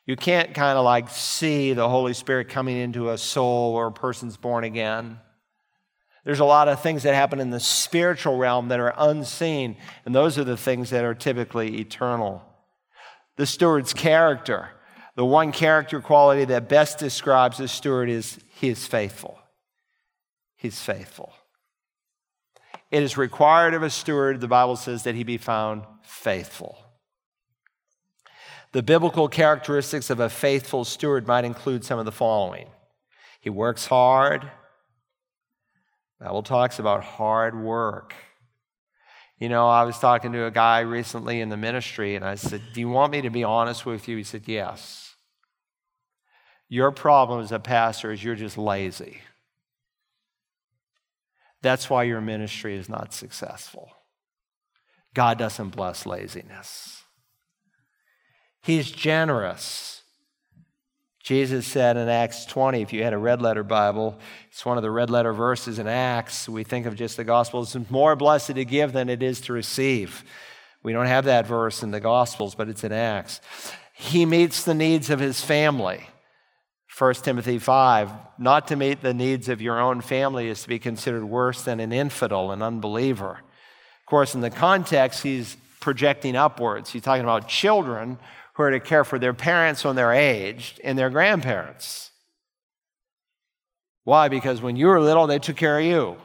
You 0.06 0.16
can't 0.16 0.54
kind 0.54 0.76
of 0.76 0.84
like 0.84 1.08
see 1.08 1.72
the 1.72 1.88
Holy 1.88 2.14
Spirit 2.14 2.48
coming 2.48 2.76
into 2.76 3.10
a 3.10 3.18
soul 3.18 3.76
or 3.76 3.86
a 3.86 3.92
person's 3.92 4.36
born 4.36 4.64
again. 4.64 5.20
There's 6.24 6.40
a 6.40 6.44
lot 6.44 6.68
of 6.68 6.80
things 6.80 7.02
that 7.02 7.14
happen 7.14 7.40
in 7.40 7.50
the 7.50 7.60
spiritual 7.60 8.36
realm 8.36 8.68
that 8.68 8.78
are 8.78 8.94
unseen, 8.96 9.76
and 10.04 10.14
those 10.14 10.38
are 10.38 10.44
the 10.44 10.56
things 10.56 10.90
that 10.90 11.04
are 11.04 11.14
typically 11.14 11.80
eternal. 11.80 12.42
The 13.36 13.46
steward's 13.46 13.92
character, 13.92 14.70
the 15.16 15.24
one 15.24 15.50
character 15.50 16.00
quality 16.00 16.44
that 16.44 16.68
best 16.68 16.98
describes 16.98 17.58
the 17.58 17.66
steward 17.66 18.08
is 18.08 18.38
he 18.54 18.68
is 18.68 18.86
faithful. 18.86 19.38
He's 20.56 20.80
faithful. 20.80 21.32
It 22.92 23.02
is 23.02 23.16
required 23.16 23.74
of 23.74 23.82
a 23.82 23.90
steward, 23.90 24.40
the 24.40 24.48
Bible 24.48 24.76
says, 24.76 25.02
that 25.02 25.16
he 25.16 25.24
be 25.24 25.38
found 25.38 25.82
faithful. 26.02 26.78
The 28.72 28.82
biblical 28.82 29.28
characteristics 29.28 30.08
of 30.08 30.20
a 30.20 30.30
faithful 30.30 30.84
steward 30.84 31.26
might 31.26 31.44
include 31.44 31.84
some 31.84 31.98
of 31.98 32.04
the 32.04 32.12
following 32.12 32.68
he 33.40 33.50
works 33.50 33.86
hard. 33.86 34.48
Bible 36.22 36.44
talks 36.44 36.78
about 36.78 37.02
hard 37.02 37.60
work. 37.60 38.14
You 39.38 39.48
know, 39.48 39.68
I 39.68 39.82
was 39.82 39.98
talking 39.98 40.32
to 40.32 40.46
a 40.46 40.52
guy 40.52 40.80
recently 40.80 41.40
in 41.40 41.48
the 41.48 41.56
ministry, 41.56 42.14
and 42.14 42.24
I 42.24 42.36
said, 42.36 42.62
Do 42.72 42.80
you 42.80 42.88
want 42.88 43.10
me 43.10 43.22
to 43.22 43.30
be 43.30 43.42
honest 43.42 43.84
with 43.84 44.06
you? 44.06 44.16
He 44.16 44.22
said, 44.22 44.42
Yes. 44.46 45.16
Your 46.68 46.92
problem 46.92 47.40
as 47.40 47.50
a 47.50 47.58
pastor 47.58 48.12
is 48.12 48.22
you're 48.22 48.36
just 48.36 48.56
lazy. 48.56 49.18
That's 51.60 51.90
why 51.90 52.04
your 52.04 52.20
ministry 52.20 52.76
is 52.76 52.88
not 52.88 53.12
successful. 53.12 53.90
God 55.14 55.38
doesn't 55.38 55.70
bless 55.70 56.06
laziness. 56.06 57.02
He's 58.62 58.92
generous. 58.92 60.01
Jesus 61.22 61.66
said 61.66 61.96
in 61.96 62.08
Acts 62.08 62.44
20, 62.46 62.82
if 62.82 62.92
you 62.92 63.04
had 63.04 63.12
a 63.12 63.18
red 63.18 63.40
letter 63.40 63.62
Bible, 63.62 64.18
it's 64.50 64.66
one 64.66 64.76
of 64.76 64.82
the 64.82 64.90
red 64.90 65.08
letter 65.08 65.32
verses 65.32 65.78
in 65.78 65.86
Acts. 65.86 66.48
We 66.48 66.64
think 66.64 66.84
of 66.84 66.96
just 66.96 67.16
the 67.16 67.22
Gospels. 67.22 67.76
It's 67.76 67.90
more 67.90 68.16
blessed 68.16 68.54
to 68.54 68.64
give 68.64 68.92
than 68.92 69.08
it 69.08 69.22
is 69.22 69.40
to 69.42 69.52
receive. 69.52 70.24
We 70.82 70.92
don't 70.92 71.06
have 71.06 71.26
that 71.26 71.46
verse 71.46 71.84
in 71.84 71.92
the 71.92 72.00
Gospels, 72.00 72.56
but 72.56 72.68
it's 72.68 72.82
in 72.82 72.90
Acts. 72.90 73.40
He 73.94 74.26
meets 74.26 74.64
the 74.64 74.74
needs 74.74 75.10
of 75.10 75.20
his 75.20 75.40
family. 75.40 76.08
1 76.98 77.14
Timothy 77.14 77.58
5, 77.58 78.10
not 78.38 78.66
to 78.68 78.76
meet 78.76 79.00
the 79.00 79.14
needs 79.14 79.48
of 79.48 79.62
your 79.62 79.80
own 79.80 80.00
family 80.00 80.48
is 80.48 80.62
to 80.62 80.68
be 80.68 80.80
considered 80.80 81.24
worse 81.24 81.62
than 81.62 81.78
an 81.78 81.92
infidel, 81.92 82.50
an 82.50 82.62
unbeliever. 82.62 83.30
Of 84.00 84.06
course, 84.06 84.34
in 84.34 84.40
the 84.40 84.50
context, 84.50 85.22
he's 85.22 85.56
projecting 85.80 86.36
upwards. 86.36 86.90
He's 86.90 87.02
talking 87.02 87.24
about 87.24 87.48
children 87.48 88.18
who 88.54 88.62
are 88.62 88.70
to 88.70 88.80
care 88.80 89.04
for 89.04 89.18
their 89.18 89.34
parents 89.34 89.84
when 89.84 89.96
they're 89.96 90.12
aged 90.12 90.80
and 90.84 90.98
their 90.98 91.10
grandparents. 91.10 92.10
Why? 94.04 94.28
Because 94.28 94.60
when 94.60 94.76
you 94.76 94.88
were 94.88 95.00
little, 95.00 95.26
they 95.26 95.38
took 95.38 95.56
care 95.56 95.78
of 95.78 95.84
you. 95.84 96.16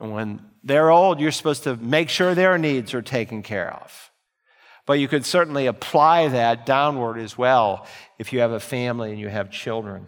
And 0.00 0.12
when 0.12 0.40
they're 0.62 0.90
old, 0.90 1.20
you're 1.20 1.32
supposed 1.32 1.64
to 1.64 1.76
make 1.76 2.08
sure 2.08 2.34
their 2.34 2.58
needs 2.58 2.94
are 2.94 3.02
taken 3.02 3.42
care 3.42 3.72
of. 3.74 4.10
But 4.86 5.00
you 5.00 5.08
could 5.08 5.26
certainly 5.26 5.66
apply 5.66 6.28
that 6.28 6.64
downward 6.64 7.18
as 7.18 7.36
well 7.36 7.86
if 8.18 8.32
you 8.32 8.40
have 8.40 8.52
a 8.52 8.60
family 8.60 9.10
and 9.10 9.20
you 9.20 9.28
have 9.28 9.50
children. 9.50 10.06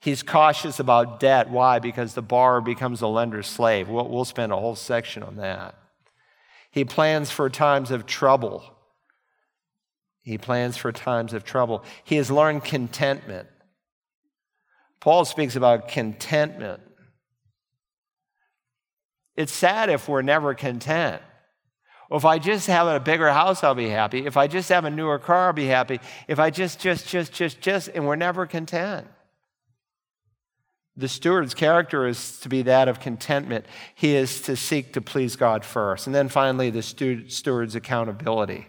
He's 0.00 0.22
cautious 0.22 0.80
about 0.80 1.20
debt. 1.20 1.50
Why? 1.50 1.78
Because 1.78 2.14
the 2.14 2.22
borrower 2.22 2.62
becomes 2.62 3.02
a 3.02 3.06
lender's 3.06 3.46
slave. 3.46 3.88
We'll, 3.88 4.08
we'll 4.08 4.24
spend 4.24 4.50
a 4.50 4.56
whole 4.56 4.76
section 4.76 5.22
on 5.22 5.36
that. 5.36 5.74
He 6.70 6.86
plans 6.86 7.30
for 7.30 7.50
times 7.50 7.90
of 7.90 8.06
trouble. 8.06 8.64
He 10.22 10.38
plans 10.38 10.76
for 10.76 10.92
times 10.92 11.32
of 11.32 11.44
trouble. 11.44 11.84
He 12.04 12.16
has 12.16 12.30
learned 12.30 12.64
contentment. 12.64 13.48
Paul 15.00 15.24
speaks 15.24 15.56
about 15.56 15.88
contentment. 15.88 16.82
It's 19.36 19.52
sad 19.52 19.88
if 19.88 20.08
we're 20.08 20.22
never 20.22 20.54
content. 20.54 21.22
Well, 22.10 22.18
if 22.18 22.24
I 22.24 22.38
just 22.38 22.66
have 22.66 22.86
a 22.86 23.00
bigger 23.00 23.30
house, 23.30 23.64
I'll 23.64 23.74
be 23.74 23.88
happy. 23.88 24.26
If 24.26 24.36
I 24.36 24.46
just 24.46 24.68
have 24.68 24.84
a 24.84 24.90
newer 24.90 25.18
car, 25.18 25.46
I'll 25.46 25.52
be 25.52 25.66
happy. 25.66 26.00
If 26.28 26.38
I 26.38 26.50
just, 26.50 26.80
just, 26.80 27.08
just, 27.08 27.32
just, 27.32 27.60
just, 27.60 27.88
and 27.88 28.06
we're 28.06 28.16
never 28.16 28.46
content. 28.46 29.06
The 30.96 31.08
steward's 31.08 31.54
character 31.54 32.06
is 32.06 32.40
to 32.40 32.48
be 32.48 32.62
that 32.62 32.88
of 32.88 33.00
contentment. 33.00 33.64
He 33.94 34.16
is 34.16 34.42
to 34.42 34.56
seek 34.56 34.92
to 34.94 35.00
please 35.00 35.36
God 35.36 35.64
first. 35.64 36.06
And 36.06 36.14
then 36.14 36.28
finally, 36.28 36.68
the 36.68 36.82
steward's 36.82 37.74
accountability. 37.74 38.66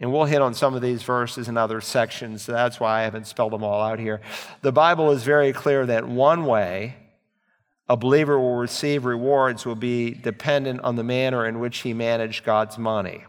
And 0.00 0.12
we'll 0.12 0.24
hit 0.24 0.42
on 0.42 0.54
some 0.54 0.74
of 0.74 0.82
these 0.82 1.02
verses 1.02 1.48
in 1.48 1.56
other 1.56 1.80
sections. 1.80 2.42
So 2.42 2.52
that's 2.52 2.80
why 2.80 3.00
I 3.00 3.02
haven't 3.04 3.26
spelled 3.26 3.52
them 3.52 3.62
all 3.62 3.80
out 3.80 3.98
here. 3.98 4.20
The 4.62 4.72
Bible 4.72 5.10
is 5.12 5.22
very 5.22 5.52
clear 5.52 5.86
that 5.86 6.06
one 6.06 6.46
way 6.46 6.96
a 7.88 7.96
believer 7.96 8.38
will 8.38 8.56
receive 8.56 9.04
rewards 9.04 9.66
will 9.66 9.74
be 9.74 10.10
dependent 10.10 10.80
on 10.80 10.96
the 10.96 11.04
manner 11.04 11.46
in 11.46 11.60
which 11.60 11.78
he 11.78 11.92
managed 11.92 12.44
God's 12.44 12.78
money. 12.78 13.24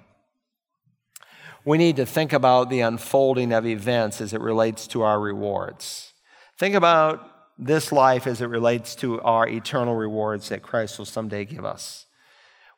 We 1.66 1.78
need 1.78 1.98
to 1.98 2.06
think 2.06 2.32
about 2.32 2.70
the 2.70 2.82
unfolding 2.82 3.52
of 3.52 3.66
events 3.66 4.22
as 4.22 4.34
it 4.34 4.40
relates 4.40 4.88
to 4.88 5.02
our 5.02 5.20
rewards. 5.20 6.14
Think 6.58 6.76
about 6.76 7.32
this 7.58 7.92
life 7.92 8.28
as 8.28 8.42
it 8.42 8.48
relates 8.48 8.96
to 8.96 9.20
our 9.22 9.48
eternal 9.48 9.96
rewards 9.96 10.50
that 10.50 10.62
Christ 10.62 10.98
will 10.98 11.06
someday 11.06 11.44
give 11.44 11.66
us. 11.66 12.06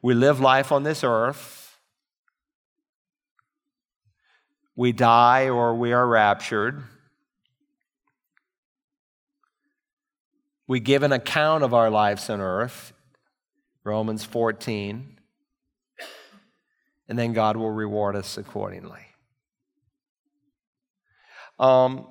We 0.01 0.13
live 0.13 0.39
life 0.39 0.71
on 0.71 0.83
this 0.83 1.03
earth. 1.03 1.66
We 4.77 4.91
die 4.91 5.49
or 5.49 5.73
we 5.73 5.91
are 5.91 6.07
raptured. 6.07 6.83
We 10.67 10.79
give 10.79 11.01
an 11.01 11.11
account 11.11 11.63
of 11.63 11.73
our 11.73 11.89
lives 11.89 12.29
on 12.29 12.39
earth, 12.39 12.93
Romans 13.83 14.23
14, 14.23 15.17
and 17.09 17.17
then 17.17 17.33
God 17.33 17.57
will 17.57 17.71
reward 17.71 18.15
us 18.15 18.37
accordingly. 18.37 19.01
Um, 21.57 22.05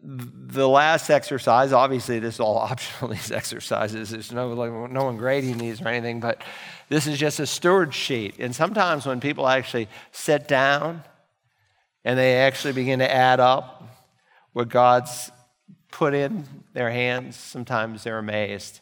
the 0.00 0.68
last 0.68 1.10
exercise, 1.10 1.72
obviously, 1.72 2.20
this 2.20 2.34
is 2.34 2.40
all 2.40 2.56
optional, 2.58 3.10
these 3.10 3.32
exercises. 3.32 4.10
There's 4.10 4.30
no, 4.30 4.54
no 4.86 5.04
one 5.04 5.16
grading 5.16 5.58
these 5.58 5.82
or 5.82 5.88
anything, 5.88 6.20
but 6.20 6.40
this 6.88 7.08
is 7.08 7.18
just 7.18 7.40
a 7.40 7.46
steward 7.48 7.92
sheet. 7.92 8.36
And 8.38 8.54
sometimes 8.54 9.06
when 9.06 9.18
people 9.18 9.48
actually 9.48 9.88
sit 10.12 10.46
down 10.46 11.02
and 12.04 12.18
they 12.18 12.36
actually 12.36 12.72
begin 12.72 12.98
to 12.98 13.10
add 13.10 13.40
up 13.40 13.82
what 14.52 14.68
God's 14.68 15.30
put 15.90 16.14
in 16.14 16.46
their 16.72 16.90
hands, 16.90 17.36
sometimes 17.36 18.04
they're 18.04 18.18
amazed. 18.18 18.80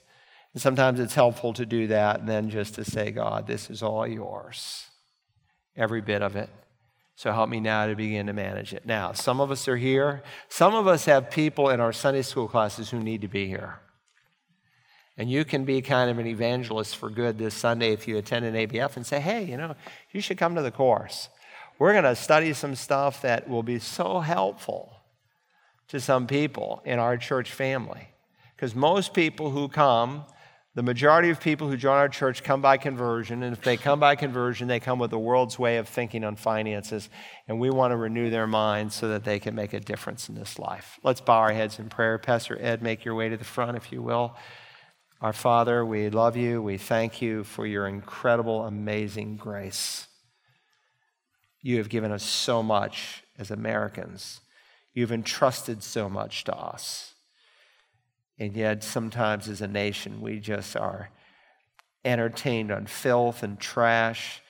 And 0.53 0.63
sometimes 0.63 0.99
it's 0.99 1.15
helpful 1.15 1.53
to 1.55 1.67
do 1.67 1.87
that 1.89 2.21
and 2.21 2.29
then 2.29 2.51
just 2.51 2.75
to 2.75 2.85
say, 2.85 3.11
God, 3.11 3.47
this 3.47 3.71
is 3.71 3.83
all 3.83 4.07
yours, 4.07 4.87
every 5.77 6.01
bit 6.01 6.23
of 6.23 6.35
it. 6.37 6.49
So 7.15 7.31
help 7.33 7.51
me 7.51 7.61
now 7.61 7.87
to 7.87 7.95
begin 7.95 8.27
to 8.29 8.33
manage 8.33 8.73
it. 8.73 8.87
Now, 8.87 9.13
some 9.13 9.41
of 9.41 9.51
us 9.51 9.69
are 9.69 9.77
here. 9.77 10.23
Some 10.49 10.75
of 10.75 10.87
us 10.87 11.05
have 11.05 11.31
people 11.31 11.69
in 11.69 11.79
our 11.79 11.93
Sunday 11.93 12.23
school 12.23 12.49
classes 12.49 12.89
who 12.89 12.99
need 12.99 13.21
to 13.21 13.29
be 13.29 13.47
here. 13.47 13.79
And 15.19 15.31
you 15.31 15.45
can 15.45 15.67
be 15.67 15.83
kind 15.83 16.11
of 16.11 16.19
an 16.19 16.27
evangelist 16.27 16.97
for 16.97 17.11
good 17.11 17.37
this 17.37 17.53
Sunday 17.53 17.93
if 17.93 18.09
you 18.09 18.17
attend 18.17 18.47
an 18.47 18.55
ABF 18.55 18.97
and 18.97 19.07
say, 19.07 19.21
hey, 19.21 19.45
you 19.45 19.59
know, 19.59 19.77
you 20.13 20.23
should 20.23 20.39
come 20.39 20.55
to 20.55 20.63
the 20.63 20.71
course. 20.71 21.29
We're 21.81 21.93
going 21.93 22.05
to 22.05 22.15
study 22.15 22.53
some 22.53 22.75
stuff 22.75 23.23
that 23.23 23.49
will 23.49 23.63
be 23.63 23.79
so 23.79 24.21
helpful 24.21 24.93
to 25.89 25.99
some 25.99 26.27
people 26.27 26.83
in 26.85 26.99
our 26.99 27.17
church 27.17 27.51
family. 27.53 28.09
Because 28.55 28.75
most 28.75 29.15
people 29.15 29.51
who 29.51 29.67
come, 29.67 30.27
the 30.75 30.83
majority 30.83 31.31
of 31.31 31.41
people 31.41 31.71
who 31.71 31.79
join 31.79 31.97
our 31.97 32.11
church 32.11 32.45
come 32.45 32.61
by 32.61 32.77
conversion, 32.77 33.43
and 33.43 33.57
if 33.57 33.63
they 33.63 33.79
come 33.79 33.99
by 33.99 34.15
conversion, 34.15 34.69
they 34.69 34.79
come 34.79 34.99
with 34.99 35.11
the 35.11 35.19
world's 35.19 35.59
way 35.59 35.79
of 35.79 35.89
thinking 35.89 36.23
on 36.23 36.37
finances, 36.37 37.09
and 37.49 37.59
we 37.59 37.71
want 37.71 37.93
to 37.93 37.97
renew 37.97 38.29
their 38.29 38.47
minds 38.47 38.95
so 38.95 39.09
that 39.09 39.25
they 39.25 39.39
can 39.39 39.55
make 39.55 39.73
a 39.73 39.81
difference 39.81 40.29
in 40.29 40.35
this 40.35 40.59
life. 40.59 41.01
Let's 41.03 41.23
bow 41.23 41.39
our 41.39 41.53
heads 41.55 41.79
in 41.79 41.89
prayer. 41.89 42.19
Pastor 42.19 42.59
Ed, 42.61 42.83
make 42.83 43.07
your 43.07 43.15
way 43.15 43.31
to 43.31 43.39
the 43.39 43.45
front, 43.45 43.79
if 43.79 43.91
you 43.91 44.03
will. 44.03 44.37
Our 45.23 45.33
Father, 45.33 45.83
we 45.87 46.11
love 46.11 46.37
you. 46.37 46.61
We 46.61 46.77
thank 46.77 47.23
you 47.23 47.43
for 47.43 47.65
your 47.65 47.87
incredible, 47.87 48.67
amazing 48.67 49.37
grace. 49.37 50.09
You 51.63 51.77
have 51.79 51.89
given 51.89 52.13
us 52.13 52.23
so 52.23 52.63
much 52.63 53.23
as 53.39 53.51
Americans. 53.51 54.41
You've 54.95 55.13
entrusted 55.13 55.83
so 55.83 56.09
much 56.09 56.45
to 56.45 56.57
us. 56.57 57.15
And 58.39 58.57
yet, 58.57 58.83
sometimes 58.83 59.49
as 59.49 59.61
a 59.61 59.69
nation, 59.69 60.23
we 60.23 60.41
just 60.41 60.77
are 60.77 61.11
entertained 62.05 62.71
on 62.71 62.87
filth 62.87 63.43
and 63.43 63.61
trash. 63.61 64.41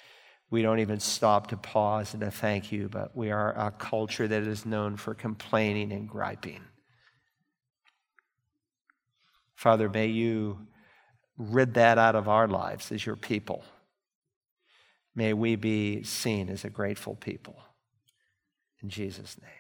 We 0.51 0.63
don't 0.63 0.79
even 0.79 1.01
stop 1.01 1.49
to 1.49 1.57
pause 1.57 2.15
and 2.15 2.21
to 2.21 2.31
thank 2.31 2.71
you, 2.71 2.89
but 2.89 3.17
we 3.17 3.31
are 3.31 3.53
a 3.59 3.73
culture 3.73 4.29
that 4.29 4.43
is 4.43 4.65
known 4.65 4.97
for 4.97 5.15
complaining 5.15 5.93
and 5.93 6.09
griping. 6.09 6.63
Father, 9.57 9.89
may 9.89 10.07
you 10.07 10.67
rid 11.37 11.75
that 11.75 11.99
out 11.99 12.15
of 12.15 12.29
our 12.29 12.49
lives 12.49 12.93
as 12.93 13.05
your 13.05 13.17
people. 13.17 13.65
May 15.15 15.33
we 15.33 15.57
be 15.57 16.03
seen 16.03 16.49
as 16.49 16.65
a 16.65 16.71
grateful 16.71 17.15
people. 17.15 17.57
In 18.83 18.89
Jesus' 18.89 19.37
name. 19.41 19.60